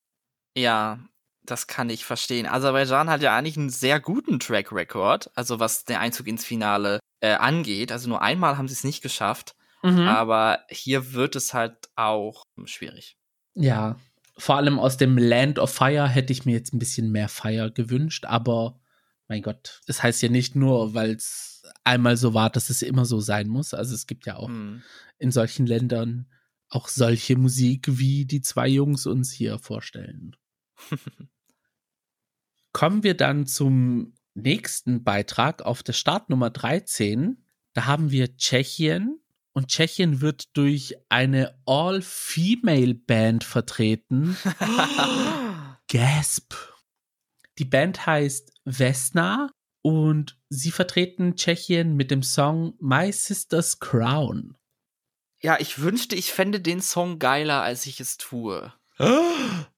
Ja, 0.56 0.98
das 1.44 1.66
kann 1.66 1.90
ich 1.90 2.04
verstehen. 2.04 2.46
Aserbaidschan 2.46 3.10
hat 3.10 3.22
ja 3.22 3.36
eigentlich 3.36 3.56
einen 3.56 3.70
sehr 3.70 4.00
guten 4.00 4.40
Track 4.40 4.72
Record, 4.72 5.30
also 5.34 5.60
was 5.60 5.84
der 5.84 6.00
Einzug 6.00 6.26
ins 6.26 6.44
Finale 6.44 6.98
äh, 7.20 7.34
angeht. 7.34 7.92
Also 7.92 8.08
nur 8.08 8.22
einmal 8.22 8.56
haben 8.58 8.68
sie 8.68 8.74
es 8.74 8.84
nicht 8.84 9.02
geschafft. 9.02 9.54
Mhm. 9.82 10.08
Aber 10.08 10.64
hier 10.68 11.12
wird 11.12 11.36
es 11.36 11.54
halt 11.54 11.76
auch 11.94 12.42
schwierig. 12.64 13.16
Ja, 13.54 13.96
vor 14.36 14.56
allem 14.56 14.78
aus 14.78 14.96
dem 14.96 15.16
Land 15.16 15.58
of 15.58 15.72
Fire 15.72 16.08
hätte 16.08 16.32
ich 16.32 16.44
mir 16.44 16.52
jetzt 16.52 16.74
ein 16.74 16.78
bisschen 16.78 17.10
mehr 17.10 17.28
Fire 17.28 17.70
gewünscht, 17.70 18.24
aber 18.26 18.80
mein 19.28 19.42
Gott, 19.42 19.80
das 19.86 20.02
heißt 20.02 20.22
ja 20.22 20.28
nicht 20.28 20.56
nur, 20.56 20.94
weil 20.94 21.12
es 21.12 21.62
einmal 21.84 22.16
so 22.16 22.34
war, 22.34 22.50
dass 22.50 22.70
es 22.70 22.82
immer 22.82 23.04
so 23.04 23.20
sein 23.20 23.48
muss. 23.48 23.74
Also 23.74 23.94
es 23.94 24.06
gibt 24.06 24.26
ja 24.26 24.36
auch 24.36 24.48
mhm. 24.48 24.82
in 25.18 25.30
solchen 25.30 25.66
Ländern 25.66 26.26
auch 26.68 26.88
solche 26.88 27.36
Musik, 27.36 27.86
wie 27.88 28.24
die 28.24 28.40
zwei 28.40 28.68
Jungs 28.68 29.06
uns 29.06 29.32
hier 29.32 29.58
vorstellen. 29.58 30.36
Kommen 32.72 33.02
wir 33.02 33.16
dann 33.16 33.46
zum 33.46 34.14
nächsten 34.34 35.02
Beitrag 35.02 35.62
auf 35.62 35.82
der 35.82 35.94
Startnummer 35.94 36.50
13. 36.50 37.42
Da 37.72 37.86
haben 37.86 38.10
wir 38.10 38.36
Tschechien 38.36 39.20
und 39.52 39.68
Tschechien 39.68 40.20
wird 40.20 40.56
durch 40.56 40.96
eine 41.08 41.58
All-Female-Band 41.64 43.44
vertreten. 43.44 44.36
Gasp. 45.88 46.54
Die 47.58 47.64
Band 47.64 48.04
heißt 48.04 48.52
Vesna 48.66 49.50
und 49.80 50.38
sie 50.50 50.70
vertreten 50.70 51.36
Tschechien 51.36 51.96
mit 51.96 52.10
dem 52.10 52.22
Song 52.22 52.74
My 52.80 53.10
Sister's 53.12 53.78
Crown. 53.78 54.56
Ja, 55.40 55.58
ich 55.58 55.78
wünschte, 55.78 56.16
ich 56.16 56.32
fände 56.32 56.60
den 56.60 56.80
Song 56.82 57.18
geiler, 57.18 57.62
als 57.62 57.86
ich 57.86 58.00
es 58.00 58.16
tue. 58.18 58.72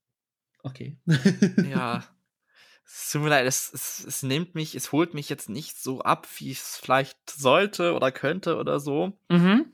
Okay. 0.63 0.97
ja. 1.71 2.05
Es 2.85 3.11
tut 3.11 3.23
mir 3.23 3.29
leid, 3.29 3.47
es, 3.47 3.71
es, 3.73 4.05
es 4.07 4.23
nimmt 4.23 4.55
mich, 4.55 4.75
es 4.75 4.93
holt 4.93 5.13
mich 5.13 5.29
jetzt 5.29 5.51
nicht 5.51 5.77
so 5.77 6.01
ab, 6.01 6.27
wie 6.39 6.53
es 6.53 6.79
vielleicht 6.83 7.19
sollte 7.31 7.95
oder 7.95 8.11
könnte 8.11 8.57
oder 8.57 8.81
so. 8.81 9.19
Mhm. 9.29 9.73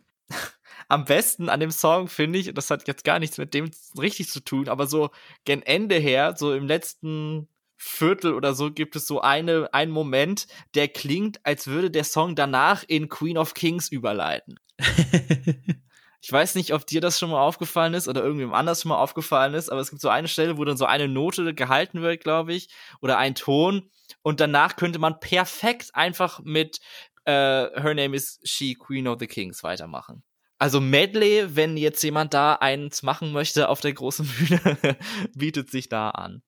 Am 0.89 1.05
besten 1.05 1.49
an 1.49 1.61
dem 1.61 1.71
Song 1.71 2.09
finde 2.09 2.41
ich, 2.41 2.53
das 2.53 2.71
hat 2.71 2.89
jetzt 2.89 3.05
gar 3.05 3.21
nichts 3.21 3.39
mit 3.39 3.55
dem 3.55 3.71
richtig 3.97 4.31
zu 4.31 4.41
tun, 4.41 4.69
aber 4.69 4.89
so 4.89 5.11
gen 5.45 5.63
Ende 5.63 5.97
her, 5.97 6.35
so 6.37 6.53
im 6.53 6.67
letzten 6.67 7.49
Viertel 7.77 8.35
oder 8.35 8.55
so 8.55 8.73
gibt 8.73 8.97
es 8.97 9.07
so 9.07 9.21
eine, 9.21 9.73
einen 9.73 9.93
Moment, 9.93 10.47
der 10.75 10.89
klingt, 10.89 11.45
als 11.45 11.67
würde 11.67 11.91
der 11.91 12.05
Song 12.05 12.35
danach 12.35 12.83
in 12.87 13.09
Queen 13.09 13.39
of 13.39 13.55
Kings 13.55 13.89
überleiten. 13.89 14.59
ich 16.25 16.33
weiß 16.33 16.55
nicht, 16.55 16.73
ob 16.73 16.87
dir 16.87 17.03
das 17.03 17.19
schon 17.19 17.29
mal 17.29 17.43
aufgefallen 17.43 17.93
ist 17.93 18.09
oder 18.09 18.23
irgendwem 18.23 18.55
anders 18.55 18.81
schon 18.81 18.89
mal 18.89 18.97
aufgefallen 18.97 19.53
ist, 19.53 19.69
aber 19.69 19.83
es 19.83 19.91
gibt 19.91 20.01
so 20.01 20.09
eine 20.09 20.27
Stelle, 20.27 20.57
wo 20.57 20.65
dann 20.65 20.79
so 20.79 20.87
eine 20.87 21.07
Note 21.07 21.53
gehalten 21.53 22.01
wird, 22.01 22.23
glaube 22.23 22.55
ich, 22.55 22.71
oder 23.03 23.19
ein 23.19 23.35
Ton 23.35 23.91
und 24.23 24.41
danach 24.41 24.77
könnte 24.77 24.99
man 24.99 25.21
perfekt 25.21 25.91
einfach 25.93 26.41
mit 26.43 26.81
äh, 27.27 27.31
Her 27.79 27.93
Name 27.95 28.17
is 28.17 28.41
She, 28.43 28.75
Queen 28.75 29.07
of 29.07 29.19
the 29.21 29.27
Kings 29.27 29.63
weitermachen. 29.63 30.23
Also 30.57 30.81
Medley, 30.81 31.57
wenn 31.57 31.77
jetzt 31.77 32.03
jemand 32.03 32.33
da 32.33 32.55
eins 32.55 33.03
machen 33.03 33.33
möchte 33.33 33.69
auf 33.69 33.83
der 33.83 33.93
großen 33.93 34.27
Bühne, 34.39 34.97
bietet 35.35 35.71
sich 35.71 35.91
da 35.91 36.09
an. 36.09 36.43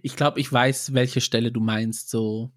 Ich 0.00 0.16
glaube, 0.16 0.40
ich 0.40 0.50
weiß, 0.50 0.94
welche 0.94 1.20
Stelle 1.20 1.52
du 1.52 1.60
meinst, 1.60 2.08
so. 2.08 2.52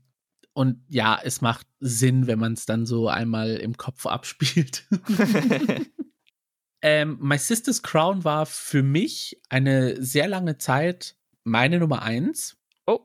Und 0.54 0.82
ja, 0.88 1.20
es 1.22 1.42
macht 1.42 1.68
Sinn, 1.82 2.28
wenn 2.28 2.40
man 2.40 2.54
es 2.54 2.66
dann 2.66 2.86
so 2.86 3.10
einmal 3.10 3.58
im 3.58 3.76
Kopf 3.76 4.06
abspielt. 4.06 4.86
ähm, 6.82 7.18
My 7.22 7.38
Sister's 7.38 7.84
Crown 7.84 8.24
war 8.24 8.46
für 8.46 8.84
mich 8.84 9.40
eine 9.50 10.02
sehr 10.02 10.28
lange 10.28 10.58
Zeit 10.58 11.16
meine 11.44 11.80
Nummer 11.80 12.02
eins. 12.02 12.58
Oh, 12.86 13.02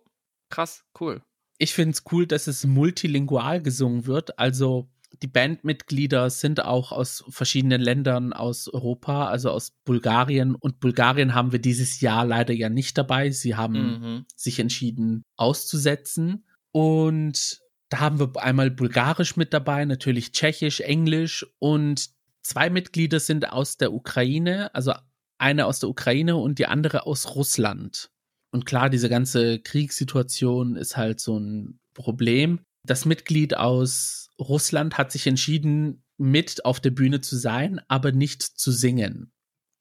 krass, 0.50 0.84
cool. 1.00 1.22
Ich 1.58 1.72
finde 1.74 1.92
es 1.92 2.04
cool, 2.12 2.26
dass 2.26 2.46
es 2.46 2.64
multilingual 2.64 3.62
gesungen 3.62 4.06
wird. 4.06 4.38
Also 4.38 4.90
die 5.22 5.26
Bandmitglieder 5.26 6.28
sind 6.30 6.62
auch 6.62 6.92
aus 6.92 7.24
verschiedenen 7.28 7.80
Ländern 7.80 8.32
aus 8.32 8.68
Europa, 8.68 9.28
also 9.28 9.50
aus 9.50 9.72
Bulgarien. 9.84 10.54
Und 10.54 10.80
Bulgarien 10.80 11.34
haben 11.34 11.52
wir 11.52 11.58
dieses 11.58 12.00
Jahr 12.00 12.26
leider 12.26 12.52
ja 12.52 12.68
nicht 12.68 12.98
dabei. 12.98 13.30
Sie 13.30 13.56
haben 13.56 13.72
mhm. 13.72 14.24
sich 14.34 14.58
entschieden 14.58 15.24
auszusetzen. 15.36 16.44
Und 16.72 17.60
da 17.88 18.00
haben 18.00 18.18
wir 18.18 18.32
einmal 18.42 18.70
Bulgarisch 18.70 19.36
mit 19.36 19.54
dabei, 19.54 19.84
natürlich 19.84 20.32
Tschechisch, 20.32 20.80
Englisch 20.80 21.46
und 21.58 22.10
zwei 22.46 22.70
Mitglieder 22.70 23.20
sind 23.20 23.50
aus 23.52 23.76
der 23.76 23.92
Ukraine, 23.92 24.74
also 24.74 24.94
eine 25.38 25.66
aus 25.66 25.80
der 25.80 25.88
Ukraine 25.88 26.36
und 26.36 26.58
die 26.58 26.66
andere 26.66 27.06
aus 27.06 27.34
Russland. 27.34 28.10
Und 28.52 28.64
klar, 28.64 28.88
diese 28.88 29.08
ganze 29.08 29.60
Kriegssituation 29.60 30.76
ist 30.76 30.96
halt 30.96 31.20
so 31.20 31.38
ein 31.38 31.80
Problem. 31.92 32.60
Das 32.84 33.04
Mitglied 33.04 33.56
aus 33.56 34.30
Russland 34.38 34.96
hat 34.96 35.12
sich 35.12 35.26
entschieden, 35.26 36.04
mit 36.18 36.64
auf 36.64 36.80
der 36.80 36.90
Bühne 36.90 37.20
zu 37.20 37.36
sein, 37.36 37.80
aber 37.88 38.12
nicht 38.12 38.42
zu 38.42 38.70
singen. 38.70 39.32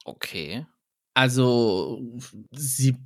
Okay. 0.04 0.66
Also 1.14 2.20
sie 2.52 2.98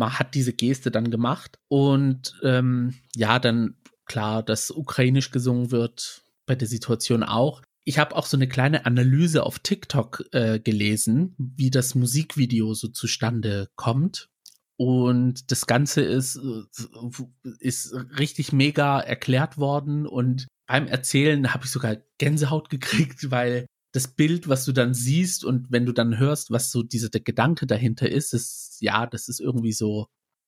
hat 0.00 0.34
diese 0.34 0.52
Geste 0.52 0.90
dann 0.90 1.10
gemacht 1.10 1.60
und 1.68 2.34
ähm, 2.42 2.94
ja, 3.14 3.38
dann 3.38 3.76
klar, 4.06 4.42
dass 4.42 4.72
ukrainisch 4.72 5.30
gesungen 5.30 5.70
wird 5.70 6.24
bei 6.46 6.56
der 6.56 6.66
Situation 6.66 7.22
auch. 7.22 7.62
Ich 7.84 7.98
habe 7.98 8.14
auch 8.14 8.26
so 8.26 8.36
eine 8.36 8.48
kleine 8.48 8.86
Analyse 8.86 9.44
auf 9.44 9.58
TikTok 9.58 10.24
äh, 10.32 10.60
gelesen, 10.60 11.34
wie 11.38 11.70
das 11.70 11.94
Musikvideo 11.94 12.74
so 12.74 12.88
zustande 12.88 13.70
kommt. 13.74 14.28
Und 14.76 15.50
das 15.50 15.66
Ganze 15.66 16.02
ist, 16.02 16.36
äh, 16.36 16.62
ist 17.58 17.94
richtig 18.18 18.52
mega 18.52 19.00
erklärt 19.00 19.58
worden 19.58 20.06
und 20.06 20.46
beim 20.66 20.86
Erzählen 20.86 21.52
habe 21.52 21.66
ich 21.66 21.70
sogar 21.70 21.98
Gänsehaut 22.18 22.70
gekriegt, 22.70 23.30
weil 23.30 23.66
das 23.92 24.08
Bild, 24.08 24.48
was 24.48 24.64
du 24.64 24.72
dann 24.72 24.94
siehst 24.94 25.44
und 25.44 25.70
wenn 25.70 25.84
du 25.84 25.92
dann 25.92 26.18
hörst, 26.18 26.50
was 26.50 26.70
so 26.70 26.82
dieser 26.82 27.10
Gedanke 27.10 27.66
dahinter 27.66 28.08
ist, 28.08 28.32
ist, 28.32 28.78
ja, 28.80 29.06
das 29.06 29.28
ist 29.28 29.38
irgendwie 29.38 29.72
so, 29.72 30.06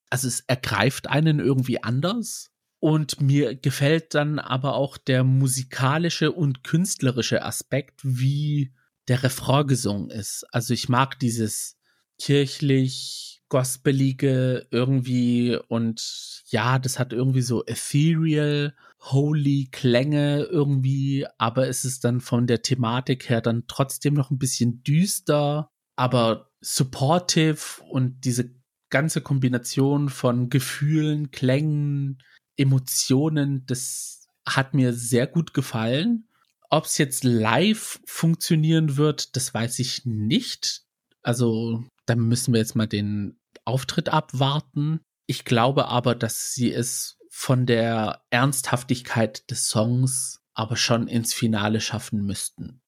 also 0.09 0.27
es 0.27 0.41
ergreift 0.47 1.09
einen 1.09 1.41
irgendwie 1.41 1.83
anders. 1.83 2.49
Und 2.85 3.23
mir 3.23 3.55
gefällt 3.55 4.13
dann 4.13 4.39
aber 4.39 4.75
auch 4.75 4.99
der 4.99 5.25
musikalische 5.25 6.31
und 6.31 6.65
künstlerische 6.65 7.43
Aspekt, 7.43 8.01
wie 8.03 8.75
der 9.09 9.23
Refrain 9.23 9.67
gesungen 9.67 10.11
ist. 10.11 10.45
Also 10.53 10.75
ich 10.75 10.91
mag 10.91 11.19
dieses 11.19 11.79
kirchlich, 12.19 13.43
gospelige 13.49 14.67
irgendwie 14.71 15.59
und 15.69 16.43
ja, 16.49 16.79
das 16.79 16.99
hat 16.99 17.15
irgendwie 17.15 17.41
so 17.41 17.65
ethereal 17.65 18.75
holy 19.01 19.71
Klänge 19.73 20.43
irgendwie, 20.43 21.27
aber 21.39 21.69
es 21.69 21.87
ist 21.87 22.05
dann 22.05 22.21
von 22.21 22.47
der 22.47 22.61
Thematik 22.61 23.31
her 23.31 23.41
dann 23.41 23.65
trotzdem 23.67 24.13
noch 24.13 24.31
ein 24.31 24.39
bisschen 24.39 24.83
düster, 24.83 25.71
aber 25.97 26.51
supportive 26.61 27.83
und 27.89 28.27
diese 28.27 28.51
ganze 28.91 29.23
Kombination 29.23 30.11
von 30.11 30.51
Gefühlen, 30.51 31.31
Klängen, 31.31 32.19
Emotionen, 32.57 33.67
das 33.67 34.27
hat 34.47 34.75
mir 34.75 34.93
sehr 34.93 35.27
gut 35.27 35.55
gefallen. 35.55 36.29
Ob 36.71 36.87
es 36.87 36.99
jetzt 36.99 37.25
live 37.25 38.01
funktionieren 38.05 38.97
wird, 38.97 39.37
das 39.37 39.55
weiß 39.55 39.79
ich 39.79 40.05
nicht. 40.05 40.83
Also, 41.23 41.85
da 42.07 42.17
müssen 42.17 42.53
wir 42.53 42.61
jetzt 42.61 42.77
mal 42.77 42.87
den 42.87 43.39
Auftritt 43.65 44.09
abwarten. 44.09 45.01
Ich 45.27 45.45
glaube 45.45 45.89
aber, 45.89 46.15
dass 46.15 46.53
sie 46.53 46.73
es 46.73 47.19
von 47.31 47.67
der 47.67 48.25
Ernsthaftigkeit 48.31 49.51
des 49.51 49.69
Songs 49.69 50.41
aber 50.55 50.77
schon 50.77 51.09
ins 51.09 51.35
Finale 51.35 51.81
schaffen 51.81 52.25
müssten. 52.25 52.81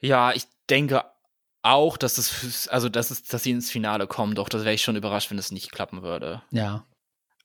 Ja, 0.00 0.32
ich 0.32 0.44
denke 0.68 1.04
auch, 1.62 1.96
dass 1.96 2.18
es, 2.18 2.68
also 2.68 2.88
dass 2.88 3.10
es, 3.10 3.22
dass 3.22 3.42
sie 3.42 3.50
ins 3.50 3.70
Finale 3.70 4.06
kommen, 4.06 4.34
doch 4.34 4.48
das 4.48 4.64
wäre 4.64 4.74
ich 4.74 4.82
schon 4.82 4.96
überrascht, 4.96 5.30
wenn 5.30 5.38
es 5.38 5.50
nicht 5.50 5.70
klappen 5.70 6.02
würde. 6.02 6.42
Ja. 6.50 6.86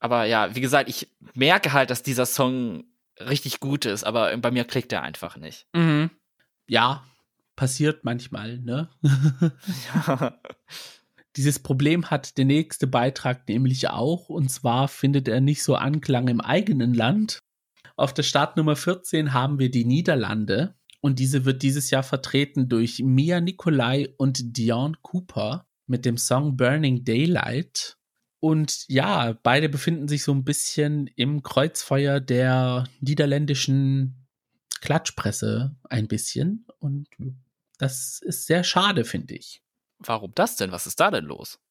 Aber 0.03 0.25
ja, 0.25 0.53
wie 0.53 0.59
gesagt, 0.59 0.89
ich 0.89 1.07
merke 1.33 1.71
halt, 1.71 1.89
dass 1.89 2.03
dieser 2.03 2.25
Song 2.25 2.83
richtig 3.21 3.61
gut 3.61 3.85
ist, 3.85 4.03
aber 4.03 4.35
bei 4.35 4.51
mir 4.51 4.65
klickt 4.65 4.91
er 4.91 5.01
einfach 5.01 5.37
nicht. 5.37 5.65
Mhm. 5.73 6.09
Ja, 6.67 7.05
passiert 7.55 8.03
manchmal, 8.03 8.59
ne? 8.59 8.89
ja. 9.95 10.37
Dieses 11.37 11.59
Problem 11.59 12.11
hat 12.11 12.37
der 12.37 12.43
nächste 12.43 12.85
Beitrag 12.85 13.47
nämlich 13.47 13.89
auch, 13.89 14.27
und 14.27 14.49
zwar 14.49 14.89
findet 14.89 15.29
er 15.29 15.39
nicht 15.39 15.63
so 15.63 15.75
Anklang 15.75 16.27
im 16.27 16.41
eigenen 16.41 16.93
Land. 16.93 17.39
Auf 17.95 18.13
der 18.13 18.23
Startnummer 18.23 18.75
14 18.75 19.31
haben 19.31 19.57
wir 19.57 19.71
die 19.71 19.85
Niederlande 19.85 20.75
und 20.99 21.17
diese 21.17 21.45
wird 21.45 21.63
dieses 21.63 21.91
Jahr 21.91 22.03
vertreten 22.03 22.67
durch 22.67 22.99
Mia 22.99 23.39
Nicolai 23.39 24.13
und 24.17 24.57
Dion 24.57 24.97
Cooper 25.01 25.65
mit 25.87 26.03
dem 26.03 26.17
Song 26.17 26.57
Burning 26.57 27.05
Daylight. 27.05 27.97
Und 28.43 28.83
ja, 28.89 29.37
beide 29.41 29.69
befinden 29.69 30.09
sich 30.09 30.25
so 30.25 30.33
ein 30.33 30.43
bisschen 30.43 31.07
im 31.07 31.43
Kreuzfeuer 31.43 32.19
der 32.19 32.89
niederländischen 32.99 34.27
Klatschpresse 34.81 35.77
ein 35.89 36.09
bisschen. 36.09 36.67
Und 36.77 37.07
Das 37.77 38.19
ist 38.21 38.45
sehr 38.45 38.65
schade, 38.65 39.05
finde 39.05 39.35
ich. 39.35 39.63
Warum 39.97 40.33
das 40.35 40.57
denn? 40.57 40.73
Was 40.73 40.87
ist 40.87 40.99
da 40.99 41.09
denn 41.09 41.23
los? 41.23 41.61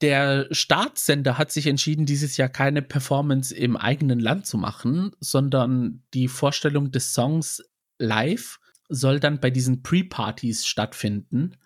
Der 0.00 0.48
Staatssender 0.50 1.36
hat 1.36 1.52
sich 1.52 1.66
entschieden, 1.66 2.06
dieses 2.06 2.38
Jahr 2.38 2.48
keine 2.48 2.80
Performance 2.80 3.54
im 3.54 3.76
eigenen 3.76 4.20
Land 4.20 4.46
zu 4.46 4.56
machen, 4.56 5.14
sondern 5.20 6.02
die 6.14 6.28
Vorstellung 6.28 6.92
des 6.92 7.12
Songs 7.12 7.62
live 7.98 8.58
soll 8.88 9.20
dann 9.20 9.38
bei 9.38 9.50
diesen 9.50 9.82
Pre-Partys 9.82 10.66
stattfinden. 10.66 11.58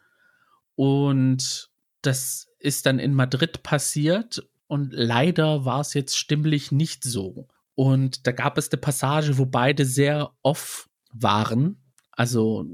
Und 0.75 1.71
das 2.03 2.49
ist 2.65 2.87
dann 2.87 2.99
in 2.99 3.15
Madrid 3.15 3.63
passiert 3.63 4.49
und 4.67 4.93
leider 4.93 5.65
war 5.65 5.81
es 5.81 5.95
jetzt 5.95 6.17
stimmlich 6.17 6.73
nicht 6.73 7.05
so. 7.05 7.49
Und 7.75 8.27
da 8.27 8.33
gab 8.33 8.57
es 8.57 8.71
eine 8.71 8.81
Passage, 8.81 9.39
wo 9.39 9.47
beide 9.47 9.85
sehr 9.85 10.33
off 10.43 10.89
waren. 11.13 11.83
Also 12.13 12.67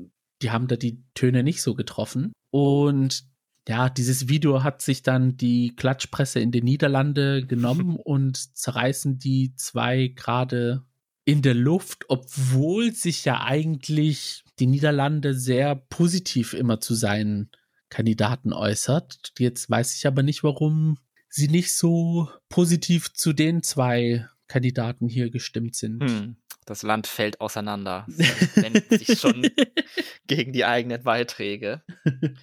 die 0.43 0.51
haben 0.51 0.69
da 0.69 0.77
die 0.77 1.03
Töne 1.15 1.43
nicht 1.43 1.63
so 1.63 1.75
getroffen. 1.75 2.33
Und 2.51 3.25
ja, 3.69 3.89
dieses 3.89 4.29
Video 4.29 4.63
hat 4.63 4.83
sich 4.83 5.03
dann 5.03 5.37
die 5.37 5.75
Klatschpresse 5.77 6.41
in 6.41 6.51
den 6.51 6.65
Niederlande 6.65 7.47
genommen 7.47 7.97
und 8.05 8.57
zerreißen 8.57 9.19
die 9.19 9.55
zwei 9.57 10.09
gerade 10.09 10.85
in 11.25 11.43
der 11.43 11.55
Luft, 11.55 12.05
obwohl 12.09 12.93
sich 12.93 13.25
ja 13.25 13.43
eigentlich 13.43 14.45
die 14.59 14.67
Niederlande 14.67 15.35
sehr 15.35 15.77
positiv 15.77 16.55
immer 16.55 16.81
zu 16.81 16.95
seinen 16.95 17.51
Kandidaten 17.91 18.53
äußert. 18.53 19.33
Jetzt 19.39 19.69
weiß 19.69 19.97
ich 19.97 20.07
aber 20.07 20.23
nicht, 20.23 20.43
warum 20.43 20.99
sie 21.29 21.49
nicht 21.49 21.75
so 21.75 22.29
positiv 22.49 23.13
zu 23.13 23.33
den 23.33 23.63
zwei 23.63 24.27
Kandidaten 24.49 25.09
hier 25.09 25.31
gestimmt 25.31 25.77
sind. 25.77 26.03
Hm, 26.03 26.37
das 26.65 26.83
Land 26.83 27.07
fällt 27.07 27.41
auseinander. 27.41 28.07
wendet 28.55 28.89
sich 28.89 29.19
schon 29.19 29.49
gegen 30.27 30.53
die 30.53 30.65
eigenen 30.65 31.03
Beiträge. 31.03 31.83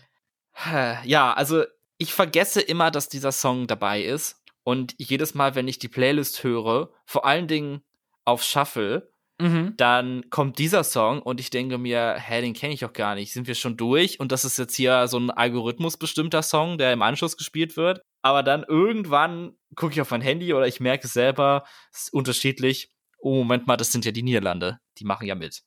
Ja, 1.04 1.36
also 1.36 1.66
ich 2.00 2.14
vergesse 2.14 2.62
immer, 2.62 2.89
dass 2.89 3.10
dieser 3.10 3.32
Song 3.32 3.68
dabei 3.68 4.02
ist. 4.02 4.41
Und 4.64 4.95
jedes 4.98 5.36
Mal, 5.36 5.54
wenn 5.54 5.68
ich 5.68 5.78
die 5.78 5.88
Playlist 5.88 6.43
höre, 6.43 6.91
vor 7.06 7.28
allen 7.28 7.48
Dingen 7.48 7.82
auf 8.26 8.41
Shuffle, 8.41 9.12
mhm. 9.40 9.74
dann 9.78 10.30
kommt 10.30 10.60
dieser 10.60 10.84
Song 10.84 11.22
und 11.22 11.40
ich 11.40 11.50
denke 11.50 11.78
mir, 11.78 12.16
hä, 12.18 12.42
den 12.42 12.54
kenne 12.54 12.74
ich 12.74 12.86
auch 12.86 12.94
gar 12.94 13.16
nicht. 13.16 13.34
Sind 13.34 13.48
wir 13.48 13.56
schon 13.56 13.78
durch? 13.78 14.20
Und 14.20 14.32
das 14.32 14.46
ist 14.46 14.58
jetzt 14.58 14.76
hier 14.76 15.08
so 15.08 15.18
ein 15.18 15.32
algorithmusbestimmter 15.32 16.44
Song, 16.44 16.78
der 16.78 16.94
im 16.94 17.02
Anschluss 17.02 17.38
gespielt 17.38 17.78
wird. 17.78 18.02
Aber 18.22 18.44
dann 18.44 18.64
irgendwann 18.64 19.56
gucke 19.76 19.94
ich 19.94 20.02
auf 20.02 20.12
mein 20.12 20.22
Handy 20.22 20.54
oder 20.54 20.68
ich 20.68 20.80
merke 20.80 21.08
es 21.08 21.14
selber, 21.14 21.64
es 21.94 22.04
ist 22.04 22.14
unterschiedlich. 22.14 22.92
Oh, 23.20 23.36
Moment 23.36 23.68
mal, 23.68 23.78
das 23.78 23.92
sind 23.92 24.06
ja 24.06 24.12
die 24.12 24.24
Niederlande. 24.24 24.80
Die 24.98 25.06
machen 25.06 25.28
ja 25.28 25.36
mit. 25.36 25.64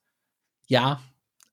Ja, 0.66 1.00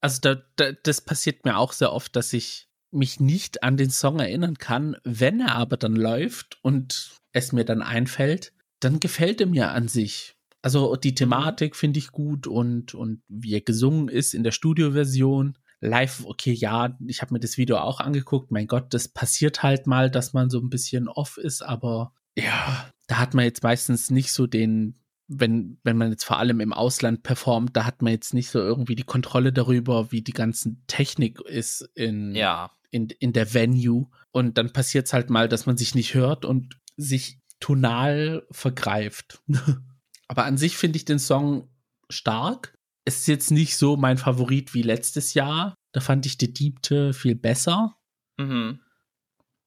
also 0.02 0.20
da, 0.22 0.36
da, 0.56 0.72
das 0.84 1.02
passiert 1.02 1.46
mir 1.46 1.58
auch 1.58 1.74
sehr 1.74 1.92
oft, 1.92 2.16
dass 2.16 2.34
ich 2.34 2.68
mich 2.92 3.20
nicht 3.20 3.64
an 3.64 3.78
den 3.78 3.90
Song 3.90 4.20
erinnern 4.20 4.58
kann. 4.58 4.96
Wenn 5.04 5.42
er 5.42 5.56
aber 5.56 5.78
dann 5.78 5.96
läuft 5.96 6.58
und 6.64 7.16
es 7.32 7.52
mir 7.52 7.66
dann 7.66 7.82
einfällt, 7.82 8.54
dann 8.80 9.00
gefällt 9.00 9.42
er 9.42 9.48
mir 9.48 9.72
an 9.72 9.88
sich. 9.88 10.37
Also 10.68 10.98
die 10.98 11.16
Thematik 11.16 11.78
finde 11.78 11.98
ich 11.98 12.12
gut 12.12 12.46
und, 12.46 12.94
und 12.94 13.22
wie 13.30 13.54
er 13.54 13.62
gesungen 13.62 14.10
ist 14.10 14.34
in 14.34 14.44
der 14.44 14.52
Studioversion. 14.52 15.58
Live, 15.80 16.26
okay, 16.26 16.52
ja, 16.52 16.98
ich 17.08 17.22
habe 17.22 17.34
mir 17.34 17.40
das 17.40 17.58
Video 17.58 17.78
auch 17.78 18.02
angeguckt. 18.02 18.52
Mein 18.52 18.68
Gott, 18.68 18.94
das 18.94 19.08
passiert 19.08 19.64
halt 19.64 19.88
mal, 19.88 20.12
dass 20.12 20.34
man 20.34 20.50
so 20.50 20.60
ein 20.60 20.70
bisschen 20.70 21.08
off 21.08 21.38
ist, 21.38 21.62
aber 21.62 22.12
ja, 22.36 22.92
da 23.08 23.18
hat 23.18 23.34
man 23.34 23.46
jetzt 23.46 23.64
meistens 23.64 24.12
nicht 24.12 24.34
so 24.34 24.46
den, 24.46 25.00
wenn, 25.30 25.80
wenn 25.86 25.96
man 25.96 26.12
jetzt 26.12 26.26
vor 26.26 26.38
allem 26.38 26.60
im 26.60 26.74
Ausland 26.74 27.24
performt, 27.24 27.78
da 27.78 27.86
hat 27.86 28.02
man 28.02 28.12
jetzt 28.12 28.34
nicht 28.34 28.50
so 28.50 28.60
irgendwie 28.60 28.96
die 28.96 29.04
Kontrolle 29.04 29.54
darüber, 29.54 30.12
wie 30.12 30.22
die 30.22 30.34
ganze 30.34 30.76
Technik 30.88 31.40
ist 31.40 31.90
in, 31.96 32.36
ja. 32.36 32.72
in, 32.92 33.08
in 33.08 33.32
der 33.32 33.54
Venue. 33.54 34.10
Und 34.32 34.58
dann 34.58 34.74
passiert 34.74 35.06
es 35.06 35.14
halt 35.14 35.30
mal, 35.30 35.48
dass 35.48 35.66
man 35.66 35.78
sich 35.78 35.96
nicht 35.96 36.14
hört 36.14 36.44
und 36.44 36.78
sich 36.98 37.40
tonal 37.62 38.46
vergreift. 38.52 39.42
Aber 40.28 40.46
an 40.46 40.58
sich 40.58 40.78
finde 40.78 40.98
ich 40.98 41.06
den 41.06 41.20
Song 41.20 41.70
stark 42.10 42.78
es 43.08 43.20
ist 43.20 43.28
jetzt 43.28 43.52
nicht 43.52 43.78
so 43.78 43.96
mein 43.96 44.18
Favorit 44.18 44.74
wie 44.74 44.82
letztes 44.82 45.34
Jahr. 45.34 45.76
Da 45.94 46.02
fand 46.02 46.26
ich 46.26 46.38
die 46.38 46.54
Diebte 46.54 47.14
viel 47.14 47.36
besser. 47.36 47.96
Mhm. 48.36 48.82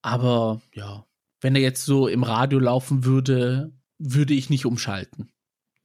Aber 0.03 0.61
ja, 0.75 1.07
wenn 1.41 1.57
er 1.57 1.63
jetzt 1.63 1.87
so 1.87 2.07
im 2.07 2.23
Radio 2.23 2.59
laufen 2.59 3.07
würde, 3.07 3.73
würde 3.99 4.35
ich 4.35 4.51
nicht 4.51 4.67
umschalten. 4.67 5.33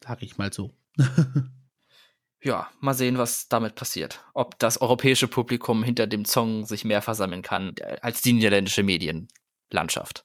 Sag 0.03 0.21
ich 0.21 0.37
mal 0.37 0.51
so. 0.51 0.73
ja, 2.43 2.69
mal 2.81 2.93
sehen, 2.93 3.17
was 3.17 3.47
damit 3.47 3.75
passiert. 3.75 4.25
Ob 4.33 4.59
das 4.59 4.81
europäische 4.81 5.29
Publikum 5.29 5.81
hinter 5.81 6.07
dem 6.07 6.25
Song 6.25 6.65
sich 6.65 6.83
mehr 6.83 7.01
versammeln 7.01 7.41
kann 7.41 7.73
als 8.01 8.21
die 8.21 8.33
niederländische 8.33 8.83
Medienlandschaft. 8.83 10.24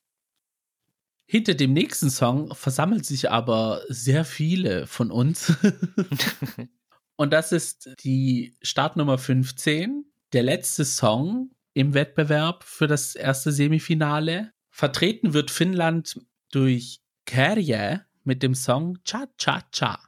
Hinter 1.33 1.55
dem 1.55 1.73
nächsten 1.73 2.11
Song 2.11 2.53
versammelt 2.57 3.07
sich 3.07 3.31
aber 3.31 3.85
sehr 3.87 4.25
viele 4.25 4.89
von 4.89 5.13
uns. 5.13 5.55
Und 7.17 7.33
das 7.33 7.53
ist 7.53 7.89
die 8.03 8.57
Startnummer 8.63 9.17
15, 9.17 10.07
der 10.33 10.43
letzte 10.43 10.85
Song 10.85 11.53
im 11.73 11.95
Wettbewerb 11.95 12.65
für 12.65 12.89
das 12.89 13.15
erste 13.15 13.53
Semifinale. 13.53 14.53
Vertreten 14.71 15.33
wird 15.33 15.53
Finnland 15.53 16.21
durch 16.51 17.01
Kärje 17.27 18.05
mit 18.25 18.43
dem 18.43 18.57
Song 18.57 18.99
Cha 19.05 19.29
Cha 19.39 19.63
Cha. 19.71 20.01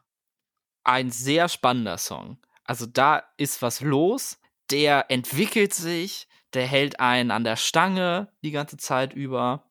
Ein 0.82 1.12
sehr 1.12 1.48
spannender 1.48 1.98
Song. 1.98 2.38
Also 2.64 2.84
da 2.84 3.22
ist 3.36 3.62
was 3.62 3.80
los, 3.80 4.40
der 4.72 5.08
entwickelt 5.08 5.72
sich, 5.72 6.26
der 6.52 6.66
hält 6.66 6.98
einen 6.98 7.30
an 7.30 7.44
der 7.44 7.54
Stange 7.54 8.32
die 8.42 8.50
ganze 8.50 8.76
Zeit 8.76 9.12
über. 9.12 9.70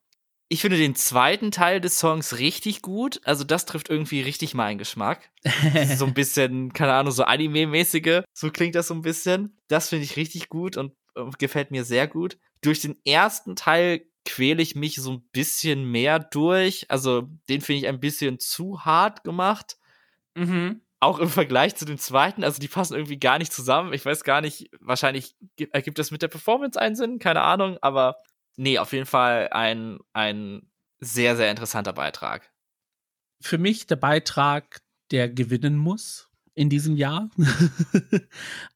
Ich 0.52 0.60
finde 0.60 0.76
den 0.76 0.94
zweiten 0.94 1.50
Teil 1.50 1.80
des 1.80 1.98
Songs 1.98 2.38
richtig 2.38 2.82
gut. 2.82 3.22
Also 3.24 3.42
das 3.42 3.64
trifft 3.64 3.88
irgendwie 3.88 4.20
richtig 4.20 4.52
meinen 4.52 4.76
Geschmack. 4.76 5.30
so 5.96 6.04
ein 6.04 6.12
bisschen, 6.12 6.74
keine 6.74 6.92
Ahnung, 6.92 7.10
so 7.10 7.24
Anime-mäßige. 7.24 8.20
So 8.34 8.50
klingt 8.50 8.74
das 8.74 8.88
so 8.88 8.92
ein 8.92 9.00
bisschen. 9.00 9.56
Das 9.68 9.88
finde 9.88 10.04
ich 10.04 10.18
richtig 10.18 10.50
gut 10.50 10.76
und 10.76 10.92
äh, 11.16 11.22
gefällt 11.38 11.70
mir 11.70 11.84
sehr 11.84 12.06
gut. 12.06 12.36
Durch 12.60 12.80
den 12.80 13.00
ersten 13.06 13.56
Teil 13.56 14.02
quäle 14.26 14.60
ich 14.60 14.74
mich 14.74 14.96
so 14.96 15.12
ein 15.12 15.22
bisschen 15.32 15.90
mehr 15.90 16.18
durch. 16.18 16.84
Also 16.90 17.30
den 17.48 17.62
finde 17.62 17.78
ich 17.78 17.88
ein 17.88 18.00
bisschen 18.00 18.38
zu 18.38 18.84
hart 18.84 19.24
gemacht. 19.24 19.78
Mhm. 20.34 20.82
Auch 21.00 21.18
im 21.18 21.30
Vergleich 21.30 21.76
zu 21.76 21.86
dem 21.86 21.96
zweiten. 21.96 22.44
Also 22.44 22.60
die 22.60 22.68
passen 22.68 22.92
irgendwie 22.92 23.18
gar 23.18 23.38
nicht 23.38 23.54
zusammen. 23.54 23.94
Ich 23.94 24.04
weiß 24.04 24.22
gar 24.22 24.42
nicht, 24.42 24.68
wahrscheinlich 24.80 25.34
ergibt 25.70 25.98
das 25.98 26.10
mit 26.10 26.20
der 26.20 26.28
Performance 26.28 26.78
einen 26.78 26.94
Sinn, 26.94 27.18
keine 27.18 27.40
Ahnung. 27.40 27.78
Aber 27.80 28.16
nee, 28.56 28.78
auf 28.78 28.92
jeden 28.92 29.06
Fall 29.06 29.48
ein, 29.50 29.98
ein 30.12 30.70
sehr, 31.00 31.36
sehr 31.36 31.50
interessanter 31.50 31.92
Beitrag. 31.92 32.50
Für 33.42 33.58
mich 33.58 33.86
der 33.86 33.96
Beitrag, 33.96 34.80
der 35.10 35.28
gewinnen 35.28 35.76
muss 35.76 36.30
in 36.54 36.68
diesem 36.68 36.96
Jahr. 36.96 37.30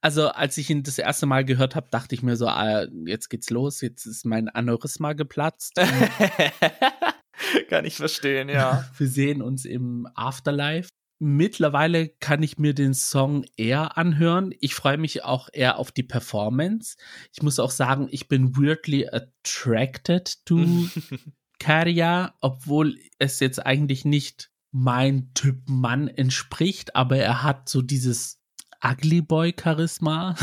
also 0.00 0.28
als 0.28 0.56
ich 0.58 0.70
ihn 0.70 0.82
das 0.82 0.98
erste 0.98 1.26
Mal 1.26 1.44
gehört 1.44 1.74
habe, 1.74 1.88
dachte 1.90 2.14
ich 2.14 2.22
mir 2.22 2.36
so, 2.36 2.48
ah, 2.48 2.86
jetzt 3.04 3.28
geht's 3.28 3.50
los, 3.50 3.80
jetzt 3.80 4.06
ist 4.06 4.24
mein 4.24 4.48
Aneurysma 4.48 5.12
geplatzt. 5.12 5.74
Kann 7.68 7.84
ich 7.84 7.96
verstehen, 7.96 8.48
ja. 8.48 8.88
Wir 8.96 9.08
sehen 9.08 9.42
uns 9.42 9.64
im 9.64 10.08
Afterlife. 10.14 10.88
Mittlerweile 11.18 12.08
kann 12.08 12.42
ich 12.42 12.58
mir 12.58 12.74
den 12.74 12.92
Song 12.92 13.46
eher 13.56 13.96
anhören. 13.96 14.54
Ich 14.60 14.74
freue 14.74 14.98
mich 14.98 15.24
auch 15.24 15.48
eher 15.50 15.78
auf 15.78 15.90
die 15.90 16.02
Performance. 16.02 16.96
Ich 17.32 17.42
muss 17.42 17.58
auch 17.58 17.70
sagen, 17.70 18.08
ich 18.10 18.28
bin 18.28 18.56
weirdly 18.56 19.08
attracted 19.08 20.44
to 20.44 20.58
Karia, 21.58 22.34
obwohl 22.40 22.98
es 23.18 23.40
jetzt 23.40 23.64
eigentlich 23.64 24.04
nicht 24.04 24.50
mein 24.72 25.32
Typ 25.32 25.62
Mann 25.66 26.08
entspricht, 26.08 26.94
aber 26.94 27.16
er 27.16 27.42
hat 27.42 27.70
so 27.70 27.80
dieses 27.80 28.42
Ugly 28.84 29.22
Boy 29.22 29.54
Charisma. 29.58 30.36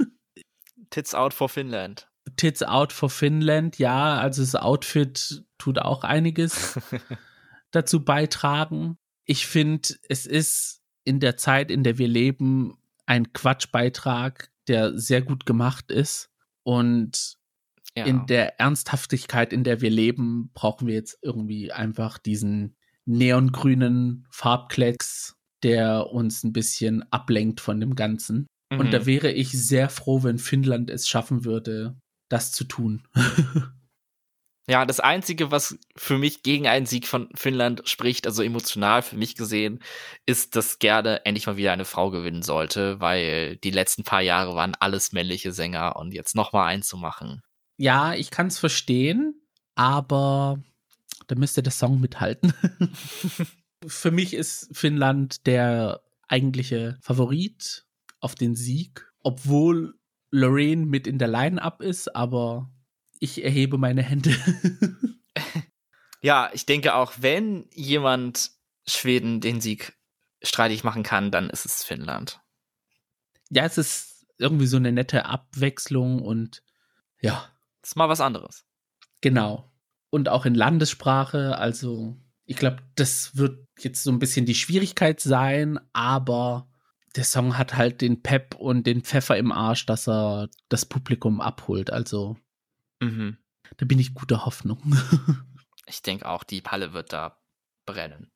Tits 0.90 1.14
out 1.14 1.32
for 1.32 1.48
Finland. 1.48 2.08
Tits 2.36 2.62
out 2.62 2.92
for 2.92 3.08
Finland, 3.08 3.78
ja, 3.78 4.18
also 4.18 4.42
das 4.42 4.54
Outfit 4.54 5.44
tut 5.56 5.78
auch 5.78 6.04
einiges 6.04 6.78
dazu 7.70 8.04
beitragen 8.04 8.98
ich 9.28 9.46
finde, 9.46 9.90
es 10.08 10.26
ist 10.26 10.80
in 11.04 11.20
der 11.20 11.36
Zeit, 11.36 11.70
in 11.70 11.84
der 11.84 11.98
wir 11.98 12.08
leben, 12.08 12.78
ein 13.06 13.32
Quatschbeitrag, 13.32 14.50
der 14.66 14.98
sehr 14.98 15.22
gut 15.22 15.44
gemacht 15.46 15.92
ist. 15.92 16.30
Und 16.62 17.36
ja. 17.94 18.04
in 18.06 18.26
der 18.26 18.58
Ernsthaftigkeit, 18.58 19.52
in 19.52 19.64
der 19.64 19.82
wir 19.82 19.90
leben, 19.90 20.50
brauchen 20.54 20.86
wir 20.86 20.94
jetzt 20.94 21.18
irgendwie 21.22 21.70
einfach 21.70 22.16
diesen 22.16 22.76
neongrünen 23.04 24.26
Farbklecks, 24.30 25.36
der 25.62 26.06
uns 26.10 26.42
ein 26.42 26.54
bisschen 26.54 27.04
ablenkt 27.12 27.60
von 27.60 27.80
dem 27.80 27.96
Ganzen. 27.96 28.46
Mhm. 28.70 28.80
Und 28.80 28.92
da 28.92 29.00
mhm. 29.00 29.06
wäre 29.06 29.30
ich 29.30 29.50
sehr 29.52 29.90
froh, 29.90 30.22
wenn 30.22 30.38
Finnland 30.38 30.88
es 30.88 31.06
schaffen 31.06 31.44
würde, 31.44 31.98
das 32.30 32.50
zu 32.50 32.64
tun. 32.64 33.06
Ja, 34.68 34.84
das 34.84 35.00
Einzige, 35.00 35.50
was 35.50 35.78
für 35.96 36.18
mich 36.18 36.42
gegen 36.42 36.66
einen 36.66 36.84
Sieg 36.84 37.06
von 37.06 37.30
Finnland 37.34 37.88
spricht, 37.88 38.26
also 38.26 38.42
emotional 38.42 39.00
für 39.00 39.16
mich 39.16 39.34
gesehen, 39.34 39.82
ist, 40.26 40.56
dass 40.56 40.78
gerne 40.78 41.24
endlich 41.24 41.46
mal 41.46 41.56
wieder 41.56 41.72
eine 41.72 41.86
Frau 41.86 42.10
gewinnen 42.10 42.42
sollte, 42.42 43.00
weil 43.00 43.56
die 43.56 43.70
letzten 43.70 44.04
paar 44.04 44.20
Jahre 44.20 44.54
waren 44.54 44.74
alles 44.78 45.12
männliche 45.12 45.52
Sänger 45.52 45.96
und 45.96 46.12
jetzt 46.12 46.36
noch 46.36 46.52
mal 46.52 46.66
einen 46.66 46.82
zu 46.82 46.98
machen. 46.98 47.40
Ja, 47.78 48.12
ich 48.12 48.30
kann 48.30 48.48
es 48.48 48.58
verstehen, 48.58 49.40
aber 49.74 50.62
da 51.28 51.34
müsste 51.34 51.62
der 51.62 51.72
Song 51.72 51.98
mithalten. 51.98 52.52
für 53.86 54.10
mich 54.10 54.34
ist 54.34 54.68
Finnland 54.72 55.46
der 55.46 56.02
eigentliche 56.28 56.98
Favorit 57.00 57.86
auf 58.20 58.34
den 58.34 58.54
Sieg, 58.54 59.10
obwohl 59.22 59.94
Lorraine 60.30 60.84
mit 60.84 61.06
in 61.06 61.18
der 61.18 61.28
Line-Up 61.28 61.80
ist, 61.80 62.14
aber 62.14 62.70
ich 63.20 63.44
erhebe 63.44 63.78
meine 63.78 64.02
Hände. 64.02 64.34
ja, 66.20 66.50
ich 66.52 66.66
denke 66.66 66.94
auch, 66.94 67.12
wenn 67.18 67.68
jemand 67.72 68.50
Schweden 68.86 69.40
den 69.40 69.60
Sieg 69.60 69.96
streitig 70.42 70.84
machen 70.84 71.02
kann, 71.02 71.30
dann 71.30 71.50
ist 71.50 71.64
es 71.66 71.84
Finnland. 71.84 72.40
Ja, 73.50 73.64
es 73.64 73.78
ist 73.78 74.26
irgendwie 74.38 74.66
so 74.66 74.76
eine 74.76 74.92
nette 74.92 75.26
Abwechslung 75.26 76.22
und 76.22 76.62
ja. 77.20 77.50
Ist 77.82 77.96
mal 77.96 78.08
was 78.08 78.20
anderes. 78.20 78.64
Genau. 79.20 79.72
Und 80.10 80.28
auch 80.28 80.46
in 80.46 80.54
Landessprache, 80.54 81.58
also 81.58 82.16
ich 82.44 82.56
glaube, 82.56 82.78
das 82.94 83.36
wird 83.36 83.66
jetzt 83.78 84.02
so 84.02 84.10
ein 84.10 84.18
bisschen 84.18 84.46
die 84.46 84.54
Schwierigkeit 84.54 85.20
sein, 85.20 85.78
aber 85.92 86.68
der 87.16 87.24
Song 87.24 87.58
hat 87.58 87.74
halt 87.74 88.00
den 88.00 88.22
Pep 88.22 88.54
und 88.54 88.86
den 88.86 89.02
Pfeffer 89.02 89.36
im 89.36 89.52
Arsch, 89.52 89.86
dass 89.86 90.08
er 90.08 90.48
das 90.68 90.86
Publikum 90.86 91.40
abholt. 91.40 91.90
Also 91.90 92.36
Mhm. 93.00 93.38
Da 93.76 93.86
bin 93.86 93.98
ich 93.98 94.14
guter 94.14 94.44
Hoffnung. 94.44 94.80
ich 95.86 96.02
denke 96.02 96.28
auch, 96.28 96.44
die 96.44 96.60
Palle 96.60 96.92
wird 96.92 97.12
da 97.12 97.38
brennen. 97.86 98.30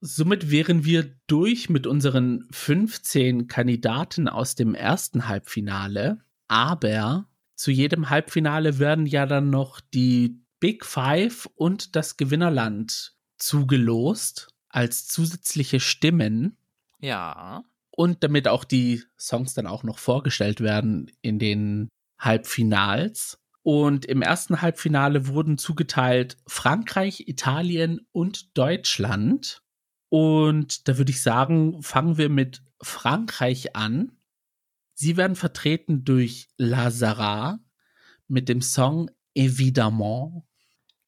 Somit 0.00 0.50
wären 0.50 0.84
wir 0.84 1.16
durch 1.26 1.70
mit 1.70 1.86
unseren 1.86 2.46
15 2.50 3.48
Kandidaten 3.48 4.28
aus 4.28 4.54
dem 4.54 4.74
ersten 4.74 5.26
Halbfinale. 5.26 6.22
Aber 6.48 7.28
zu 7.54 7.70
jedem 7.70 8.10
Halbfinale 8.10 8.78
werden 8.78 9.06
ja 9.06 9.26
dann 9.26 9.50
noch 9.50 9.80
die 9.80 10.42
Big 10.60 10.84
Five 10.84 11.46
und 11.54 11.96
das 11.96 12.16
Gewinnerland 12.16 13.16
zugelost 13.38 14.48
als 14.68 15.08
zusätzliche 15.08 15.80
Stimmen. 15.80 16.58
Ja. 17.00 17.64
Und 17.90 18.22
damit 18.22 18.48
auch 18.48 18.64
die 18.64 19.02
Songs 19.18 19.54
dann 19.54 19.66
auch 19.66 19.82
noch 19.82 19.98
vorgestellt 19.98 20.60
werden 20.60 21.10
in 21.22 21.38
den 21.38 21.88
Halbfinals. 22.18 23.38
Und 23.66 24.04
im 24.04 24.22
ersten 24.22 24.62
Halbfinale 24.62 25.26
wurden 25.26 25.58
zugeteilt 25.58 26.36
Frankreich, 26.46 27.24
Italien 27.26 28.06
und 28.12 28.56
Deutschland. 28.56 29.60
Und 30.08 30.86
da 30.86 30.98
würde 30.98 31.10
ich 31.10 31.20
sagen, 31.20 31.82
fangen 31.82 32.16
wir 32.16 32.28
mit 32.28 32.62
Frankreich 32.80 33.74
an. 33.74 34.12
Sie 34.94 35.16
werden 35.16 35.34
vertreten 35.34 36.04
durch 36.04 36.46
Lazara 36.58 37.58
mit 38.28 38.48
dem 38.48 38.62
Song 38.62 39.10
Évidemment. 39.34 40.44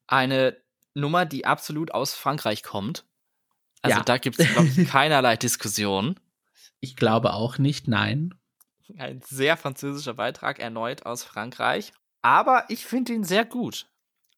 Eine 0.08 0.56
Nummer, 0.94 1.26
die 1.26 1.46
absolut 1.46 1.92
aus 1.94 2.14
Frankreich 2.14 2.64
kommt. 2.64 3.06
Also 3.82 3.98
ja. 3.98 4.02
da 4.02 4.18
gibt 4.18 4.40
es, 4.40 4.48
glaube 4.48 4.66
ich, 4.66 4.88
keinerlei 4.88 5.36
Diskussion. 5.36 6.18
Ich 6.80 6.96
glaube 6.96 7.34
auch 7.34 7.58
nicht, 7.58 7.86
nein. 7.86 8.34
Ein 8.96 9.20
sehr 9.20 9.56
französischer 9.56 10.14
Beitrag 10.14 10.58
erneut 10.58 11.06
aus 11.06 11.22
Frankreich. 11.22 11.92
Aber 12.22 12.64
ich 12.68 12.84
finde 12.84 13.12
ihn 13.12 13.24
sehr 13.24 13.44
gut. 13.44 13.88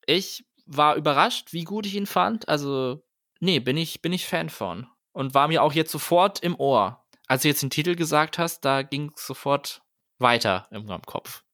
Ich 0.07 0.45
war 0.67 0.97
überrascht, 0.97 1.53
wie 1.53 1.65
gut 1.65 1.87
ich 1.87 1.95
ihn 1.95 2.07
fand. 2.07 2.49
Also, 2.49 3.03
nee, 3.41 3.61
bin 3.61 3.77
ich, 3.77 4.03
bin 4.03 4.13
ich 4.13 4.27
Fan 4.27 4.49
von. 4.49 4.87
Und 5.13 5.35
war 5.35 5.49
mir 5.49 5.63
auch 5.63 5.73
jetzt 5.73 5.91
sofort 5.91 6.41
im 6.41 6.55
Ohr. 6.59 7.05
Als 7.27 7.43
du 7.43 7.49
jetzt 7.49 7.63
den 7.63 7.71
Titel 7.71 7.97
gesagt 7.97 8.39
hast, 8.39 8.65
da 8.65 8.83
ging 8.83 9.13
es 9.15 9.27
sofort 9.27 9.83
weiter 10.19 10.69
im 10.71 10.87
Kopf. 11.03 11.45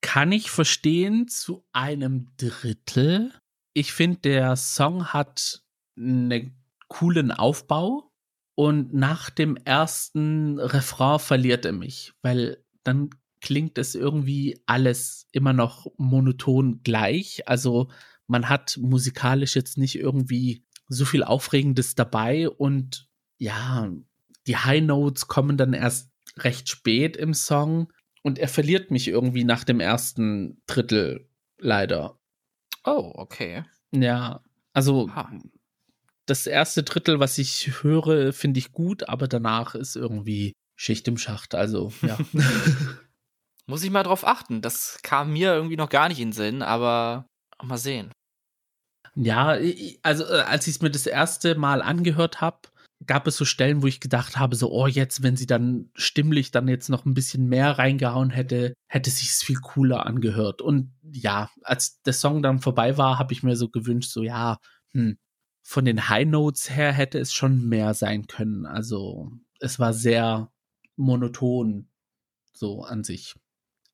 Kann 0.00 0.32
ich 0.32 0.50
verstehen 0.50 1.28
zu 1.28 1.66
einem 1.72 2.32
Drittel. 2.36 3.32
Ich 3.74 3.92
finde, 3.92 4.18
der 4.18 4.56
Song 4.56 5.12
hat 5.12 5.62
einen 5.96 6.56
coolen 6.88 7.32
Aufbau 7.32 8.12
und 8.54 8.92
nach 8.94 9.30
dem 9.30 9.56
ersten 9.56 10.58
Refrain 10.58 11.18
verliert 11.18 11.64
er 11.64 11.72
mich, 11.72 12.12
weil 12.22 12.64
dann 12.82 13.10
klingt 13.40 13.78
es 13.78 13.94
irgendwie 13.94 14.60
alles 14.66 15.26
immer 15.32 15.52
noch 15.52 15.86
monoton 15.96 16.80
gleich. 16.82 17.46
Also 17.46 17.88
man 18.26 18.48
hat 18.48 18.78
musikalisch 18.80 19.56
jetzt 19.56 19.78
nicht 19.78 19.96
irgendwie 19.96 20.64
so 20.88 21.04
viel 21.04 21.22
Aufregendes 21.22 21.94
dabei 21.94 22.48
und 22.48 23.08
ja, 23.38 23.90
die 24.46 24.56
High 24.56 24.82
Notes 24.82 25.28
kommen 25.28 25.56
dann 25.56 25.72
erst 25.72 26.10
recht 26.38 26.68
spät 26.68 27.16
im 27.16 27.34
Song 27.34 27.92
und 28.22 28.38
er 28.38 28.48
verliert 28.48 28.90
mich 28.90 29.08
irgendwie 29.08 29.44
nach 29.44 29.64
dem 29.64 29.80
ersten 29.80 30.62
Drittel 30.66 31.28
leider. 31.58 32.18
Oh, 32.84 33.12
okay. 33.14 33.64
Ja, 33.92 34.42
also 34.72 35.14
ha. 35.14 35.30
das 36.26 36.46
erste 36.46 36.82
Drittel, 36.82 37.20
was 37.20 37.38
ich 37.38 37.82
höre, 37.82 38.32
finde 38.32 38.58
ich 38.58 38.72
gut, 38.72 39.08
aber 39.08 39.28
danach 39.28 39.74
ist 39.74 39.96
irgendwie 39.96 40.52
Schicht 40.76 41.08
im 41.08 41.18
Schacht. 41.18 41.54
Also, 41.54 41.92
ja. 42.02 42.18
Muss 43.68 43.84
ich 43.84 43.90
mal 43.90 44.02
drauf 44.02 44.26
achten. 44.26 44.62
Das 44.62 44.98
kam 45.02 45.34
mir 45.34 45.52
irgendwie 45.52 45.76
noch 45.76 45.90
gar 45.90 46.08
nicht 46.08 46.20
in 46.20 46.28
den 46.28 46.32
Sinn, 46.32 46.62
aber 46.62 47.26
mal 47.62 47.76
sehen. 47.76 48.10
Ja, 49.14 49.58
also 50.02 50.24
äh, 50.24 50.40
als 50.40 50.66
ich 50.66 50.76
es 50.76 50.82
mir 50.82 50.90
das 50.90 51.06
erste 51.06 51.54
Mal 51.54 51.82
angehört 51.82 52.40
habe, 52.40 52.60
gab 53.06 53.26
es 53.26 53.36
so 53.36 53.44
Stellen, 53.44 53.82
wo 53.82 53.86
ich 53.86 54.00
gedacht 54.00 54.38
habe, 54.38 54.56
so, 54.56 54.72
oh, 54.72 54.86
jetzt, 54.86 55.22
wenn 55.22 55.36
sie 55.36 55.46
dann 55.46 55.90
stimmlich 55.94 56.50
dann 56.50 56.66
jetzt 56.66 56.88
noch 56.88 57.04
ein 57.04 57.12
bisschen 57.12 57.46
mehr 57.46 57.78
reingehauen 57.78 58.30
hätte, 58.30 58.72
hätte 58.86 59.10
sich's 59.10 59.42
viel 59.42 59.58
cooler 59.58 60.06
angehört. 60.06 60.62
Und 60.62 60.94
ja, 61.02 61.50
als 61.62 62.00
der 62.02 62.14
Song 62.14 62.42
dann 62.42 62.60
vorbei 62.60 62.96
war, 62.96 63.18
habe 63.18 63.34
ich 63.34 63.42
mir 63.42 63.56
so 63.56 63.68
gewünscht, 63.68 64.10
so, 64.10 64.22
ja, 64.22 64.56
hm, 64.92 65.18
von 65.62 65.84
den 65.84 66.08
High 66.08 66.26
Notes 66.26 66.70
her 66.70 66.92
hätte 66.92 67.18
es 67.18 67.34
schon 67.34 67.68
mehr 67.68 67.92
sein 67.92 68.28
können. 68.28 68.64
Also, 68.64 69.30
es 69.60 69.78
war 69.78 69.92
sehr 69.92 70.50
monoton, 70.96 71.90
so 72.54 72.82
an 72.82 73.04
sich 73.04 73.34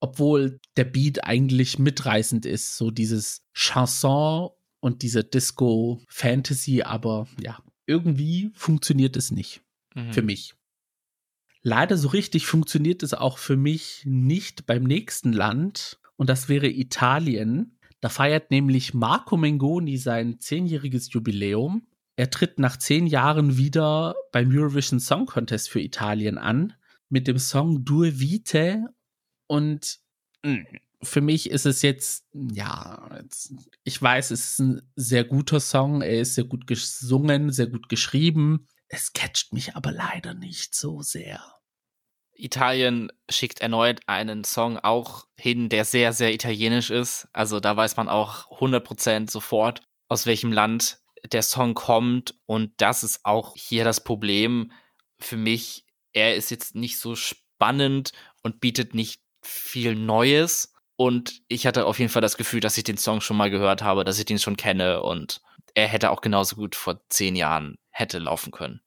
obwohl 0.04 0.60
der 0.76 0.84
Beat 0.84 1.24
eigentlich 1.24 1.78
mitreißend 1.78 2.44
ist, 2.44 2.76
so 2.76 2.90
dieses 2.90 3.40
Chanson 3.54 4.50
und 4.80 5.00
diese 5.00 5.24
Disco 5.24 6.02
Fantasy, 6.08 6.82
aber 6.82 7.26
ja, 7.40 7.58
irgendwie 7.86 8.50
funktioniert 8.54 9.16
es 9.16 9.30
nicht 9.30 9.62
mhm. 9.94 10.12
für 10.12 10.20
mich. 10.20 10.54
Leider 11.62 11.96
so 11.96 12.08
richtig 12.08 12.44
funktioniert 12.44 13.02
es 13.02 13.14
auch 13.14 13.38
für 13.38 13.56
mich 13.56 14.02
nicht 14.04 14.66
beim 14.66 14.82
nächsten 14.82 15.32
Land 15.32 15.98
und 16.16 16.28
das 16.28 16.50
wäre 16.50 16.68
Italien. 16.68 17.78
Da 18.02 18.10
feiert 18.10 18.50
nämlich 18.50 18.92
Marco 18.92 19.38
Mengoni 19.38 19.96
sein 19.96 20.38
zehnjähriges 20.38 21.10
Jubiläum. 21.14 21.86
Er 22.16 22.28
tritt 22.28 22.58
nach 22.58 22.76
zehn 22.76 23.06
Jahren 23.06 23.56
wieder 23.56 24.14
beim 24.32 24.50
Eurovision 24.54 25.00
Song 25.00 25.24
Contest 25.24 25.70
für 25.70 25.80
Italien 25.80 26.36
an 26.36 26.74
mit 27.08 27.26
dem 27.26 27.38
Song 27.38 27.86
Due 27.86 28.20
Vite 28.20 28.84
und 29.46 29.98
hm, 30.44 30.66
für 31.02 31.20
mich 31.20 31.50
ist 31.50 31.66
es 31.66 31.82
jetzt, 31.82 32.26
ja, 32.32 33.08
jetzt, 33.16 33.52
ich 33.84 34.00
weiß, 34.00 34.30
es 34.30 34.52
ist 34.52 34.58
ein 34.60 34.92
sehr 34.96 35.24
guter 35.24 35.60
Song, 35.60 36.02
er 36.02 36.20
ist 36.20 36.34
sehr 36.34 36.44
gut 36.44 36.66
gesungen, 36.66 37.50
sehr 37.50 37.66
gut 37.66 37.88
geschrieben. 37.88 38.68
Es 38.88 39.12
catcht 39.12 39.52
mich 39.52 39.76
aber 39.76 39.92
leider 39.92 40.34
nicht 40.34 40.74
so 40.74 41.02
sehr. 41.02 41.42
Italien 42.36 43.12
schickt 43.30 43.60
erneut 43.60 44.00
einen 44.06 44.44
Song 44.44 44.78
auch 44.78 45.26
hin, 45.36 45.68
der 45.68 45.84
sehr, 45.84 46.12
sehr 46.12 46.34
italienisch 46.34 46.90
ist. 46.90 47.28
Also 47.32 47.60
da 47.60 47.76
weiß 47.76 47.96
man 47.96 48.08
auch 48.08 48.50
100% 48.58 49.30
sofort, 49.30 49.82
aus 50.08 50.26
welchem 50.26 50.52
Land 50.52 50.98
der 51.32 51.42
Song 51.42 51.74
kommt. 51.74 52.34
Und 52.46 52.72
das 52.78 53.04
ist 53.04 53.24
auch 53.24 53.56
hier 53.56 53.84
das 53.84 54.02
Problem 54.02 54.72
für 55.18 55.36
mich. 55.36 55.86
Er 56.12 56.34
ist 56.34 56.50
jetzt 56.50 56.74
nicht 56.74 56.98
so 56.98 57.14
spannend 57.14 58.12
und 58.42 58.60
bietet 58.60 58.94
nicht 58.94 59.23
viel 59.44 59.94
Neues. 59.94 60.72
Und 60.96 61.42
ich 61.48 61.66
hatte 61.66 61.86
auf 61.86 61.98
jeden 61.98 62.10
Fall 62.10 62.22
das 62.22 62.36
Gefühl, 62.36 62.60
dass 62.60 62.78
ich 62.78 62.84
den 62.84 62.96
Song 62.96 63.20
schon 63.20 63.36
mal 63.36 63.50
gehört 63.50 63.82
habe, 63.82 64.04
dass 64.04 64.18
ich 64.18 64.24
den 64.24 64.38
schon 64.38 64.56
kenne 64.56 65.02
und 65.02 65.40
er 65.74 65.88
hätte 65.88 66.10
auch 66.10 66.20
genauso 66.20 66.56
gut 66.56 66.76
vor 66.76 67.00
zehn 67.08 67.34
Jahren 67.34 67.78
hätte 67.90 68.18
laufen 68.18 68.52
können. 68.52 68.80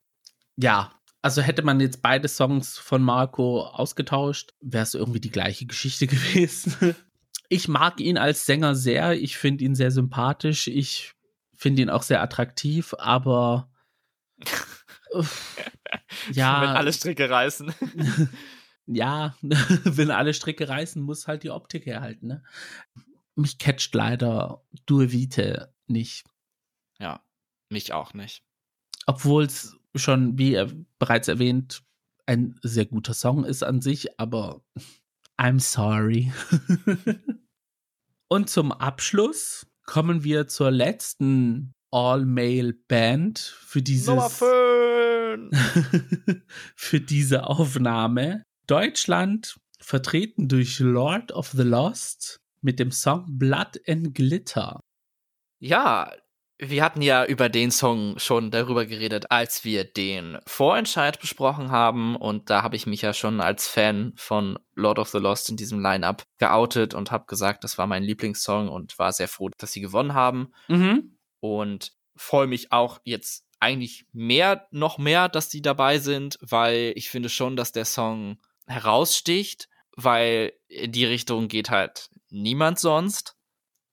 Ja, 0.56 0.94
also 1.22 1.42
hätte 1.42 1.64
man 1.64 1.82
jetzt 1.82 2.02
beide 2.02 2.30
Songs 2.30 2.78
von 2.78 3.04
Marco 3.04 3.62
ausgetauscht, 3.62 4.54
wäre 4.62 4.84
es 4.84 4.94
irgendwie 4.94 5.20
die 5.20 5.32
gleiche 5.32 5.66
Geschichte 5.66 6.08
gewesen. 6.08 6.96
Ich 7.50 7.68
mag 7.68 8.00
ihn 8.00 8.18
als 8.18 8.46
Sänger 8.46 8.76
sehr, 8.76 9.14
ich 9.14 9.38
finde 9.38 9.66
ihn 9.66 9.76
sehr 9.76 9.92
sympathisch, 9.92 10.68
ich 10.68 11.14
finde 11.54 11.82
ihn 11.82 11.90
auch 11.90 12.04
sehr 12.04 12.22
attraktiv, 12.22 12.94
aber 12.98 13.70
ja. 16.32 16.62
Wenn 16.62 16.70
alle 16.70 16.94
Stricke 16.94 17.30
reißen. 17.30 17.74
ja, 18.88 19.36
wenn 19.42 20.12
alle 20.12 20.34
Stricke 20.34 20.68
reißen, 20.68 21.02
muss 21.02 21.28
halt 21.28 21.44
die 21.44 21.52
Optik 21.52 21.86
herhalten. 21.86 22.28
Ne? 22.28 22.44
mich 23.38 23.58
catcht 23.58 23.94
leider 23.94 24.66
Due 24.86 25.12
Vite 25.12 25.74
nicht. 25.88 26.28
Ja, 27.00 27.24
mich 27.70 27.94
auch 27.94 28.14
nicht. 28.14 28.44
Obwohl 29.06 29.44
es 29.44 29.78
schon, 29.96 30.38
wie 30.38 30.62
bereits 31.00 31.28
erwähnt, 31.28 31.84
ein 32.26 32.60
sehr 32.62 32.86
guter 32.86 33.14
Song 33.14 33.46
ist 33.46 33.64
an 33.64 33.82
sich, 33.82 34.20
aber 34.20 34.62
I'm 35.38 35.60
sorry. 35.60 36.34
Und 38.28 38.50
zum 38.50 38.74
Abschluss 38.74 39.68
kommen 39.86 40.24
wir 40.26 40.48
zur 40.48 40.72
letzten 40.72 41.74
All-Male-Band 41.92 43.40
für 43.40 43.82
dieses 43.82 44.40
für 46.76 47.00
diese 47.00 47.48
Aufnahme. 47.48 48.44
Deutschland 48.68 49.60
vertreten 49.80 50.48
durch 50.48 50.80
Lord 50.80 51.32
of 51.32 51.50
the 51.52 51.64
Lost 51.64 52.40
mit 52.62 52.80
dem 52.80 52.92
Song 52.92 53.26
Blood 53.28 53.80
and 53.88 54.14
Glitter. 54.14 54.82
Ja, 55.60 56.12
wir 56.60 56.84
hatten 56.84 57.02
ja 57.02 57.24
über 57.24 57.50
den 57.50 57.70
Song 57.72 58.18
schon 58.18 58.50
darüber 58.50 58.86
geredet, 58.86 59.32
als 59.32 59.64
wir 59.64 59.84
den 59.84 60.40
Vorentscheid 60.46 61.20
besprochen 61.20 61.72
haben. 61.72 62.16
Und 62.16 62.50
da 62.50 62.64
habe 62.64 62.76
ich 62.76 62.88
mich 62.88 63.02
ja 63.04 63.14
schon 63.14 63.42
als 63.42 63.68
Fan 63.68 64.14
von 64.16 64.58
Lord 64.74 65.00
of 65.00 65.10
the 65.10 65.20
Lost 65.20 65.50
in 65.50 65.58
diesem 65.58 65.80
Line-up 65.80 66.24
geoutet 66.40 66.94
und 66.94 67.12
habe 67.12 67.26
gesagt, 67.28 67.64
das 67.64 67.78
war 67.78 67.86
mein 67.86 68.04
Lieblingssong 68.04 68.70
und 68.70 68.98
war 68.98 69.14
sehr 69.14 69.28
froh, 69.28 69.50
dass 69.58 69.72
sie 69.72 69.82
gewonnen 69.82 70.14
haben. 70.14 70.52
Mhm. 70.68 71.18
Und 71.40 71.94
freue 72.16 72.48
mich 72.48 72.72
auch 72.72 73.00
jetzt 73.04 73.46
eigentlich 73.60 74.06
mehr, 74.12 74.68
noch 74.72 74.98
mehr, 74.98 75.30
dass 75.30 75.50
die 75.50 75.62
dabei 75.62 76.00
sind, 76.00 76.38
weil 76.42 76.94
ich 76.96 77.10
finde 77.10 77.30
schon, 77.30 77.56
dass 77.56 77.72
der 77.72 77.86
Song 77.86 78.38
heraussticht, 78.68 79.70
weil 79.96 80.54
in 80.68 80.92
die 80.92 81.06
Richtung 81.06 81.48
geht 81.48 81.70
halt 81.70 82.10
niemand 82.30 82.80
sonst. 82.80 83.36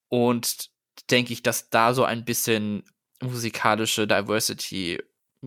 Und 0.09 0.71
denke 1.11 1.33
ich, 1.33 1.43
dass 1.43 1.71
da 1.71 1.95
so 1.95 2.05
ein 2.05 2.25
bisschen 2.25 2.85
musikalische 3.21 4.07
Diversity 4.07 5.03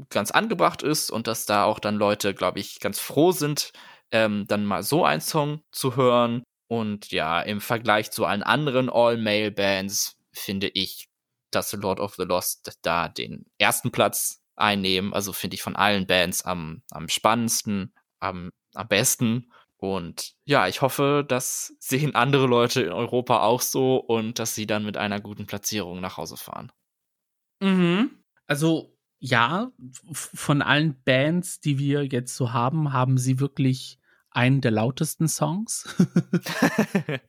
ganz 0.10 0.32
angebracht 0.32 0.84
ist 0.84 1.10
und 1.10 1.28
dass 1.28 1.46
da 1.46 1.64
auch 1.64 1.80
dann 1.80 1.96
Leute, 1.96 2.34
glaube 2.34 2.60
ich, 2.60 2.80
ganz 2.80 3.00
froh 3.00 3.32
sind, 3.32 3.72
ähm, 4.12 4.46
dann 4.48 4.66
mal 4.66 4.84
so 4.84 5.06
einen 5.06 5.22
Song 5.22 5.62
zu 5.72 5.96
hören. 5.96 6.44
Und 6.68 7.12
ja, 7.12 7.42
im 7.42 7.62
Vergleich 7.62 8.12
zu 8.12 8.26
allen 8.26 8.44
anderen 8.44 8.90
All-Male-Bands 8.90 10.18
finde 10.34 10.68
ich, 10.68 11.08
dass 11.52 11.72
Lord 11.74 12.00
of 12.00 12.16
the 12.16 12.24
Lost 12.24 12.78
da 12.82 13.08
den 13.08 13.46
ersten 13.58 13.92
Platz 13.92 14.42
einnehmen. 14.56 15.14
Also 15.14 15.34
finde 15.34 15.56
ich 15.56 15.62
von 15.62 15.76
allen 15.76 16.06
Bands 16.08 16.44
am, 16.44 16.84
am 16.92 17.08
spannendsten, 17.08 17.94
am, 18.20 18.52
am 18.78 18.88
besten. 18.88 19.52
Und 19.78 20.34
ja, 20.46 20.68
ich 20.68 20.82
hoffe, 20.82 21.26
das 21.28 21.76
sehen 21.80 22.16
andere 22.16 22.48
Leute 22.48 22.82
in 22.82 22.92
Europa 22.92 23.42
auch 23.42 23.62
so 23.62 23.98
und 23.98 24.40
dass 24.40 24.56
sie 24.56 24.66
dann 24.66 24.86
mit 24.86 24.98
einer 24.98 25.20
guten 25.20 25.46
Platzierung 25.46 26.00
nach 26.00 26.18
Hause 26.18 26.38
fahren. 26.38 26.72
Mhm. 27.60 28.24
Also 28.48 28.98
ja, 29.20 29.72
von 30.12 30.62
allen 30.62 31.02
Bands, 31.04 31.60
die 31.60 31.80
wir 31.80 32.06
jetzt 32.06 32.36
so 32.36 32.54
haben, 32.54 32.94
haben 32.94 33.18
sie 33.18 33.40
wirklich 33.40 34.00
einen 34.30 34.62
der 34.62 34.72
lautesten 34.72 35.28
Songs. 35.28 35.96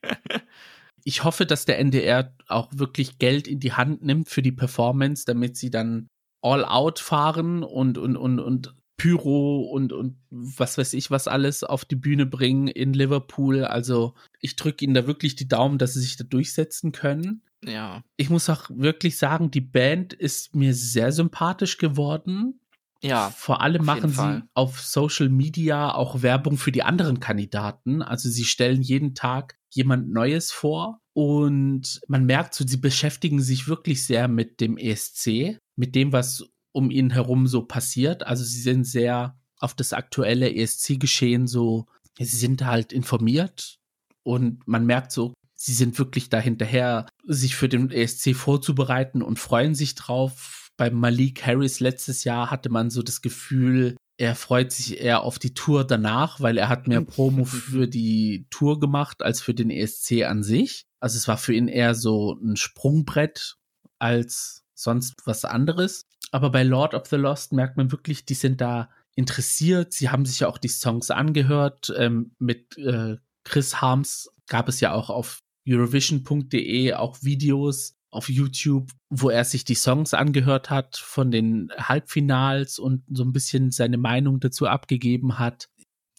ich 1.03 1.23
hoffe, 1.23 1.45
dass 1.45 1.65
der 1.65 1.79
NDR 1.79 2.35
auch 2.47 2.69
wirklich 2.73 3.17
Geld 3.17 3.47
in 3.47 3.59
die 3.59 3.73
Hand 3.73 4.03
nimmt 4.03 4.29
für 4.29 4.43
die 4.43 4.51
Performance, 4.51 5.23
damit 5.25 5.57
sie 5.57 5.71
dann 5.71 6.07
all 6.41 6.63
out 6.63 6.99
fahren 6.99 7.63
und, 7.63 7.97
und, 7.97 8.15
und, 8.15 8.39
und 8.39 8.75
Pyro 8.99 9.61
und, 9.61 9.91
und 9.91 10.17
was 10.29 10.77
weiß 10.77 10.93
ich 10.93 11.09
was 11.09 11.27
alles 11.27 11.63
auf 11.63 11.85
die 11.85 11.95
Bühne 11.95 12.27
bringen 12.27 12.67
in 12.67 12.93
Liverpool. 12.93 13.65
Also 13.65 14.13
ich 14.39 14.55
drücke 14.55 14.85
ihnen 14.85 14.93
da 14.93 15.07
wirklich 15.07 15.35
die 15.35 15.47
Daumen, 15.47 15.79
dass 15.79 15.95
sie 15.95 16.01
sich 16.01 16.17
da 16.17 16.23
durchsetzen 16.23 16.91
können. 16.91 17.41
Ja. 17.65 18.03
Ich 18.17 18.29
muss 18.29 18.49
auch 18.49 18.69
wirklich 18.69 19.17
sagen, 19.17 19.49
die 19.49 19.61
Band 19.61 20.13
ist 20.13 20.55
mir 20.55 20.73
sehr 20.73 21.11
sympathisch 21.11 21.77
geworden. 21.77 22.59
Ja. 23.01 23.31
Vor 23.31 23.61
allem 23.61 23.85
machen 23.85 24.09
sie 24.09 24.43
auf 24.53 24.81
Social 24.81 25.29
Media 25.29 25.93
auch 25.93 26.21
Werbung 26.21 26.57
für 26.57 26.71
die 26.71 26.83
anderen 26.83 27.19
Kandidaten. 27.19 28.01
Also 28.01 28.29
sie 28.29 28.43
stellen 28.43 28.81
jeden 28.81 29.15
Tag 29.15 29.57
jemand 29.69 30.09
Neues 30.11 30.51
vor 30.51 30.99
und 31.13 32.01
man 32.07 32.25
merkt 32.25 32.55
so, 32.55 32.65
sie 32.67 32.77
beschäftigen 32.77 33.41
sich 33.41 33.67
wirklich 33.67 34.05
sehr 34.05 34.27
mit 34.27 34.59
dem 34.59 34.77
ESC, 34.77 35.59
mit 35.75 35.95
dem, 35.95 36.11
was 36.11 36.49
um 36.71 36.91
ihn 36.91 37.11
herum 37.11 37.47
so 37.47 37.63
passiert. 37.63 38.25
Also 38.25 38.43
sie 38.43 38.61
sind 38.61 38.85
sehr 38.85 39.37
auf 39.59 39.73
das 39.73 39.93
aktuelle 39.93 40.53
ESC-Geschehen 40.53 41.47
so, 41.47 41.87
sie 42.17 42.25
sind 42.25 42.65
halt 42.65 42.93
informiert 42.93 43.77
und 44.23 44.67
man 44.67 44.85
merkt 44.85 45.11
so, 45.11 45.33
sie 45.55 45.73
sind 45.73 45.99
wirklich 45.99 46.29
da 46.29 46.39
hinterher, 46.39 47.05
sich 47.25 47.55
für 47.55 47.69
den 47.69 47.91
ESC 47.91 48.35
vorzubereiten 48.35 49.21
und 49.21 49.39
freuen 49.39 49.75
sich 49.75 49.95
drauf. 49.95 50.69
Bei 50.77 50.89
Malik 50.89 51.45
Harris 51.45 51.81
letztes 51.81 52.23
Jahr 52.23 52.49
hatte 52.49 52.69
man 52.69 52.89
so 52.89 53.03
das 53.03 53.21
Gefühl, 53.21 53.97
er 54.17 54.35
freut 54.35 54.71
sich 54.71 54.99
eher 54.99 55.23
auf 55.23 55.39
die 55.39 55.53
Tour 55.53 55.85
danach, 55.85 56.41
weil 56.41 56.57
er 56.57 56.69
hat 56.69 56.87
mehr 56.87 57.01
Promo 57.01 57.45
für 57.45 57.87
die 57.87 58.47
Tour 58.49 58.79
gemacht 58.79 59.21
als 59.21 59.41
für 59.41 59.53
den 59.53 59.69
ESC 59.69 60.23
an 60.23 60.43
sich. 60.43 60.83
Also 61.01 61.17
es 61.17 61.27
war 61.27 61.37
für 61.37 61.53
ihn 61.53 61.67
eher 61.67 61.95
so 61.95 62.37
ein 62.41 62.55
Sprungbrett 62.55 63.55
als 63.97 64.63
sonst 64.73 65.15
was 65.25 65.45
anderes. 65.45 66.03
Aber 66.31 66.51
bei 66.51 66.63
Lord 66.63 66.93
of 66.93 67.07
the 67.07 67.15
Lost 67.15 67.53
merkt 67.53 67.77
man 67.77 67.91
wirklich, 67.91 68.25
die 68.25 68.33
sind 68.33 68.61
da 68.61 68.89
interessiert. 69.15 69.93
Sie 69.93 70.09
haben 70.09 70.25
sich 70.25 70.41
ja 70.41 70.47
auch 70.47 70.57
die 70.57 70.67
Songs 70.67 71.11
angehört. 71.11 71.91
Ähm, 71.97 72.31
mit 72.39 72.77
äh, 72.77 73.17
Chris 73.43 73.81
Harms 73.81 74.29
gab 74.47 74.69
es 74.69 74.79
ja 74.79 74.93
auch 74.93 75.09
auf 75.09 75.41
Eurovision.de 75.67 76.93
auch 76.93 77.17
Videos 77.21 77.95
auf 78.11 78.29
YouTube, 78.29 78.91
wo 79.09 79.29
er 79.29 79.43
sich 79.43 79.65
die 79.65 79.75
Songs 79.75 80.13
angehört 80.13 80.69
hat 80.69 80.97
von 80.97 81.31
den 81.31 81.69
Halbfinals 81.77 82.79
und 82.79 83.03
so 83.11 83.23
ein 83.23 83.33
bisschen 83.33 83.71
seine 83.71 83.97
Meinung 83.97 84.39
dazu 84.39 84.67
abgegeben 84.67 85.37
hat. 85.37 85.69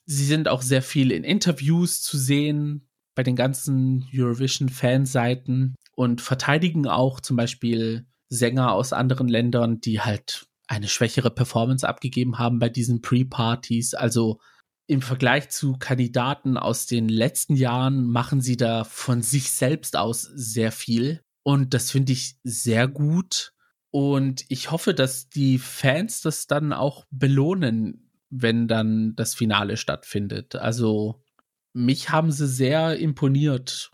Sie 0.06 0.24
sind 0.24 0.48
auch 0.48 0.62
sehr 0.62 0.82
viel 0.82 1.10
in 1.10 1.24
Interviews 1.24 2.02
zu 2.02 2.16
sehen 2.16 2.88
bei 3.14 3.22
den 3.22 3.36
ganzen 3.36 4.08
Eurovision-Fanseiten 4.14 5.74
und 5.94 6.20
verteidigen 6.20 6.86
auch 6.86 7.20
zum 7.20 7.36
Beispiel 7.36 8.06
Sänger 8.30 8.72
aus 8.72 8.92
anderen 8.92 9.28
Ländern, 9.28 9.80
die 9.80 10.00
halt 10.00 10.46
eine 10.68 10.88
schwächere 10.88 11.30
Performance 11.30 11.86
abgegeben 11.86 12.38
haben 12.38 12.60
bei 12.60 12.68
diesen 12.68 13.02
Pre-Partys. 13.02 13.94
Also 13.94 14.40
im 14.86 15.02
Vergleich 15.02 15.50
zu 15.50 15.76
Kandidaten 15.78 16.56
aus 16.56 16.86
den 16.86 17.08
letzten 17.08 17.56
Jahren 17.56 18.04
machen 18.06 18.40
sie 18.40 18.56
da 18.56 18.84
von 18.84 19.22
sich 19.22 19.50
selbst 19.50 19.96
aus 19.96 20.22
sehr 20.22 20.72
viel. 20.72 21.22
Und 21.42 21.74
das 21.74 21.90
finde 21.90 22.12
ich 22.12 22.36
sehr 22.44 22.86
gut. 22.86 23.52
Und 23.90 24.44
ich 24.48 24.70
hoffe, 24.70 24.94
dass 24.94 25.28
die 25.28 25.58
Fans 25.58 26.20
das 26.20 26.46
dann 26.46 26.72
auch 26.72 27.06
belohnen, 27.10 28.10
wenn 28.30 28.68
dann 28.68 29.16
das 29.16 29.34
Finale 29.34 29.76
stattfindet. 29.76 30.54
Also 30.54 31.24
mich 31.72 32.10
haben 32.10 32.30
sie 32.30 32.46
sehr 32.46 32.96
imponiert 32.96 33.90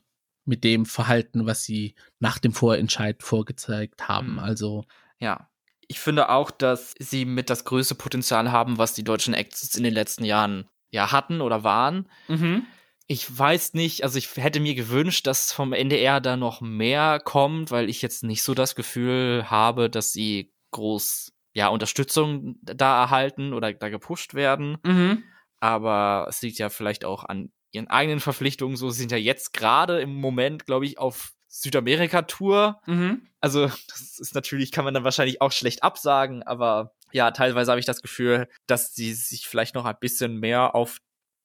mit 0.47 0.65
dem 0.65 0.87
Verhalten, 0.87 1.47
was 1.47 1.65
sie 1.65 1.95
nach 2.19 2.39
dem 2.39 2.53
Vorentscheid 2.53 3.23
vorgezeigt 3.23 4.09
haben. 4.09 4.35
Mhm. 4.35 4.39
Also 4.39 4.85
ja, 5.19 5.51
ich 5.89 6.01
finde 6.01 6.31
auch, 6.31 6.51
dass 6.51 6.95
sie 6.99 7.25
mit 7.25 7.51
das 7.51 7.65
größte 7.65 7.95
Potenzial 7.95 8.51
haben, 8.51 8.79
was 8.79 8.95
die 8.95 9.05
deutschen 9.05 9.35
Acts 9.35 9.75
in 9.75 9.85
den 9.85 9.95
letzten 9.95 10.25
Jahren 10.25 10.69
ja 10.91 11.13
hatten 11.13 11.41
oder 11.41 11.65
waren. 11.65 12.09
Mhm. 12.29 12.67
Ich 13.09 13.39
weiß 13.39 13.75
nicht, 13.75 14.03
also 14.03 14.19
ich 14.19 14.35
hätte 14.37 14.59
mir 14.59 14.75
gewünscht, 14.75 15.27
dass 15.27 15.53
vom 15.53 15.73
NDR 15.73 16.21
da 16.21 16.37
noch 16.37 16.61
mehr 16.61 17.21
kommt, 17.21 17.71
weil 17.71 17.89
ich 17.89 18.03
jetzt 18.03 18.25
nicht 18.25 18.43
so 18.43 18.55
das 18.55 18.75
Gefühl 18.75 19.49
habe, 19.49 19.89
dass 19.89 20.13
sie 20.13 20.53
groß 20.73 21.33
ja 21.55 21.69
Unterstützung 21.69 22.57
da 22.63 23.03
erhalten 23.03 23.53
oder 23.53 23.73
da 23.73 23.89
gepusht 23.89 24.35
werden. 24.35 24.79
Mhm. 24.85 25.23
Aber 25.61 26.27
es 26.29 26.43
liegt 26.43 26.59
ja 26.59 26.69
vielleicht 26.69 27.05
auch 27.05 27.25
an 27.25 27.51
ihren 27.77 27.89
eigenen 27.89 28.21
Verpflichtungen 28.21 28.77
so, 28.77 28.91
sind 28.91 29.13
ja 29.13 29.19
jetzt 29.19 29.53
gerade 29.53 30.01
im 30.01 30.15
Moment, 30.15 30.67
glaube 30.67 30.87
ich, 30.87 30.99
auf 30.99 31.33
Südamerika-Tour. 31.49 32.81
Mhm. 32.87 33.29
Also, 33.41 33.67
das 33.67 34.19
ist 34.19 34.35
natürlich, 34.35 34.73
kann 34.73 34.85
man 34.85 34.95
dann 34.95 35.05
wahrscheinlich 35.05 35.41
auch 35.41 35.53
schlecht 35.53 35.83
absagen, 35.83 36.43
aber 36.43 36.95
ja, 37.13 37.31
teilweise 37.31 37.71
habe 37.71 37.81
ich 37.81 37.87
das 37.87 38.03
Gefühl, 38.03 38.49
dass 38.67 38.95
sie 38.95 39.15
sich 39.15 39.47
vielleicht 39.47 39.75
noch 39.75 39.85
ein 39.85 39.97
bisschen 40.01 40.39
mehr 40.39 40.75
auf 40.75 40.99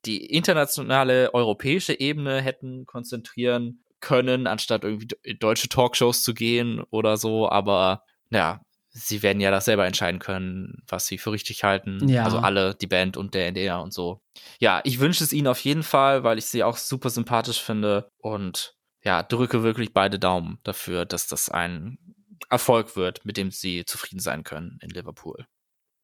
die 0.05 0.25
internationale 0.25 1.33
europäische 1.33 1.99
Ebene 1.99 2.41
hätten 2.41 2.85
konzentrieren 2.85 3.83
können, 3.99 4.47
anstatt 4.47 4.83
irgendwie 4.83 5.07
deutsche 5.35 5.69
Talkshows 5.69 6.23
zu 6.23 6.33
gehen 6.33 6.81
oder 6.89 7.17
so. 7.17 7.47
Aber 7.49 8.03
ja, 8.31 8.61
sie 8.91 9.23
werden 9.23 9.39
ja 9.39 9.51
das 9.51 9.65
selber 9.65 9.85
entscheiden 9.85 10.19
können, 10.19 10.83
was 10.87 11.07
sie 11.07 11.17
für 11.17 11.31
richtig 11.31 11.63
halten. 11.63 12.07
Ja. 12.07 12.25
Also 12.25 12.39
alle, 12.39 12.75
die 12.75 12.87
Band 12.87 13.17
und 13.17 13.33
der 13.33 13.47
NDR 13.47 13.81
und 13.81 13.93
so. 13.93 14.21
Ja, 14.59 14.81
ich 14.83 14.99
wünsche 14.99 15.23
es 15.23 15.33
ihnen 15.33 15.47
auf 15.47 15.59
jeden 15.59 15.83
Fall, 15.83 16.23
weil 16.23 16.37
ich 16.37 16.45
sie 16.45 16.63
auch 16.63 16.77
super 16.77 17.09
sympathisch 17.09 17.61
finde 17.61 18.09
und 18.17 18.75
ja, 19.03 19.23
drücke 19.23 19.63
wirklich 19.63 19.93
beide 19.93 20.19
Daumen 20.19 20.59
dafür, 20.63 21.05
dass 21.05 21.27
das 21.27 21.49
ein 21.49 21.97
Erfolg 22.49 22.95
wird, 22.95 23.25
mit 23.25 23.37
dem 23.37 23.49
sie 23.51 23.85
zufrieden 23.85 24.19
sein 24.19 24.43
können 24.43 24.77
in 24.81 24.89
Liverpool. 24.89 25.45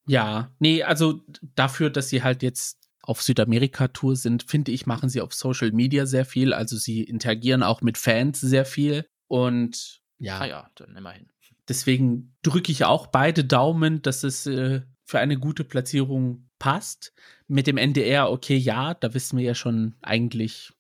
Ja, 0.08 0.52
nee, 0.60 0.84
also 0.84 1.22
dafür, 1.56 1.90
dass 1.90 2.10
sie 2.10 2.24
halt 2.24 2.42
jetzt 2.42 2.80
auf 3.02 3.22
Südamerika-Tour 3.22 4.16
sind, 4.16 4.44
finde 4.44 4.72
ich, 4.72 4.86
machen 4.86 5.10
sie 5.10 5.22
auf 5.22 5.34
Social 5.34 5.72
Media 5.72 6.06
sehr 6.06 6.26
viel. 6.26 6.54
Also 6.54 6.78
sie 6.78 7.04
interagieren 7.04 7.64
auch 7.64 7.82
mit 7.82 7.98
Fans 7.98 8.40
sehr 8.40 8.66
viel. 8.66 9.08
Und 9.28 10.02
ja. 10.18 10.40
Ah 10.40 10.46
ja, 10.46 10.70
dann 10.76 10.96
immerhin. 10.96 11.30
Deswegen 11.70 12.36
drücke 12.44 12.72
ich 12.72 12.86
auch 12.86 13.08
beide 13.08 13.44
Daumen, 13.44 14.02
dass 14.02 14.24
es 14.24 14.46
äh, 14.46 14.82
für 15.06 15.20
eine 15.20 15.38
gute 15.38 15.64
Platzierung 15.64 16.50
passt. 16.60 17.14
Mit 17.48 17.68
dem 17.68 17.78
NDR, 17.78 18.30
okay, 18.32 18.58
ja, 18.58 18.94
da 18.94 19.14
wissen 19.14 19.38
wir 19.38 19.46
ja 19.46 19.56
schon 19.56 19.96
eigentlich. 20.02 20.72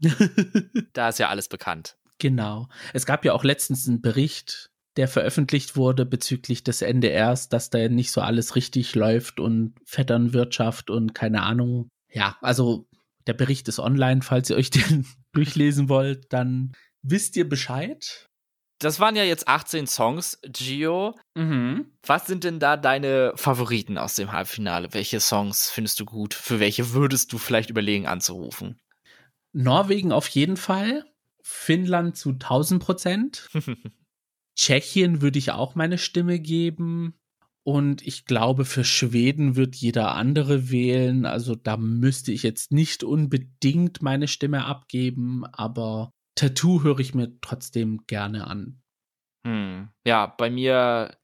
da 0.92 1.08
ist 1.08 1.18
ja 1.18 1.28
alles 1.28 1.48
bekannt. 1.48 1.96
Genau. 2.18 2.68
Es 2.92 3.06
gab 3.06 3.24
ja 3.24 3.32
auch 3.32 3.44
letztens 3.44 3.88
einen 3.88 4.02
Bericht, 4.02 4.70
der 4.96 5.08
veröffentlicht 5.08 5.76
wurde 5.76 6.04
bezüglich 6.04 6.64
des 6.64 6.82
NDRs, 6.82 7.48
dass 7.48 7.70
da 7.70 7.88
nicht 7.88 8.10
so 8.12 8.20
alles 8.20 8.56
richtig 8.56 8.94
läuft 8.94 9.40
und 9.40 9.74
Vetternwirtschaft 9.84 10.90
und 10.90 11.14
keine 11.14 11.42
Ahnung. 11.42 11.88
Ja, 12.12 12.36
also 12.42 12.88
der 13.26 13.34
Bericht 13.34 13.68
ist 13.68 13.78
online, 13.78 14.22
falls 14.22 14.50
ihr 14.50 14.56
euch 14.56 14.70
den 14.70 15.06
durchlesen 15.32 15.88
wollt, 15.88 16.32
dann 16.32 16.72
wisst 17.02 17.36
ihr 17.36 17.48
Bescheid. 17.48 18.28
Das 18.80 18.98
waren 18.98 19.14
ja 19.14 19.24
jetzt 19.24 19.46
18 19.46 19.86
Songs, 19.86 20.40
Gio. 20.42 21.14
Mhm. 21.34 21.92
Was 22.02 22.26
sind 22.26 22.44
denn 22.44 22.58
da 22.58 22.78
deine 22.78 23.32
Favoriten 23.36 23.98
aus 23.98 24.14
dem 24.14 24.32
Halbfinale? 24.32 24.88
Welche 24.92 25.20
Songs 25.20 25.70
findest 25.70 26.00
du 26.00 26.06
gut? 26.06 26.32
Für 26.32 26.60
welche 26.60 26.92
würdest 26.92 27.30
du 27.32 27.38
vielleicht 27.38 27.68
überlegen 27.68 28.06
anzurufen? 28.06 28.80
Norwegen 29.52 30.12
auf 30.12 30.28
jeden 30.28 30.56
Fall. 30.56 31.04
Finnland 31.42 32.16
zu 32.16 32.30
1000 32.30 32.82
Prozent. 32.82 33.50
Tschechien 34.56 35.20
würde 35.20 35.38
ich 35.38 35.52
auch 35.52 35.74
meine 35.74 35.98
Stimme 35.98 36.40
geben. 36.40 37.14
Und 37.62 38.06
ich 38.06 38.24
glaube, 38.24 38.64
für 38.64 38.84
Schweden 38.84 39.56
wird 39.56 39.76
jeder 39.76 40.14
andere 40.14 40.70
wählen. 40.70 41.26
Also 41.26 41.54
da 41.54 41.76
müsste 41.76 42.32
ich 42.32 42.42
jetzt 42.42 42.72
nicht 42.72 43.04
unbedingt 43.04 44.00
meine 44.00 44.26
Stimme 44.26 44.64
abgeben, 44.64 45.44
aber 45.44 46.12
Tattoo 46.40 46.82
höre 46.82 47.00
ich 47.00 47.14
mir 47.14 47.38
trotzdem 47.42 48.06
gerne 48.06 48.46
an. 48.46 48.80
Hm. 49.46 49.90
Ja, 50.06 50.24
bei 50.24 50.48
mir 50.48 51.14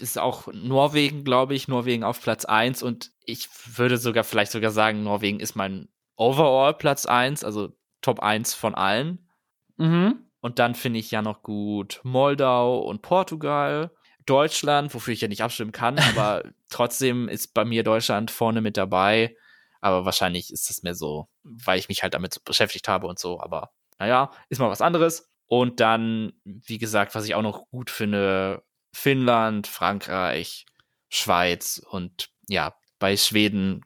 ist 0.00 0.18
auch 0.18 0.48
Norwegen, 0.52 1.24
glaube 1.24 1.54
ich, 1.54 1.66
Norwegen 1.66 2.04
auf 2.04 2.20
Platz 2.20 2.44
1 2.44 2.82
und 2.82 3.10
ich 3.24 3.48
würde 3.78 3.96
sogar 3.96 4.22
vielleicht 4.22 4.52
sogar 4.52 4.70
sagen, 4.70 5.02
Norwegen 5.02 5.40
ist 5.40 5.56
mein 5.56 5.88
Overall 6.14 6.74
Platz 6.74 7.06
1, 7.06 7.42
also 7.42 7.74
Top 8.02 8.20
1 8.20 8.52
von 8.52 8.74
allen. 8.74 9.30
Mhm. 9.78 10.26
Und 10.42 10.58
dann 10.58 10.74
finde 10.74 10.98
ich 10.98 11.10
ja 11.10 11.22
noch 11.22 11.42
gut 11.42 12.00
Moldau 12.02 12.80
und 12.80 13.00
Portugal. 13.00 13.90
Deutschland, 14.26 14.92
wofür 14.92 15.14
ich 15.14 15.22
ja 15.22 15.28
nicht 15.28 15.42
abstimmen 15.42 15.72
kann, 15.72 15.98
aber 16.14 16.42
trotzdem 16.68 17.28
ist 17.28 17.54
bei 17.54 17.64
mir 17.64 17.82
Deutschland 17.82 18.30
vorne 18.30 18.60
mit 18.60 18.76
dabei. 18.76 19.34
Aber 19.80 20.04
wahrscheinlich 20.04 20.52
ist 20.52 20.68
es 20.68 20.82
mehr 20.82 20.94
so, 20.94 21.30
weil 21.44 21.78
ich 21.78 21.88
mich 21.88 22.02
halt 22.02 22.12
damit 22.12 22.44
beschäftigt 22.44 22.88
habe 22.88 23.06
und 23.06 23.18
so. 23.18 23.40
Aber 23.40 23.70
naja, 24.00 24.32
ist 24.48 24.58
mal 24.58 24.70
was 24.70 24.80
anderes. 24.80 25.30
Und 25.46 25.78
dann, 25.78 26.32
wie 26.44 26.78
gesagt, 26.78 27.14
was 27.14 27.26
ich 27.26 27.34
auch 27.34 27.42
noch 27.42 27.68
gut 27.70 27.90
finde, 27.90 28.64
Finnland, 28.92 29.66
Frankreich, 29.66 30.66
Schweiz 31.08 31.80
und 31.90 32.30
ja, 32.48 32.74
bei 32.98 33.16
Schweden 33.16 33.84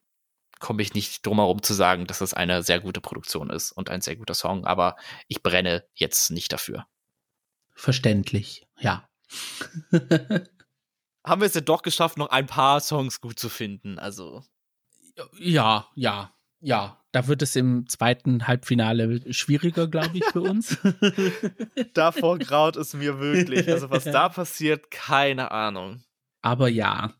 komme 0.60 0.82
ich 0.82 0.94
nicht 0.94 1.26
drum 1.26 1.38
herum 1.38 1.62
zu 1.62 1.74
sagen, 1.74 2.06
dass 2.06 2.20
das 2.20 2.32
eine 2.32 2.62
sehr 2.62 2.80
gute 2.80 3.00
Produktion 3.00 3.50
ist 3.50 3.72
und 3.72 3.90
ein 3.90 4.00
sehr 4.00 4.16
guter 4.16 4.34
Song, 4.34 4.64
aber 4.64 4.96
ich 5.26 5.42
brenne 5.42 5.86
jetzt 5.94 6.30
nicht 6.30 6.52
dafür. 6.52 6.86
Verständlich, 7.74 8.66
ja. 8.78 9.08
Haben 11.26 11.40
wir 11.40 11.46
es 11.46 11.54
ja 11.54 11.60
doch 11.60 11.82
geschafft, 11.82 12.18
noch 12.18 12.28
ein 12.28 12.46
paar 12.46 12.80
Songs 12.80 13.20
gut 13.20 13.38
zu 13.38 13.48
finden, 13.48 13.98
also. 13.98 14.44
Ja, 15.38 15.88
ja, 15.94 16.34
ja, 16.64 16.98
da 17.12 17.28
wird 17.28 17.42
es 17.42 17.54
im 17.54 17.86
zweiten 17.88 18.48
Halbfinale 18.48 19.32
schwieriger, 19.32 19.86
glaube 19.86 20.16
ich, 20.18 20.24
für 20.24 20.40
uns. 20.50 20.78
Davor 21.94 22.38
graut 22.38 22.76
es 22.76 22.94
mir 22.94 23.20
wirklich. 23.20 23.68
Also 23.70 23.90
was 23.90 24.04
da 24.04 24.28
passiert, 24.28 24.90
keine 24.90 25.50
Ahnung. 25.50 26.02
Aber 26.42 26.68
ja, 26.68 27.12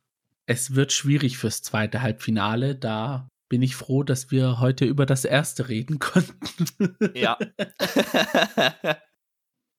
es 0.46 0.74
wird 0.74 0.92
schwierig 0.92 1.38
fürs 1.38 1.62
zweite 1.62 2.02
Halbfinale. 2.02 2.74
Da 2.74 3.28
bin 3.48 3.62
ich 3.62 3.76
froh, 3.76 4.02
dass 4.02 4.30
wir 4.30 4.58
heute 4.60 4.84
über 4.86 5.06
das 5.06 5.24
erste 5.24 5.68
reden 5.68 5.98
konnten. 5.98 6.96
ja. 7.14 7.38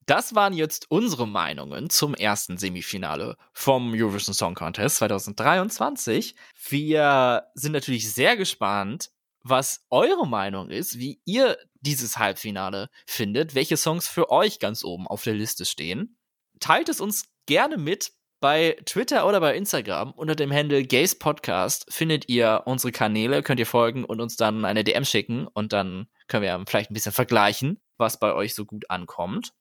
Das 0.05 0.35
waren 0.35 0.53
jetzt 0.53 0.85
unsere 0.89 1.27
Meinungen 1.27 1.89
zum 1.89 2.13
ersten 2.13 2.57
Semifinale 2.57 3.35
vom 3.53 3.93
Eurovision 3.93 4.35
Song 4.35 4.53
Contest 4.53 4.97
2023. 4.97 6.35
Wir 6.69 7.47
sind 7.55 7.71
natürlich 7.71 8.13
sehr 8.13 8.37
gespannt, 8.37 9.09
was 9.47 9.85
eure 9.91 10.27
Meinung 10.27 10.71
ist, 10.71 10.97
wie 10.97 11.21
ihr 11.23 11.55
dieses 11.79 12.17
Halbfinale 12.17 12.89
findet, 13.05 13.53
welche 13.53 13.77
Songs 13.77 14.07
für 14.07 14.31
euch 14.31 14.57
ganz 14.57 14.83
oben 14.83 15.07
auf 15.07 15.23
der 15.23 15.35
Liste 15.35 15.65
stehen. 15.65 16.17
Teilt 16.59 16.89
es 16.89 16.99
uns 16.99 17.25
gerne 17.45 17.77
mit. 17.77 18.11
Bei 18.41 18.75
Twitter 18.85 19.27
oder 19.27 19.39
bei 19.39 19.55
Instagram 19.55 20.11
unter 20.11 20.35
dem 20.35 20.51
Handle 20.51 20.83
Gays 20.83 21.17
Podcast 21.17 21.85
findet 21.89 22.27
ihr 22.27 22.63
unsere 22.65 22.91
Kanäle, 22.91 23.43
könnt 23.43 23.59
ihr 23.59 23.65
folgen 23.65 24.03
und 24.03 24.19
uns 24.19 24.35
dann 24.35 24.65
eine 24.65 24.83
DM 24.83 25.05
schicken 25.05 25.47
und 25.47 25.73
dann 25.73 26.07
können 26.27 26.43
wir 26.43 26.63
vielleicht 26.67 26.91
ein 26.91 26.95
bisschen 26.95 27.11
vergleichen, 27.11 27.79
was 27.97 28.19
bei 28.19 28.33
euch 28.33 28.53
so 28.55 28.65
gut 28.65 28.89
ankommt. 28.89 29.53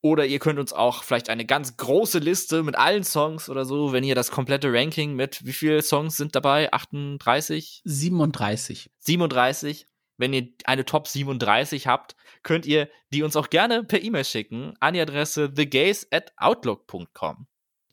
Oder 0.00 0.26
ihr 0.26 0.38
könnt 0.38 0.60
uns 0.60 0.72
auch 0.72 1.02
vielleicht 1.02 1.28
eine 1.28 1.44
ganz 1.44 1.76
große 1.76 2.20
Liste 2.20 2.62
mit 2.62 2.76
allen 2.76 3.02
Songs 3.02 3.48
oder 3.48 3.64
so, 3.64 3.92
wenn 3.92 4.04
ihr 4.04 4.14
das 4.14 4.30
komplette 4.30 4.72
Ranking 4.72 5.14
mit, 5.14 5.44
wie 5.44 5.52
viele 5.52 5.82
Songs 5.82 6.16
sind 6.16 6.36
dabei? 6.36 6.72
38? 6.72 7.82
37. 7.84 8.90
37. 8.98 9.86
Wenn 10.16 10.32
ihr 10.32 10.48
eine 10.64 10.84
Top 10.84 11.08
37 11.08 11.86
habt, 11.86 12.16
könnt 12.42 12.66
ihr 12.66 12.88
die 13.12 13.22
uns 13.22 13.36
auch 13.36 13.50
gerne 13.50 13.84
per 13.84 14.02
E-Mail 14.02 14.24
schicken 14.24 14.74
an 14.80 14.94
die 14.94 15.00
Adresse 15.00 15.52
thegays 15.52 16.06
at 16.10 16.32
outlook.com. 16.36 17.46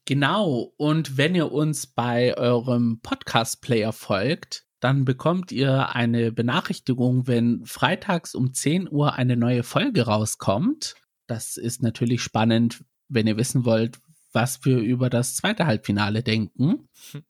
Genau. 0.06 0.74
Und 0.78 1.18
wenn 1.18 1.34
ihr 1.34 1.52
uns 1.52 1.88
bei 1.88 2.38
eurem 2.38 3.00
Podcast-Player 3.02 3.94
folgt, 3.94 4.66
dann 4.80 5.06
bekommt 5.06 5.52
ihr 5.52 5.96
eine 5.96 6.32
Benachrichtigung, 6.32 7.26
wenn 7.26 7.66
freitags 7.66 8.36
um 8.36 8.54
10 8.54 8.92
Uhr 8.92 9.14
eine 9.14 9.36
neue 9.36 9.64
Folge 9.64 10.06
rauskommt. 10.06 10.96
Das 11.28 11.58
ist 11.58 11.82
natürlich 11.82 12.22
spannend, 12.22 12.84
wenn 13.08 13.28
ihr 13.28 13.38
wissen 13.38 13.66
wollt, 13.66 14.00
was 14.32 14.66
wir 14.66 14.78
über 14.78 15.10
das 15.10 15.36
zweite 15.36 15.66
Halbfinale 15.66 16.24
denken. 16.24 16.90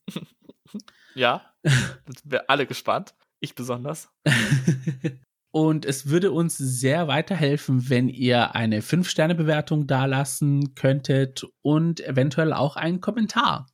Ja, 1.18 1.54
wir 2.26 2.50
alle 2.50 2.68
gespannt. 2.68 3.16
Ich 3.40 3.56
besonders. 3.56 4.10
Und 5.52 5.86
es 5.86 6.10
würde 6.10 6.34
uns 6.34 6.58
sehr 6.58 7.08
weiterhelfen, 7.08 7.90
wenn 7.90 8.10
ihr 8.10 8.56
eine 8.56 8.82
5-Sterne-Bewertung 8.82 9.88
dalassen 9.88 10.76
könntet 10.76 11.46
und 11.62 12.02
eventuell 12.02 12.52
auch 12.52 12.76
einen 12.76 13.00
Kommentar. 13.00 13.68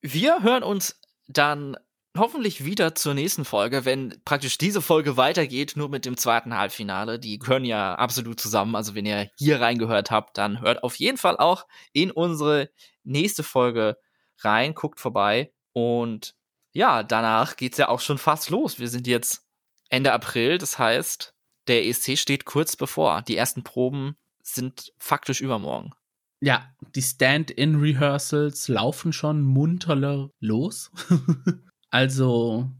Wir 0.00 0.44
hören 0.44 0.62
uns 0.62 1.00
dann 1.26 1.76
hoffentlich 2.18 2.64
wieder 2.64 2.94
zur 2.94 3.14
nächsten 3.14 3.44
Folge, 3.44 3.84
wenn 3.84 4.20
praktisch 4.24 4.58
diese 4.58 4.82
Folge 4.82 5.16
weitergeht, 5.16 5.74
nur 5.76 5.88
mit 5.88 6.04
dem 6.04 6.16
zweiten 6.16 6.56
Halbfinale. 6.56 7.18
Die 7.18 7.38
gehören 7.38 7.64
ja 7.64 7.94
absolut 7.94 8.40
zusammen. 8.40 8.74
Also 8.76 8.94
wenn 8.94 9.06
ihr 9.06 9.30
hier 9.36 9.60
reingehört 9.60 10.10
habt, 10.10 10.38
dann 10.38 10.60
hört 10.60 10.82
auf 10.82 10.96
jeden 10.96 11.18
Fall 11.18 11.36
auch 11.36 11.66
in 11.92 12.10
unsere 12.10 12.70
nächste 13.04 13.42
Folge 13.42 13.96
rein, 14.38 14.74
guckt 14.74 15.00
vorbei. 15.00 15.52
Und 15.72 16.34
ja, 16.72 17.02
danach 17.02 17.56
geht's 17.56 17.78
ja 17.78 17.88
auch 17.88 18.00
schon 18.00 18.18
fast 18.18 18.50
los. 18.50 18.78
Wir 18.78 18.88
sind 18.88 19.06
jetzt 19.06 19.46
Ende 19.88 20.12
April, 20.12 20.58
das 20.58 20.78
heißt, 20.78 21.34
der 21.66 21.86
ESC 21.86 22.18
steht 22.18 22.44
kurz 22.44 22.76
bevor. 22.76 23.22
Die 23.22 23.36
ersten 23.36 23.62
Proben 23.62 24.16
sind 24.42 24.92
faktisch 24.98 25.40
übermorgen. 25.40 25.92
Ja, 26.40 26.72
die 26.94 27.02
Stand-in-Rehearsals 27.02 28.68
laufen 28.68 29.12
schon 29.12 29.42
munter 29.42 30.30
los. 30.40 30.90
Also, 31.90 32.70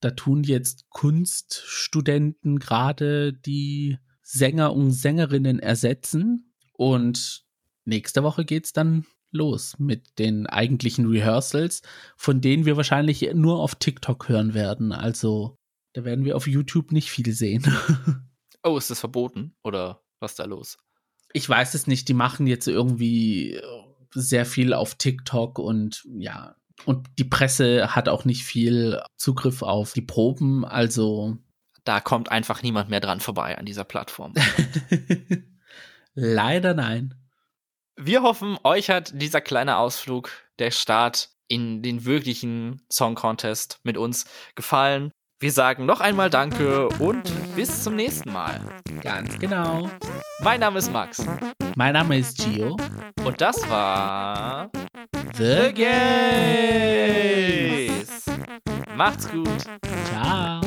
da 0.00 0.10
tun 0.10 0.42
jetzt 0.44 0.88
Kunststudenten 0.90 2.58
gerade 2.58 3.32
die 3.32 3.98
Sänger 4.22 4.72
und 4.72 4.92
Sängerinnen 4.92 5.58
ersetzen. 5.58 6.52
Und 6.72 7.44
nächste 7.84 8.22
Woche 8.22 8.44
geht's 8.44 8.72
dann 8.72 9.06
los 9.30 9.78
mit 9.78 10.18
den 10.18 10.46
eigentlichen 10.46 11.06
Rehearsals, 11.06 11.82
von 12.16 12.40
denen 12.40 12.64
wir 12.64 12.76
wahrscheinlich 12.76 13.28
nur 13.34 13.60
auf 13.60 13.74
TikTok 13.74 14.28
hören 14.28 14.54
werden. 14.54 14.92
Also, 14.92 15.58
da 15.92 16.04
werden 16.04 16.24
wir 16.24 16.36
auf 16.36 16.46
YouTube 16.46 16.92
nicht 16.92 17.10
viel 17.10 17.32
sehen. 17.32 17.64
oh, 18.62 18.76
ist 18.76 18.90
das 18.90 19.00
verboten? 19.00 19.54
Oder 19.62 20.02
was 20.20 20.32
ist 20.32 20.38
da 20.38 20.44
los? 20.44 20.78
Ich 21.32 21.48
weiß 21.48 21.74
es 21.74 21.86
nicht. 21.86 22.08
Die 22.08 22.14
machen 22.14 22.46
jetzt 22.46 22.68
irgendwie 22.68 23.60
sehr 24.12 24.46
viel 24.46 24.72
auf 24.72 24.94
TikTok 24.94 25.58
und 25.58 26.04
ja, 26.16 26.56
und 26.84 27.08
die 27.18 27.24
Presse 27.24 27.94
hat 27.94 28.08
auch 28.08 28.24
nicht 28.24 28.44
viel 28.44 29.00
Zugriff 29.16 29.62
auf 29.62 29.92
die 29.92 30.02
Proben, 30.02 30.64
also. 30.64 31.38
Da 31.84 32.00
kommt 32.00 32.30
einfach 32.30 32.62
niemand 32.62 32.88
mehr 32.88 33.00
dran 33.00 33.20
vorbei 33.20 33.58
an 33.58 33.66
dieser 33.66 33.84
Plattform. 33.84 34.32
Leider 36.14 36.72
nein. 36.72 37.14
Wir 37.96 38.22
hoffen, 38.22 38.58
euch 38.64 38.88
hat 38.88 39.12
dieser 39.20 39.42
kleine 39.42 39.76
Ausflug, 39.76 40.30
der 40.58 40.70
Start 40.70 41.28
in 41.46 41.82
den 41.82 42.04
wirklichen 42.06 42.82
Song 42.90 43.14
Contest 43.14 43.80
mit 43.82 43.98
uns 43.98 44.24
gefallen. 44.54 45.12
Wir 45.40 45.52
sagen 45.52 45.84
noch 45.84 46.00
einmal 46.00 46.30
Danke 46.30 46.88
und 47.00 47.22
bis 47.56 47.82
zum 47.82 47.96
nächsten 47.96 48.32
Mal. 48.32 48.60
Ganz 49.02 49.38
genau. 49.38 49.90
Mein 50.40 50.60
Name 50.60 50.78
ist 50.78 50.92
Max. 50.92 51.26
Mein 51.76 51.94
Name 51.94 52.18
ist 52.18 52.38
Gio. 52.38 52.76
Und 53.24 53.40
das 53.40 53.68
war 53.68 54.70
The 55.36 55.72
Gays. 55.74 56.94
Macht's 58.96 59.28
gut. 59.28 59.48
Ciao. 60.10 60.60